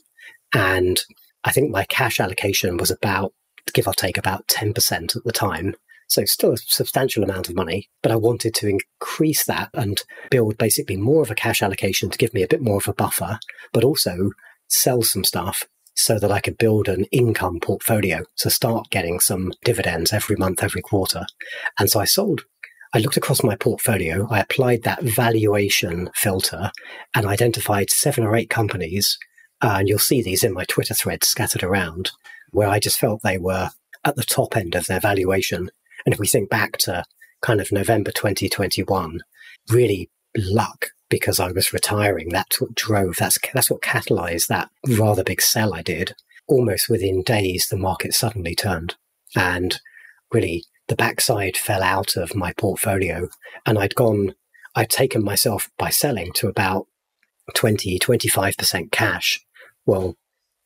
and 0.53 1.01
I 1.45 1.53
think 1.53 1.71
my 1.71 1.85
cash 1.85 2.19
allocation 2.19 2.77
was 2.77 2.91
about, 2.91 3.33
give 3.73 3.87
or 3.87 3.95
take, 3.95 4.19
about 4.19 4.47
10% 4.49 5.17
at 5.17 5.25
the 5.25 5.33
time. 5.33 5.75
So 6.09 6.25
still 6.25 6.53
a 6.53 6.57
substantial 6.57 7.25
amount 7.25 7.49
of 7.49 7.57
money, 7.57 7.89
but 8.03 8.13
I 8.13 8.17
wanted 8.17 8.55
to 8.55 8.69
increase 8.69 9.45
that 9.45 9.71
and 9.75 10.03
build 10.31 10.57
basically 10.59 10.97
more 10.97 11.23
of 11.23 11.31
a 11.31 11.35
cash 11.35 11.63
allocation 11.63 12.11
to 12.11 12.19
give 12.19 12.33
me 12.33 12.43
a 12.43 12.49
bit 12.49 12.63
more 12.63 12.79
of 12.79 12.89
a 12.89 12.95
buffer, 12.95 13.39
but 13.73 13.85
also 13.85 14.31
sell 14.69 15.03
some 15.03 15.25
stuff 15.25 15.65
so 15.95 16.19
that 16.19 16.31
I 16.31 16.41
could 16.41 16.59
build 16.59 16.89
an 16.89 17.05
income 17.07 17.59
portfolio. 17.61 18.25
So 18.35 18.49
start 18.51 18.91
getting 18.91 19.19
some 19.19 19.53
dividends 19.65 20.13
every 20.13 20.37
month, 20.37 20.63
every 20.63 20.83
quarter. 20.83 21.27
And 21.79 21.91
so 21.91 22.01
I 22.01 22.05
sold. 22.05 22.43
I 22.95 22.99
looked 22.99 23.17
across 23.17 23.43
my 23.43 23.57
portfolio. 23.57 24.29
I 24.31 24.41
applied 24.41 24.83
that 24.83 25.03
valuation 25.03 26.11
filter 26.15 26.71
and 27.15 27.27
identified 27.27 27.91
seven 27.91 28.25
or 28.25 28.37
eight 28.37 28.51
companies. 28.51 29.19
Uh, 29.63 29.77
and 29.79 29.89
you'll 29.89 29.99
see 29.99 30.23
these 30.23 30.45
in 30.45 30.53
my 30.53 30.65
Twitter 30.65 30.95
threads 30.95 31.27
scattered 31.27 31.63
around 31.63 32.11
where 32.53 32.69
I 32.69 32.79
just 32.79 32.99
felt 32.99 33.23
they 33.23 33.39
were 33.39 33.71
at 34.05 34.17
the 34.17 34.23
top 34.23 34.57
end 34.57 34.75
of 34.75 34.87
their 34.87 35.01
valuation 35.01 35.71
and 36.07 36.13
if 36.15 36.21
we 36.21 36.27
think 36.27 36.49
back 36.49 36.79
to 36.79 37.05
kind 37.43 37.61
of 37.61 37.73
November 37.73 38.13
2021, 38.13 39.21
really 39.69 40.09
luck 40.37 40.87
because 41.09 41.39
I 41.39 41.53
was 41.53 41.73
retiring. 41.73 42.29
That's 42.31 42.61
what 42.61 42.75
drove, 42.75 43.17
that's, 43.17 43.39
that's 43.53 43.71
what 43.71 43.83
catalyzed 43.83 44.47
that 44.47 44.71
rather 44.89 45.25
big 45.25 45.43
sell 45.43 45.75
I 45.75 45.83
did. 45.83 46.15
Almost 46.49 46.89
within 46.89 47.23
days, 47.23 47.67
the 47.69 47.77
market 47.77 48.15
suddenly 48.15 48.55
turned 48.55 48.95
and 49.35 49.79
really 50.33 50.65
the 50.89 50.97
backside 50.97 51.57
fell 51.57 51.83
out 51.83 52.17
of 52.17 52.37
my 52.37 52.53
portfolio 52.53 53.29
and 53.67 53.79
I'd 53.79 53.97
gone, 53.97 54.35
I'd 54.75 54.91
taken 54.91 55.25
myself 55.25 55.69
by 55.77 55.91
selling 55.91 56.33
to 56.35 56.49
about 56.49 56.87
20, 57.55 57.99
25% 57.99 58.93
cash. 58.93 59.41
Well, 59.85 60.17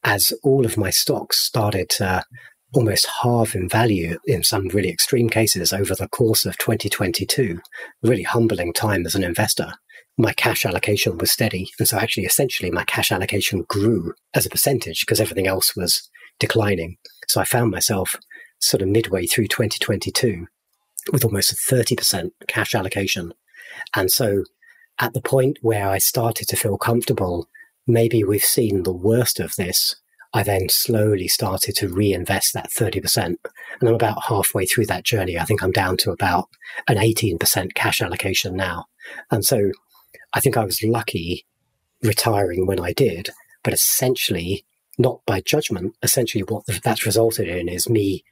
as 0.05 0.33
all 0.43 0.65
of 0.65 0.77
my 0.77 0.91
stocks 0.91 1.39
started 1.39 1.89
to 1.91 2.25
almost 2.73 3.09
halve 3.23 3.55
in 3.55 3.69
value 3.69 4.19
in 4.27 4.43
some 4.43 4.69
really 4.69 4.91
extreme 4.91 5.29
cases 5.29 5.73
over 5.73 5.95
the 5.95 6.09
course 6.09 6.45
of 6.45 6.57
2022. 6.59 7.61
Really 8.03 8.23
humbling 8.23 8.73
time 8.73 9.07
as 9.07 9.15
an 9.15 9.25
investor. 9.25 9.73
My 10.17 10.33
cash 10.33 10.65
allocation 10.65 11.19
was 11.19 11.31
steady. 11.31 11.71
And 11.79 11.89
so 11.89 11.99
actually, 11.99 12.25
essentially, 12.25 12.71
my 12.71 12.85
cash 12.85 13.11
allocation 13.11 13.65
grew 13.69 14.15
as 14.35 14.47
a 14.47 14.51
percentage 14.51 15.01
because 15.01 15.21
everything 15.21 15.47
else 15.47 15.75
was 15.75 16.09
declining. 16.39 16.97
So 17.29 17.41
I 17.41 17.45
found 17.45 17.71
myself 17.71 18.17
sort 18.61 18.83
of 18.83 18.89
midway 18.89 19.27
through 19.27 19.49
2022 19.49 20.47
with 21.13 21.25
almost 21.25 21.53
a 21.53 21.75
30% 21.75 22.31
cash 22.47 22.75
allocation. 22.75 23.33
And 23.95 24.11
so 24.11 24.45
at 24.99 25.15
the 25.15 25.23
point 25.23 25.59
where 25.63 25.89
I 25.89 25.99
started 25.99 26.47
to 26.49 26.57
feel 26.57 26.77
comfortable, 26.77 27.49
maybe 27.87 28.23
we've 28.23 28.43
seen 28.43 28.83
the 28.83 28.93
worst 28.93 29.41
of 29.41 29.55
this 29.57 29.97
I 30.33 30.43
then 30.43 30.69
slowly 30.69 31.27
started 31.27 31.75
to 31.77 31.89
reinvest 31.89 32.55
that 32.55 32.71
30%. 32.71 33.27
And 33.27 33.39
I'm 33.83 33.95
about 33.95 34.25
halfway 34.29 34.65
through 34.65 34.87
that 34.87 35.05
journey. 35.05 35.39
I 35.39 35.45
think 35.45 35.63
I'm 35.63 35.73
down 35.73 35.97
to 35.99 36.13
about 36.13 36.49
an 36.89 36.97
18% 36.97 37.75
cash 37.75 38.01
allocation 38.01 38.55
now. 38.55 38.87
And 39.31 39.45
so 39.45 39.73
I 40.33 40.41
think 40.41 40.57
I 40.57 40.65
was 40.65 40.83
lucky 40.83 41.47
retiring 42.03 42.67
when 42.67 42.81
I 42.81 42.93
did, 42.93 43.31
but 43.65 43.75
essentially, 43.75 44.65
not 44.99 45.21
by 45.27 45.41
judgment, 45.41 45.95
essentially 46.03 46.45
what 46.45 46.65
that's 46.83 47.07
resulted 47.07 47.49
in 47.49 47.69
is 47.69 47.89
me 47.89 48.23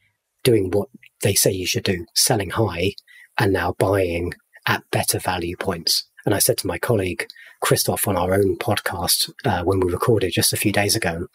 doing 0.45 0.71
what 0.71 0.89
they 1.23 1.35
say 1.35 1.51
you 1.51 1.67
should 1.67 1.85
do, 1.85 2.07
selling 2.15 2.51
high 2.51 2.93
and 3.39 3.53
now 3.53 3.75
buying 3.79 4.35
at 4.67 4.85
better 4.91 5.19
value 5.19 5.57
points. 5.57 6.09
And 6.25 6.35
I 6.35 6.39
said 6.39 6.59
to 6.59 6.67
my 6.67 6.79
colleague, 6.79 7.27
Christoph, 7.61 8.07
on 8.07 8.17
our 8.17 8.35
own 8.35 8.57
podcast, 8.57 9.31
uh, 9.45 9.65
when 9.65 9.81
we 9.81 9.91
recorded 9.91 10.33
just 10.33 10.53
a 10.53 10.59
few 10.59 10.73
days 10.73 10.95
ago, 10.95 11.27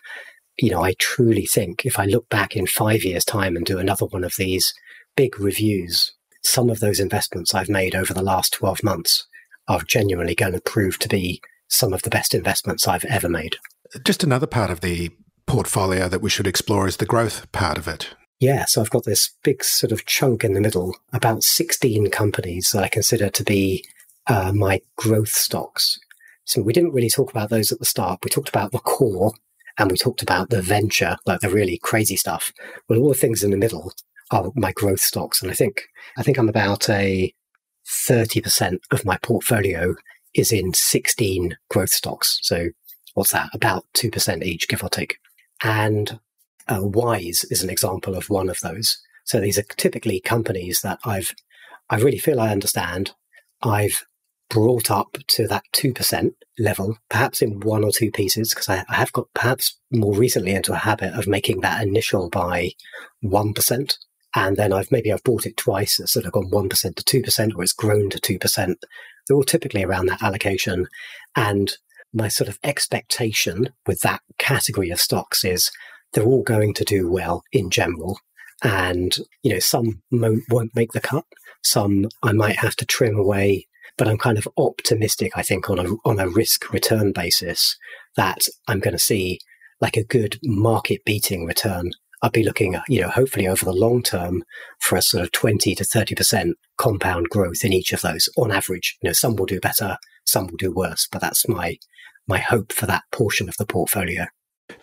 you 0.57 0.69
know, 0.69 0.83
I 0.83 0.93
truly 0.99 1.45
think 1.45 1.85
if 1.85 1.99
I 1.99 2.05
look 2.05 2.29
back 2.29 2.55
in 2.55 2.67
five 2.67 3.03
years' 3.03 3.25
time 3.25 3.55
and 3.55 3.65
do 3.65 3.79
another 3.79 4.05
one 4.05 4.23
of 4.23 4.33
these 4.37 4.73
big 5.15 5.39
reviews, 5.39 6.13
some 6.43 6.69
of 6.69 6.79
those 6.79 6.99
investments 6.99 7.53
I've 7.53 7.69
made 7.69 7.95
over 7.95 8.13
the 8.13 8.21
last 8.21 8.53
12 8.53 8.83
months 8.83 9.25
are 9.67 9.81
genuinely 9.81 10.35
going 10.35 10.53
to 10.53 10.61
prove 10.61 10.99
to 10.99 11.09
be 11.09 11.41
some 11.69 11.93
of 11.93 12.03
the 12.03 12.09
best 12.09 12.35
investments 12.35 12.87
I've 12.87 13.05
ever 13.05 13.29
made. 13.29 13.57
Just 14.05 14.23
another 14.23 14.47
part 14.47 14.69
of 14.69 14.81
the 14.81 15.09
portfolio 15.45 16.07
that 16.07 16.21
we 16.21 16.29
should 16.29 16.47
explore 16.47 16.87
is 16.87 16.97
the 16.97 17.05
growth 17.05 17.51
part 17.51 17.77
of 17.77 17.87
it. 17.87 18.09
Yeah, 18.39 18.65
so 18.67 18.81
I've 18.81 18.89
got 18.89 19.05
this 19.05 19.31
big 19.43 19.63
sort 19.63 19.91
of 19.91 20.05
chunk 20.05 20.43
in 20.43 20.53
the 20.53 20.61
middle, 20.61 20.95
about 21.13 21.43
16 21.43 22.09
companies 22.09 22.71
that 22.73 22.83
I 22.83 22.89
consider 22.89 23.29
to 23.29 23.43
be 23.43 23.85
uh, 24.27 24.51
my 24.53 24.81
growth 24.97 25.29
stocks. 25.29 25.97
So 26.45 26.61
we 26.61 26.73
didn't 26.73 26.91
really 26.91 27.09
talk 27.09 27.31
about 27.31 27.49
those 27.49 27.71
at 27.71 27.79
the 27.79 27.85
start. 27.85 28.19
We 28.23 28.29
talked 28.29 28.49
about 28.49 28.71
the 28.71 28.79
core, 28.79 29.31
and 29.77 29.91
we 29.91 29.97
talked 29.97 30.21
about 30.21 30.49
the 30.49 30.61
venture, 30.61 31.17
like 31.25 31.39
the 31.39 31.49
really 31.49 31.79
crazy 31.81 32.15
stuff. 32.15 32.53
Well, 32.87 32.99
all 32.99 33.09
the 33.09 33.15
things 33.15 33.43
in 33.43 33.51
the 33.51 33.57
middle 33.57 33.91
are 34.31 34.51
my 34.55 34.71
growth 34.71 34.99
stocks. 34.99 35.41
And 35.41 35.51
I 35.51 35.53
think, 35.53 35.83
I 36.17 36.23
think 36.23 36.37
I'm 36.37 36.49
about 36.49 36.89
a 36.89 37.33
30% 38.07 38.79
of 38.91 39.05
my 39.05 39.17
portfolio 39.17 39.95
is 40.33 40.51
in 40.51 40.73
16 40.73 41.57
growth 41.69 41.89
stocks. 41.89 42.39
So 42.41 42.69
what's 43.13 43.31
that? 43.31 43.49
About 43.53 43.85
2% 43.95 44.43
each, 44.43 44.67
give 44.67 44.83
or 44.83 44.89
take. 44.89 45.17
And 45.63 46.19
uh, 46.67 46.79
Wise 46.81 47.45
is 47.45 47.63
an 47.63 47.69
example 47.69 48.15
of 48.15 48.29
one 48.29 48.49
of 48.49 48.59
those. 48.61 48.97
So 49.25 49.39
these 49.39 49.57
are 49.57 49.63
typically 49.63 50.19
companies 50.19 50.81
that 50.81 50.99
I've, 51.05 51.33
I 51.89 51.97
really 51.97 52.17
feel 52.17 52.39
I 52.39 52.49
understand. 52.49 53.13
I've 53.61 54.03
brought 54.53 54.91
up 54.91 55.17
to 55.29 55.47
that 55.47 55.63
2% 55.73 56.35
level, 56.59 56.99
perhaps 57.09 57.41
in 57.41 57.59
one 57.61 57.83
or 57.83 57.91
two 57.91 58.11
pieces, 58.11 58.51
because 58.51 58.69
I, 58.69 58.85
I, 58.87 58.95
have 58.95 59.11
got 59.11 59.25
perhaps 59.33 59.79
more 59.91 60.13
recently 60.13 60.51
into 60.51 60.73
a 60.73 60.77
habit 60.77 61.15
of 61.15 61.25
making 61.25 61.61
that 61.61 61.81
initial 61.81 62.29
buy 62.29 62.73
1%. 63.23 63.97
And 64.35 64.55
then 64.55 64.71
I've 64.71 64.91
maybe 64.91 65.11
I've 65.11 65.23
bought 65.23 65.47
it 65.47 65.57
twice. 65.57 65.99
It's 65.99 66.13
sort 66.13 66.27
of 66.27 66.33
gone 66.33 66.51
1% 66.51 66.69
to 66.69 67.21
2% 67.21 67.55
or 67.55 67.63
it's 67.63 67.73
grown 67.73 68.11
to 68.11 68.19
2%. 68.19 68.75
They're 69.27 69.35
all 69.35 69.43
typically 69.43 69.83
around 69.83 70.05
that 70.07 70.21
allocation. 70.21 70.85
And 71.35 71.73
my 72.13 72.27
sort 72.27 72.47
of 72.47 72.59
expectation 72.63 73.73
with 73.87 74.01
that 74.01 74.21
category 74.37 74.91
of 74.91 75.01
stocks 75.01 75.43
is 75.43 75.71
they're 76.13 76.23
all 76.23 76.43
going 76.43 76.75
to 76.75 76.83
do 76.83 77.11
well 77.11 77.43
in 77.51 77.71
general. 77.71 78.19
And, 78.63 79.15
you 79.41 79.53
know, 79.53 79.59
some 79.59 80.03
won't 80.11 80.75
make 80.75 80.91
the 80.91 81.01
cut. 81.01 81.25
Some 81.63 82.09
I 82.21 82.33
might 82.33 82.57
have 82.57 82.75
to 82.77 82.85
trim 82.85 83.17
away, 83.17 83.67
but 83.97 84.07
I'm 84.07 84.17
kind 84.17 84.37
of 84.37 84.47
optimistic, 84.57 85.33
I 85.35 85.43
think, 85.43 85.69
on 85.69 85.79
a, 85.79 85.89
on 86.05 86.19
a 86.19 86.29
risk 86.29 86.71
return 86.71 87.11
basis 87.11 87.77
that 88.15 88.47
I'm 88.67 88.79
going 88.79 88.95
to 88.95 88.99
see 88.99 89.39
like 89.81 89.97
a 89.97 90.03
good 90.03 90.39
market 90.43 91.03
beating 91.05 91.45
return. 91.45 91.91
I'd 92.21 92.31
be 92.31 92.43
looking 92.43 92.79
you 92.87 93.01
know, 93.01 93.09
hopefully 93.09 93.47
over 93.47 93.65
the 93.65 93.73
long 93.73 94.01
term 94.01 94.43
for 94.79 94.95
a 94.95 95.01
sort 95.01 95.23
of 95.23 95.31
20 95.31 95.75
to 95.75 95.83
30% 95.83 96.53
compound 96.77 97.27
growth 97.29 97.63
in 97.63 97.73
each 97.73 97.91
of 97.91 98.01
those 98.01 98.29
on 98.37 98.51
average. 98.51 98.97
You 99.01 99.09
know, 99.09 99.13
some 99.13 99.35
will 99.35 99.45
do 99.45 99.59
better, 99.59 99.97
some 100.25 100.47
will 100.47 100.57
do 100.57 100.71
worse, 100.71 101.07
but 101.11 101.21
that's 101.21 101.47
my, 101.49 101.77
my 102.27 102.39
hope 102.39 102.71
for 102.71 102.85
that 102.85 103.03
portion 103.11 103.49
of 103.49 103.57
the 103.57 103.65
portfolio. 103.65 104.27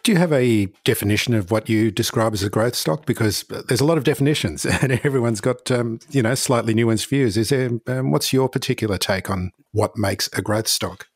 Do 0.03 0.13
you 0.13 0.19
have 0.19 0.33
a 0.33 0.67
definition 0.85 1.35
of 1.35 1.51
what 1.51 1.69
you 1.69 1.91
describe 1.91 2.33
as 2.33 2.43
a 2.43 2.51
growth 2.51 2.75
stock? 2.75 3.07
Because 3.07 3.45
there's 3.45 3.81
a 3.81 3.85
lot 3.85 3.99
of 3.99 4.05
definitions, 4.05 4.65
and 4.83 4.93
everyone's 5.05 5.41
got 5.41 5.71
um, 5.71 6.01
you 6.11 6.23
know 6.23 6.35
slightly 6.35 6.75
nuanced 6.75 7.09
views. 7.09 7.37
Is 7.37 7.51
there? 7.51 7.71
Um, 7.87 8.11
what's 8.11 8.33
your 8.33 8.49
particular 8.49 8.99
take 8.99 9.31
on 9.31 9.53
what 9.73 9.97
makes 9.97 10.29
a 10.33 10.43
growth 10.43 10.69
stock? 10.69 11.07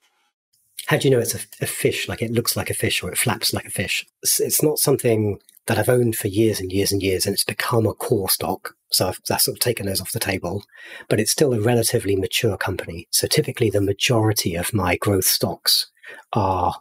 How 0.87 0.99
do 0.99 1.09
you 1.09 1.15
know 1.15 1.21
it's 1.21 1.35
a, 1.35 1.41
a, 1.63 1.67
fish? 1.67 2.09
Like 2.09 2.21
it 2.21 2.31
looks 2.31 2.57
like 2.57 2.69
a 2.69 2.75
fish, 2.75 3.03
or 3.03 3.11
it 3.11 3.19
flaps 3.19 3.55
like 3.55 3.65
a 3.65 3.71
fish? 3.71 4.05
It's, 4.23 4.39
it's, 4.39 4.63
not 4.63 4.79
something 4.79 5.39
that 5.67 5.79
I've 5.79 5.89
owned 5.89 6.15
for 6.15 6.29
years 6.29 6.61
and 6.61 6.71
years 6.71 6.93
and 6.93 7.03
years, 7.03 7.25
and 7.25 7.33
it's 7.33 7.45
become 7.45 7.87
a 7.87 7.95
core 7.95 8.29
stock. 8.29 8.75
So 8.93 9.09
I've 9.09 9.21
that's 9.29 9.45
sort 9.45 9.57
of 9.57 9.61
taken 9.61 9.87
those 9.87 10.01
off 10.01 10.13
the 10.13 10.21
table, 10.21 10.63
but 11.09 11.21
it's 11.21 11.33
still 11.33 11.55
a 11.55 11.61
relatively 11.61 12.17
mature 12.17 12.57
company. 12.57 13.09
So 13.11 13.27
typically, 13.27 13.71
the 13.71 13.81
majority 13.81 14.55
of 14.55 14.75
my 14.75 14.97
growth 14.97 15.25
stocks 15.25 15.91
are 16.35 16.75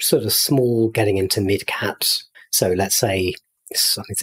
sort 0.00 0.24
of 0.24 0.32
small 0.32 0.88
getting 0.90 1.16
into 1.16 1.40
mid 1.40 1.66
caps. 1.66 2.28
So 2.50 2.72
let's 2.72 2.96
say, 2.96 3.34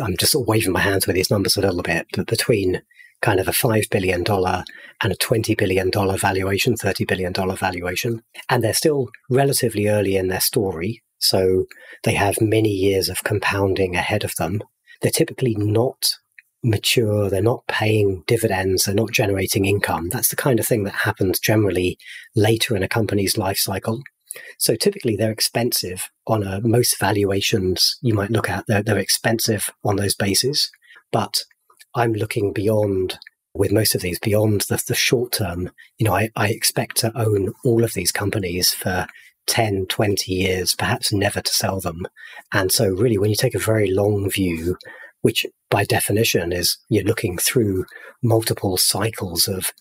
I'm 0.01 0.17
just 0.17 0.31
sort 0.31 0.43
of 0.43 0.47
waving 0.47 0.71
my 0.71 0.79
hands 0.79 1.05
with 1.05 1.15
these 1.15 1.31
numbers 1.31 1.57
a 1.57 1.61
little 1.61 1.83
bit, 1.83 2.07
but 2.15 2.27
between 2.27 2.81
kind 3.21 3.39
of 3.39 3.47
a 3.47 3.51
$5 3.51 3.89
billion 3.89 4.19
and 4.21 5.13
a 5.13 5.15
$20 5.15 5.57
billion 5.57 5.91
valuation, 6.17 6.75
$30 6.75 7.07
billion 7.07 7.33
valuation. 7.55 8.21
And 8.49 8.63
they're 8.63 8.73
still 8.73 9.09
relatively 9.29 9.87
early 9.87 10.17
in 10.17 10.27
their 10.27 10.41
story. 10.41 11.01
So 11.19 11.65
they 12.03 12.13
have 12.15 12.41
many 12.41 12.69
years 12.69 13.07
of 13.07 13.23
compounding 13.23 13.95
ahead 13.95 14.23
of 14.23 14.35
them. 14.35 14.61
They're 15.01 15.11
typically 15.11 15.55
not 15.55 16.05
mature. 16.63 17.29
They're 17.29 17.41
not 17.41 17.65
paying 17.67 18.23
dividends. 18.27 18.83
They're 18.83 18.95
not 18.95 19.11
generating 19.11 19.65
income. 19.65 20.09
That's 20.09 20.29
the 20.29 20.35
kind 20.35 20.59
of 20.59 20.67
thing 20.67 20.83
that 20.83 20.93
happens 20.93 21.39
generally 21.39 21.97
later 22.35 22.75
in 22.75 22.83
a 22.83 22.89
company's 22.89 23.37
life 23.37 23.57
cycle. 23.57 24.01
So 24.57 24.75
typically 24.75 25.15
they're 25.15 25.31
expensive 25.31 26.09
on 26.27 26.43
a, 26.43 26.61
most 26.61 26.99
valuations 26.99 27.97
you 28.01 28.13
might 28.13 28.31
look 28.31 28.49
at. 28.49 28.65
They're, 28.67 28.83
they're 28.83 28.97
expensive 28.97 29.69
on 29.83 29.95
those 29.95 30.15
bases, 30.15 30.71
but 31.11 31.43
I'm 31.95 32.13
looking 32.13 32.53
beyond 32.53 33.19
with 33.53 33.71
most 33.71 33.93
of 33.93 34.01
these 34.01 34.19
beyond 34.19 34.61
the, 34.61 34.81
the 34.87 34.95
short 34.95 35.33
term. 35.33 35.71
You 35.97 36.07
know, 36.07 36.15
I, 36.15 36.29
I 36.35 36.49
expect 36.49 36.97
to 36.97 37.17
own 37.17 37.53
all 37.63 37.83
of 37.83 37.93
these 37.93 38.11
companies 38.11 38.69
for 38.69 39.07
10, 39.47 39.87
20 39.87 40.31
years, 40.31 40.75
perhaps 40.75 41.13
never 41.13 41.41
to 41.41 41.51
sell 41.51 41.79
them. 41.79 42.07
And 42.51 42.71
so 42.71 42.89
really 42.89 43.17
when 43.17 43.29
you 43.29 43.35
take 43.35 43.55
a 43.55 43.59
very 43.59 43.91
long 43.91 44.29
view, 44.29 44.77
which 45.21 45.45
by 45.69 45.83
definition 45.83 46.51
is 46.51 46.77
you're 46.89 47.03
looking 47.03 47.37
through 47.37 47.85
multiple 48.21 48.77
cycles 48.77 49.47
of 49.47 49.71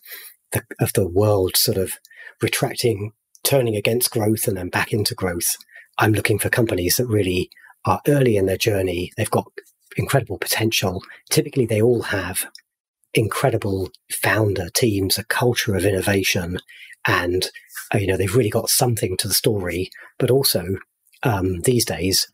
the, 0.51 0.63
of 0.79 0.93
the 0.93 1.07
world 1.07 1.55
sort 1.55 1.77
of 1.77 1.93
retracting 2.41 3.11
turning 3.43 3.75
against 3.75 4.11
growth 4.11 4.47
and 4.47 4.57
then 4.57 4.69
back 4.69 4.93
into 4.93 5.15
growth. 5.15 5.55
I'm 5.97 6.13
looking 6.13 6.39
for 6.39 6.49
companies 6.49 6.95
that 6.95 7.07
really 7.07 7.49
are 7.85 8.01
early 8.07 8.37
in 8.37 8.45
their 8.45 8.57
journey. 8.57 9.11
They've 9.17 9.29
got 9.29 9.51
incredible 9.97 10.37
potential. 10.37 11.01
Typically, 11.29 11.65
they 11.65 11.81
all 11.81 12.03
have 12.03 12.45
incredible 13.13 13.91
founder 14.11 14.69
teams, 14.73 15.17
a 15.17 15.23
culture 15.25 15.75
of 15.75 15.85
innovation, 15.85 16.59
and 17.07 17.49
uh, 17.93 17.97
you 17.99 18.07
know 18.07 18.17
they've 18.17 18.35
really 18.35 18.49
got 18.49 18.69
something 18.69 19.17
to 19.17 19.27
the 19.27 19.33
story. 19.33 19.89
But 20.17 20.31
also, 20.31 20.77
um, 21.23 21.61
these 21.61 21.85
days, 21.85 22.27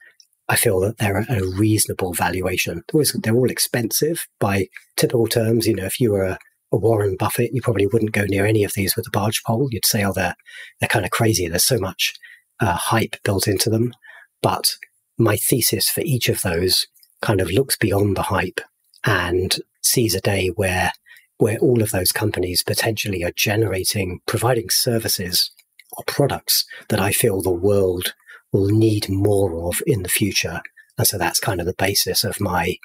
I 0.47 0.55
feel 0.55 0.79
that 0.81 0.97
they're 0.97 1.17
at 1.17 1.29
a 1.29 1.45
reasonable 1.45 2.13
valuation. 2.13 2.83
They're, 2.93 3.35
all 3.35 3.51
expensive 3.51 4.27
by 4.39 4.67
typical 4.95 5.27
terms. 5.27 5.67
You 5.67 5.75
know, 5.75 5.85
if 5.85 5.99
you 5.99 6.11
were 6.11 6.23
a 6.23 6.39
Warren 6.77 7.15
Buffett, 7.17 7.51
you 7.53 7.61
probably 7.61 7.87
wouldn't 7.87 8.11
go 8.11 8.25
near 8.25 8.45
any 8.45 8.63
of 8.63 8.73
these 8.75 8.95
with 8.95 9.07
a 9.07 9.11
barge 9.11 9.43
pole. 9.43 9.67
You'd 9.71 9.85
say, 9.85 10.03
oh, 10.03 10.13
they're, 10.13 10.35
they're 10.79 10.87
kind 10.87 11.05
of 11.05 11.11
crazy. 11.11 11.47
There's 11.47 11.65
so 11.65 11.79
much 11.79 12.13
uh, 12.59 12.73
hype 12.73 13.15
built 13.23 13.47
into 13.47 13.69
them. 13.69 13.93
But 14.41 14.75
my 15.17 15.35
thesis 15.35 15.89
for 15.89 16.01
each 16.01 16.29
of 16.29 16.41
those 16.41 16.87
kind 17.21 17.41
of 17.41 17.51
looks 17.51 17.75
beyond 17.75 18.15
the 18.15 18.23
hype 18.23 18.61
and 19.05 19.55
sees 19.81 20.15
a 20.15 20.21
day 20.21 20.47
where 20.55 20.91
where 21.37 21.57
all 21.59 21.81
of 21.81 21.91
those 21.91 22.11
companies 22.11 22.63
potentially 22.63 23.23
are 23.23 23.31
generating, 23.31 24.19
providing 24.25 24.69
services 24.69 25.51
or 25.93 26.03
products 26.05 26.65
that 26.89 26.99
I 26.99 27.13
feel 27.13 27.41
the 27.41 27.49
world 27.49 28.13
will 28.51 28.67
need 28.67 29.07
more 29.09 29.69
of 29.69 29.81
in 29.87 30.03
the 30.03 30.09
future. 30.09 30.61
And 30.97 31.07
so 31.07 31.17
that's 31.17 31.39
kind 31.39 31.61
of 31.61 31.65
the 31.65 31.73
basis 31.73 32.25
of 32.25 32.41
my 32.41 32.75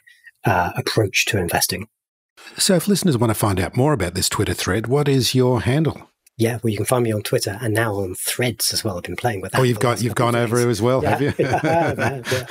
uh, 0.44 0.70
approach 0.76 1.24
to 1.26 1.38
investing. 1.38 1.88
So, 2.56 2.74
if 2.74 2.88
listeners 2.88 3.18
want 3.18 3.30
to 3.30 3.34
find 3.34 3.60
out 3.60 3.76
more 3.76 3.92
about 3.92 4.14
this 4.14 4.28
Twitter 4.28 4.54
thread, 4.54 4.86
what 4.86 5.08
is 5.08 5.34
your 5.34 5.62
handle? 5.62 6.08
Yeah, 6.36 6.58
well, 6.62 6.70
you 6.70 6.76
can 6.76 6.86
find 6.86 7.04
me 7.04 7.12
on 7.12 7.22
Twitter 7.22 7.58
and 7.60 7.72
now 7.72 7.94
on 7.94 8.16
Threads 8.16 8.72
as 8.72 8.82
well. 8.82 8.96
I've 8.96 9.04
been 9.04 9.14
playing 9.14 9.40
with 9.40 9.52
that. 9.52 9.60
Oh, 9.60 9.62
you've 9.64 9.78
got 9.78 10.02
you've 10.02 10.16
gone 10.16 10.34
over 10.34 10.58
it 10.58 10.68
as 10.68 10.82
well, 10.82 11.02
yeah, 11.02 11.10
have 11.10 11.22
you? 11.22 11.32
yeah, 11.38 12.22
yeah. 12.32 12.46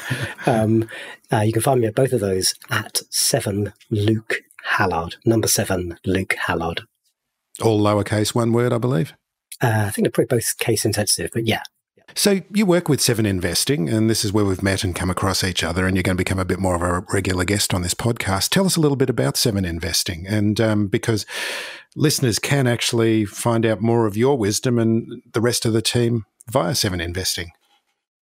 Um, 0.46 0.88
uh, 1.32 1.42
you 1.42 1.52
can 1.52 1.62
find 1.62 1.82
me 1.82 1.88
at 1.88 1.96
both 1.96 2.14
of 2.14 2.22
those 2.22 2.54
at 2.70 3.02
seven 3.10 3.74
Luke 3.90 4.36
Hallard, 4.64 5.16
number 5.26 5.50
seven 5.50 6.00
Luke 6.06 6.36
Hallard. 6.48 6.84
All 7.62 7.82
lowercase, 7.82 8.34
one 8.34 8.54
word, 8.54 8.72
I 8.72 8.78
believe. 8.78 9.14
Uh, 9.62 9.86
I 9.88 9.90
think 9.90 10.06
they're 10.06 10.12
probably 10.12 10.38
both 10.38 10.58
case 10.58 10.86
intensive, 10.86 11.32
but 11.34 11.46
yeah, 11.46 11.64
so 12.16 12.42
you 12.54 12.66
work 12.66 12.90
with 12.90 13.02
Seven 13.02 13.26
Investing, 13.26 13.90
and 13.90 14.10
this 14.10 14.24
is 14.24 14.32
where 14.32 14.46
we've 14.46 14.62
met 14.62 14.84
and 14.84 14.96
come 14.96 15.10
across 15.10 15.44
each 15.44 15.64
other, 15.64 15.88
and 15.88 15.96
you're 15.96 16.04
going 16.04 16.18
to 16.18 16.24
become 16.24 16.40
a 16.40 16.46
bit 16.46 16.60
more 16.60 16.76
of 16.76 16.82
a 16.82 17.06
regular 17.14 17.44
guest 17.46 17.74
on 17.74 17.82
this 17.82 17.94
podcast. 17.96 18.50
Tell 18.50 18.66
us 18.66 18.76
a 18.76 18.80
little 18.80 18.96
bit 18.96 19.10
about 19.10 19.38
Seven 19.38 19.66
Investing, 19.66 20.26
and 20.28 20.60
um, 20.62 20.88
because 20.88 21.26
listeners 21.96 22.40
can 22.40 22.68
actually 22.68 23.26
find 23.26 23.66
out 23.66 23.82
more 23.82 24.06
of 24.06 24.18
your 24.18 24.38
wisdom 24.38 24.78
and 24.78 25.24
the 25.34 25.42
rest 25.42 25.66
of 25.66 25.74
the 25.74 25.82
team 25.82 26.26
via 26.50 26.76
Seven 26.76 27.02
Investing. 27.02 27.52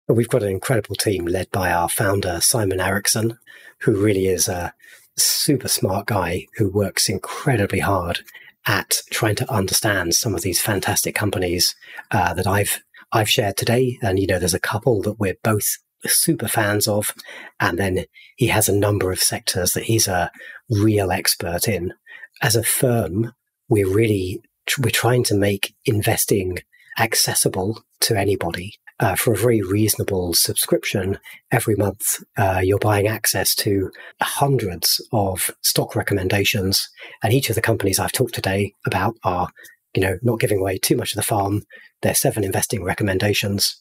We've 0.08 0.28
got 0.28 0.42
an 0.42 0.50
incredible 0.50 0.96
team 0.96 1.26
led 1.26 1.50
by 1.50 1.70
our 1.70 1.88
founder 1.88 2.40
Simon 2.40 2.80
Erickson, 2.80 3.38
who 3.80 4.02
really 4.02 4.26
is 4.26 4.48
a 4.48 4.72
super 5.16 5.68
smart 5.68 6.06
guy 6.06 6.46
who 6.56 6.68
works 6.68 7.08
incredibly 7.08 7.80
hard 7.80 8.20
at 8.66 8.96
trying 9.10 9.36
to 9.36 9.50
understand 9.52 10.14
some 10.14 10.34
of 10.34 10.42
these 10.42 10.60
fantastic 10.60 11.14
companies 11.14 11.74
uh, 12.10 12.34
that 12.34 12.46
I've 12.46 12.82
I've 13.16 13.30
shared 13.30 13.56
today. 13.56 13.98
And, 14.02 14.18
you 14.18 14.26
know, 14.26 14.38
there's 14.38 14.52
a 14.52 14.60
couple 14.60 15.00
that 15.02 15.18
we're 15.18 15.38
both 15.42 15.78
super 16.04 16.48
fans 16.48 16.86
of. 16.86 17.14
And 17.58 17.78
then 17.78 18.04
he 18.36 18.48
has 18.48 18.68
a 18.68 18.76
number 18.76 19.10
of 19.10 19.20
sectors 19.20 19.72
that 19.72 19.84
he's 19.84 20.06
a 20.06 20.30
real 20.68 21.10
expert 21.10 21.66
in. 21.66 21.94
As 22.42 22.56
a 22.56 22.62
firm, 22.62 23.32
we're 23.70 23.88
really, 23.88 24.42
we're 24.78 24.90
trying 24.90 25.24
to 25.24 25.34
make 25.34 25.74
investing 25.86 26.58
accessible 26.98 27.82
to 28.00 28.18
anybody. 28.18 28.74
Uh, 29.00 29.14
for 29.14 29.32
a 29.32 29.36
very 29.36 29.62
reasonable 29.62 30.34
subscription 30.34 31.18
every 31.50 31.74
month, 31.74 32.22
uh, 32.36 32.60
you're 32.62 32.78
buying 32.78 33.06
access 33.06 33.54
to 33.54 33.90
hundreds 34.20 35.00
of 35.12 35.50
stock 35.62 35.96
recommendations. 35.96 36.88
And 37.22 37.32
each 37.32 37.48
of 37.48 37.56
the 37.56 37.62
companies 37.62 37.98
I've 37.98 38.12
talked 38.12 38.34
today 38.34 38.72
about 38.86 39.16
are 39.24 39.48
you 39.96 40.02
know, 40.02 40.18
not 40.22 40.38
giving 40.38 40.58
away 40.58 40.78
too 40.78 40.96
much 40.96 41.12
of 41.12 41.16
the 41.16 41.22
farm. 41.22 41.62
They're 42.02 42.14
seven 42.14 42.44
investing 42.44 42.84
recommendations 42.84 43.80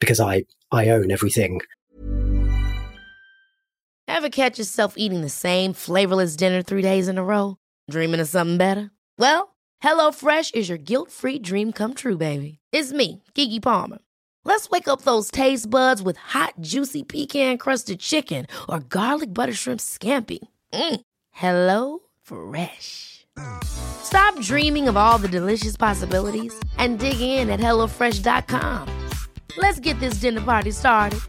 because 0.00 0.20
I 0.20 0.44
I 0.72 0.88
own 0.88 1.10
everything. 1.10 1.60
Ever 4.08 4.28
catch 4.28 4.58
yourself 4.58 4.94
eating 4.96 5.20
the 5.22 5.28
same 5.28 5.72
flavorless 5.72 6.36
dinner 6.36 6.62
three 6.62 6.82
days 6.82 7.08
in 7.08 7.18
a 7.18 7.24
row? 7.24 7.56
Dreaming 7.90 8.20
of 8.20 8.28
something 8.28 8.56
better? 8.56 8.90
Well, 9.18 9.56
HelloFresh 9.82 10.54
is 10.54 10.68
your 10.68 10.78
guilt-free 10.78 11.40
dream 11.40 11.72
come 11.72 11.92
true, 11.94 12.16
baby. 12.16 12.58
It's 12.72 12.92
me, 12.92 13.22
Keke 13.34 13.62
Palmer. 13.62 13.98
Let's 14.44 14.70
wake 14.70 14.88
up 14.88 15.02
those 15.02 15.30
taste 15.30 15.68
buds 15.68 16.02
with 16.02 16.16
hot, 16.16 16.54
juicy 16.60 17.02
pecan-crusted 17.02 17.98
chicken 18.00 18.46
or 18.68 18.80
garlic 18.80 19.34
butter 19.34 19.52
shrimp 19.52 19.80
scampi. 19.80 20.38
Mm. 20.72 21.00
Hello 21.32 21.98
Fresh. 22.22 23.15
Stop 23.66 24.40
dreaming 24.40 24.88
of 24.88 24.96
all 24.96 25.18
the 25.18 25.28
delicious 25.28 25.76
possibilities 25.76 26.58
and 26.78 26.98
dig 26.98 27.20
in 27.20 27.50
at 27.50 27.60
HelloFresh.com. 27.60 28.88
Let's 29.58 29.80
get 29.80 29.98
this 30.00 30.14
dinner 30.14 30.40
party 30.40 30.70
started. 30.70 31.20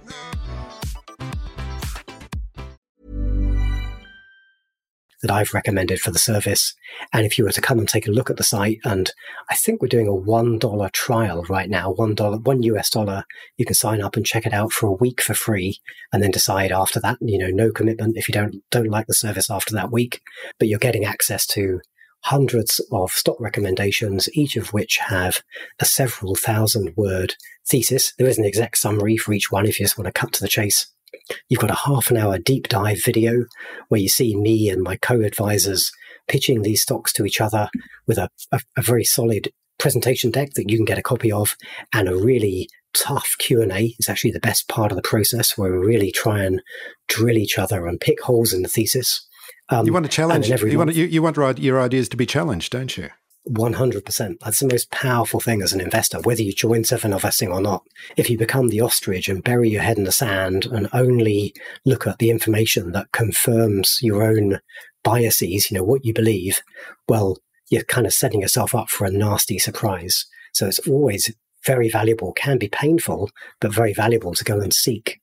That 5.24 5.32
I've 5.32 5.53
recommended 5.53 5.99
for 5.99 6.12
the 6.12 6.20
service. 6.20 6.76
And 7.12 7.26
if 7.26 7.38
you 7.38 7.43
were 7.43 7.51
to 7.51 7.62
come 7.62 7.80
and 7.80 7.89
take 7.89 8.08
a 8.08 8.12
look 8.12 8.30
at 8.30 8.38
the 8.38 8.43
site, 8.43 8.78
and 8.86 9.12
I 9.49 9.55
think 9.55 9.82
we're 9.82 9.88
doing 9.88 10.08
a 10.08 10.12
$1 10.12 10.91
trial 10.91 11.43
right 11.49 11.70
now, 11.70 11.93
$1, 11.93 12.45
one 12.45 12.64
US 12.64 12.89
dollar, 12.91 13.24
you 13.58 13.66
can 13.66 13.74
sign 13.74 14.01
up 14.01 14.16
and 14.16 14.26
check 14.26 14.45
it 14.45 14.53
out 14.53 14.72
for 14.72 14.86
a 14.86 14.93
week 14.93 15.20
for 15.20 15.34
free 15.34 15.80
and 16.14 16.22
then 16.22 16.30
decide 16.32 16.72
after 16.72 16.99
that, 16.99 17.18
you 17.20 17.39
know, 17.39 17.49
no 17.49 17.72
commitment 17.72 18.16
if 18.16 18.30
you 18.30 18.34
don't, 18.34 18.64
don't 18.70 18.89
like 18.89 19.08
the 19.08 19.14
service 19.14 19.49
after 19.49 19.74
that 19.74 19.91
week, 19.91 20.22
but 20.60 20.68
you're 20.68 20.78
getting 20.78 21.03
access 21.03 21.47
to 21.47 21.82
hundreds 22.24 22.80
of 22.91 23.11
stock 23.11 23.39
recommendations, 23.39 24.30
each 24.34 24.55
of 24.55 24.74
which 24.74 24.97
have 24.97 25.41
a 25.80 25.86
several 25.86 26.36
thousand 26.36 26.93
word 26.95 27.36
thesis. 27.70 28.13
There 28.18 28.28
is 28.28 28.38
an 28.38 28.45
exact 28.45 28.78
summary 28.78 29.18
for 29.18 29.34
each 29.34 29.51
one 29.51 29.65
if 29.65 29.80
you 29.80 29.86
just 29.86 29.97
want 29.97 30.07
to 30.07 30.20
cut 30.20 30.34
to 30.34 30.41
the 30.41 30.47
chase. 30.47 30.88
You've 31.49 31.61
got 31.61 31.72
a 31.72 31.76
half 31.86 32.11
an 32.11 32.18
hour 32.18 32.38
deep 32.38 32.68
dive 32.68 33.03
video 33.03 33.45
where 33.89 34.01
you 34.01 34.09
see 34.09 34.36
me 34.36 34.70
and 34.70 34.82
my 34.82 34.97
co-advisors 34.97 35.91
pitching 36.28 36.61
these 36.61 36.82
stocks 36.82 37.13
to 37.13 37.26
each 37.26 37.41
other 37.41 37.70
with 38.05 38.18
a, 38.18 38.30
a, 38.51 38.59
a 38.78 38.82
very 38.82 39.03
solid 39.03 39.49
presentation 39.78 40.32
deck 40.32 40.49
that 40.55 40.70
you 40.70 40.78
can 40.78 40.86
get 40.86 40.97
a 40.97 41.03
copy 41.03 41.32
of 41.32 41.55
and 41.93 42.09
a 42.09 42.15
really 42.15 42.68
tough 42.93 43.36
Q&A 43.38 43.95
is 43.99 44.09
actually 44.09 44.32
the 44.32 44.39
best 44.39 44.68
part 44.68 44.91
of 44.91 44.95
the 44.95 45.01
process 45.01 45.57
where 45.57 45.72
we 45.72 45.86
really 45.86 46.11
try 46.11 46.43
and 46.43 46.61
drill 47.07 47.38
each 47.38 47.59
other 47.59 47.86
and 47.86 47.99
pick 47.99 48.22
holes 48.22 48.53
in 48.53 48.63
the 48.63 48.70
thesis. 48.70 49.26
Um, 49.70 49.86
you 49.86 49.93
want 49.93 50.05
to 50.05 50.11
challenge. 50.11 50.49
You 50.49 50.78
want, 50.78 50.95
you, 50.95 51.05
you 51.05 51.22
want 51.22 51.38
your 51.59 51.82
ideas 51.82 52.09
to 52.09 52.18
be 52.18 52.26
challenged, 52.26 52.72
don't 52.72 52.95
you? 52.97 53.09
100%. 53.49 54.39
That's 54.39 54.59
the 54.59 54.68
most 54.68 54.91
powerful 54.91 55.39
thing 55.39 55.61
as 55.61 55.74
an 55.74 55.82
investor, 55.82 56.20
whether 56.22 56.41
you 56.41 56.53
join 56.53 56.84
Seven 56.84 57.13
Investing 57.13 57.51
or 57.51 57.61
not. 57.61 57.84
If 58.18 58.30
you 58.30 58.38
become 58.38 58.68
the 58.68 58.82
ostrich 58.82 59.30
and 59.30 59.43
bury 59.43 59.70
your 59.70 59.82
head 59.82 59.97
in 59.97 60.03
the 60.03 60.11
sand 60.11 60.65
and 60.65 60.89
only 60.93 61.53
look 61.86 62.07
at 62.07 62.20
the 62.20 62.30
information 62.30 62.91
that 62.91 63.11
confirms 63.11 63.99
your 64.01 64.24
own 64.24 64.59
biases, 65.03 65.72
you 65.72 65.78
know, 65.78 65.84
what 65.84 66.05
you 66.05 66.13
believe, 66.13 66.61
well, 67.07 67.38
you're 67.70 67.84
kind 67.84 68.05
of 68.05 68.13
setting 68.13 68.41
yourself 68.41 68.76
up 68.76 68.89
for 68.89 69.05
a 69.05 69.11
nasty 69.11 69.59
surprise. 69.59 70.26
So 70.53 70.68
it's 70.68 70.80
always 70.88 71.34
very 71.65 71.89
valuable, 71.89 72.34
can 72.34 72.57
be 72.57 72.70
painful, 72.70 73.30
but 73.59 73.74
very 73.74 73.93
valuable 73.93 74.34
to 74.34 74.43
go 74.43 74.59
and 74.59 74.74
seek 74.74 75.20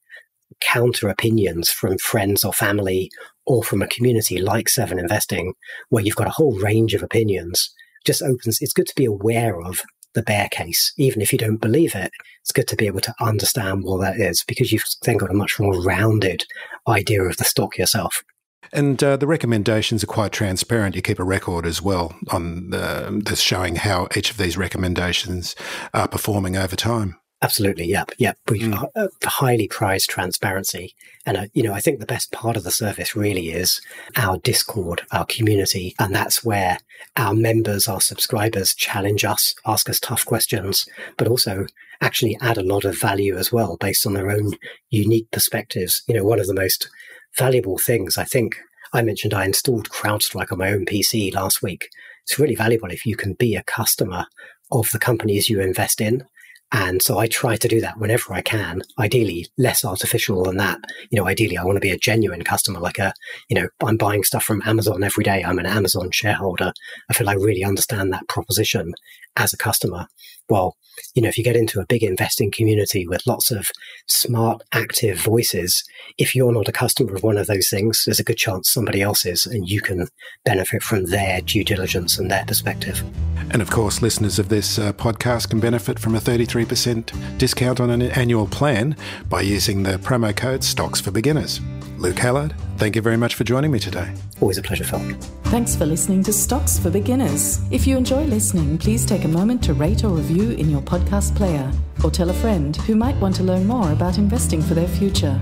counter 0.60 1.08
opinions 1.08 1.70
from 1.70 1.98
friends 1.98 2.44
or 2.44 2.52
family 2.52 3.10
or 3.46 3.62
from 3.62 3.82
a 3.82 3.88
community 3.88 4.40
like 4.40 4.68
Seven 4.68 4.98
Investing, 4.98 5.54
where 5.88 6.04
you've 6.04 6.16
got 6.16 6.26
a 6.26 6.30
whole 6.30 6.58
range 6.58 6.94
of 6.94 7.02
opinions 7.02 7.72
just 8.04 8.22
opens, 8.22 8.58
it's 8.60 8.72
good 8.72 8.86
to 8.86 8.94
be 8.94 9.06
aware 9.06 9.60
of 9.60 9.80
the 10.14 10.22
bear 10.22 10.48
case, 10.50 10.92
even 10.96 11.20
if 11.20 11.32
you 11.32 11.38
don't 11.38 11.60
believe 11.60 11.94
it. 11.94 12.12
It's 12.42 12.52
good 12.52 12.68
to 12.68 12.76
be 12.76 12.86
able 12.86 13.00
to 13.00 13.14
understand 13.20 13.82
what 13.82 14.00
that 14.02 14.16
is 14.16 14.44
because 14.46 14.72
you've 14.72 14.84
then 15.02 15.16
got 15.16 15.30
a 15.30 15.34
much 15.34 15.58
more 15.58 15.82
rounded 15.82 16.44
idea 16.86 17.22
of 17.22 17.36
the 17.36 17.44
stock 17.44 17.76
yourself. 17.76 18.22
And 18.72 19.02
uh, 19.02 19.16
the 19.16 19.26
recommendations 19.26 20.02
are 20.02 20.08
quite 20.08 20.32
transparent. 20.32 20.96
You 20.96 21.02
keep 21.02 21.18
a 21.18 21.24
record 21.24 21.66
as 21.66 21.82
well 21.82 22.16
on 22.30 22.70
the, 22.70 23.22
that's 23.24 23.40
showing 23.40 23.76
how 23.76 24.08
each 24.16 24.30
of 24.30 24.36
these 24.36 24.56
recommendations 24.56 25.54
are 25.92 26.08
performing 26.08 26.56
over 26.56 26.76
time. 26.76 27.16
Absolutely. 27.44 27.84
Yep. 27.84 28.12
Yep. 28.16 28.38
We 28.48 28.60
mm. 28.60 28.88
uh, 28.96 29.08
highly 29.22 29.68
prize 29.68 30.06
transparency. 30.06 30.94
And, 31.26 31.36
uh, 31.36 31.46
you 31.52 31.62
know, 31.62 31.74
I 31.74 31.80
think 31.80 32.00
the 32.00 32.06
best 32.06 32.32
part 32.32 32.56
of 32.56 32.64
the 32.64 32.70
service 32.70 33.14
really 33.14 33.50
is 33.50 33.82
our 34.16 34.38
Discord, 34.38 35.02
our 35.12 35.26
community. 35.26 35.94
And 35.98 36.14
that's 36.14 36.42
where 36.42 36.78
our 37.18 37.34
members, 37.34 37.86
our 37.86 38.00
subscribers 38.00 38.74
challenge 38.74 39.26
us, 39.26 39.54
ask 39.66 39.90
us 39.90 40.00
tough 40.00 40.24
questions, 40.24 40.88
but 41.18 41.28
also 41.28 41.66
actually 42.00 42.38
add 42.40 42.56
a 42.56 42.62
lot 42.62 42.86
of 42.86 42.98
value 42.98 43.36
as 43.36 43.52
well 43.52 43.76
based 43.76 44.06
on 44.06 44.14
their 44.14 44.30
own 44.30 44.52
unique 44.88 45.30
perspectives. 45.30 46.02
You 46.08 46.14
know, 46.14 46.24
one 46.24 46.40
of 46.40 46.46
the 46.46 46.54
most 46.54 46.88
valuable 47.36 47.76
things 47.76 48.16
I 48.16 48.24
think 48.24 48.56
I 48.94 49.02
mentioned 49.02 49.34
I 49.34 49.44
installed 49.44 49.90
CrowdStrike 49.90 50.50
on 50.50 50.56
my 50.56 50.72
own 50.72 50.86
PC 50.86 51.34
last 51.34 51.62
week. 51.62 51.90
It's 52.22 52.38
really 52.38 52.54
valuable 52.54 52.90
if 52.90 53.04
you 53.04 53.16
can 53.16 53.34
be 53.34 53.54
a 53.54 53.62
customer 53.64 54.24
of 54.72 54.90
the 54.92 54.98
companies 54.98 55.50
you 55.50 55.60
invest 55.60 56.00
in 56.00 56.24
and 56.72 57.00
so 57.00 57.18
I 57.18 57.26
try 57.26 57.56
to 57.56 57.68
do 57.68 57.80
that 57.80 57.98
whenever 57.98 58.32
I 58.32 58.40
can, 58.40 58.82
ideally 58.98 59.46
less 59.56 59.84
artificial 59.84 60.42
than 60.42 60.56
that. 60.56 60.80
You 61.10 61.20
know, 61.20 61.28
ideally 61.28 61.56
I 61.56 61.64
want 61.64 61.76
to 61.76 61.80
be 61.80 61.90
a 61.90 61.96
genuine 61.96 62.42
customer, 62.42 62.80
like 62.80 62.98
a, 62.98 63.12
you 63.48 63.60
know, 63.60 63.68
I'm 63.84 63.96
buying 63.96 64.24
stuff 64.24 64.44
from 64.44 64.62
Amazon 64.66 65.04
every 65.04 65.24
day. 65.24 65.44
I'm 65.44 65.58
an 65.58 65.66
Amazon 65.66 66.10
shareholder. 66.10 66.72
I 67.08 67.12
feel 67.14 67.28
I 67.28 67.34
really 67.34 67.64
understand 67.64 68.12
that 68.12 68.28
proposition 68.28 68.94
as 69.36 69.52
a 69.52 69.56
customer. 69.56 70.06
Well, 70.48 70.76
you 71.14 71.22
know, 71.22 71.28
if 71.28 71.38
you 71.38 71.44
get 71.44 71.56
into 71.56 71.80
a 71.80 71.86
big 71.86 72.02
investing 72.02 72.50
community 72.50 73.06
with 73.06 73.26
lots 73.26 73.50
of 73.50 73.70
smart, 74.08 74.62
active 74.72 75.18
voices, 75.18 75.82
if 76.18 76.34
you're 76.34 76.52
not 76.52 76.68
a 76.68 76.72
customer 76.72 77.14
of 77.14 77.22
one 77.22 77.36
of 77.36 77.46
those 77.46 77.68
things, 77.68 78.02
there's 78.04 78.20
a 78.20 78.24
good 78.24 78.36
chance 78.36 78.72
somebody 78.72 79.02
else 79.02 79.24
is, 79.24 79.46
and 79.46 79.68
you 79.68 79.80
can 79.80 80.08
benefit 80.44 80.82
from 80.82 81.06
their 81.06 81.40
due 81.40 81.64
diligence 81.64 82.18
and 82.18 82.30
their 82.30 82.44
perspective. 82.44 83.02
And 83.50 83.62
of 83.62 83.70
course, 83.70 84.02
listeners 84.02 84.38
of 84.38 84.48
this 84.48 84.78
uh, 84.78 84.92
podcast 84.92 85.50
can 85.50 85.60
benefit 85.60 85.98
from 85.98 86.14
a 86.14 86.20
33% 86.20 87.38
discount 87.38 87.80
on 87.80 87.90
an 87.90 88.02
annual 88.02 88.46
plan 88.46 88.96
by 89.28 89.42
using 89.42 89.82
the 89.82 89.98
promo 89.98 90.34
code 90.34 90.64
Stocks 90.64 91.00
for 91.00 91.10
Beginners. 91.10 91.60
Luke 92.04 92.18
Hallard, 92.18 92.54
thank 92.76 92.96
you 92.96 93.00
very 93.00 93.16
much 93.16 93.34
for 93.34 93.44
joining 93.44 93.70
me 93.70 93.78
today. 93.78 94.12
Always 94.42 94.58
a 94.58 94.62
pleasure, 94.62 94.84
Phil. 94.84 95.00
Thanks 95.44 95.74
for 95.74 95.86
listening 95.86 96.22
to 96.24 96.34
Stocks 96.34 96.78
for 96.78 96.90
Beginners. 96.90 97.62
If 97.70 97.86
you 97.86 97.96
enjoy 97.96 98.24
listening, 98.24 98.76
please 98.76 99.06
take 99.06 99.24
a 99.24 99.28
moment 99.28 99.64
to 99.64 99.72
rate 99.72 100.04
or 100.04 100.10
review 100.10 100.50
in 100.50 100.68
your 100.68 100.82
podcast 100.82 101.34
player 101.34 101.72
or 102.04 102.10
tell 102.10 102.28
a 102.28 102.34
friend 102.34 102.76
who 102.76 102.94
might 102.94 103.16
want 103.22 103.34
to 103.36 103.42
learn 103.42 103.66
more 103.66 103.90
about 103.92 104.18
investing 104.18 104.60
for 104.60 104.74
their 104.74 104.86
future. 104.86 105.40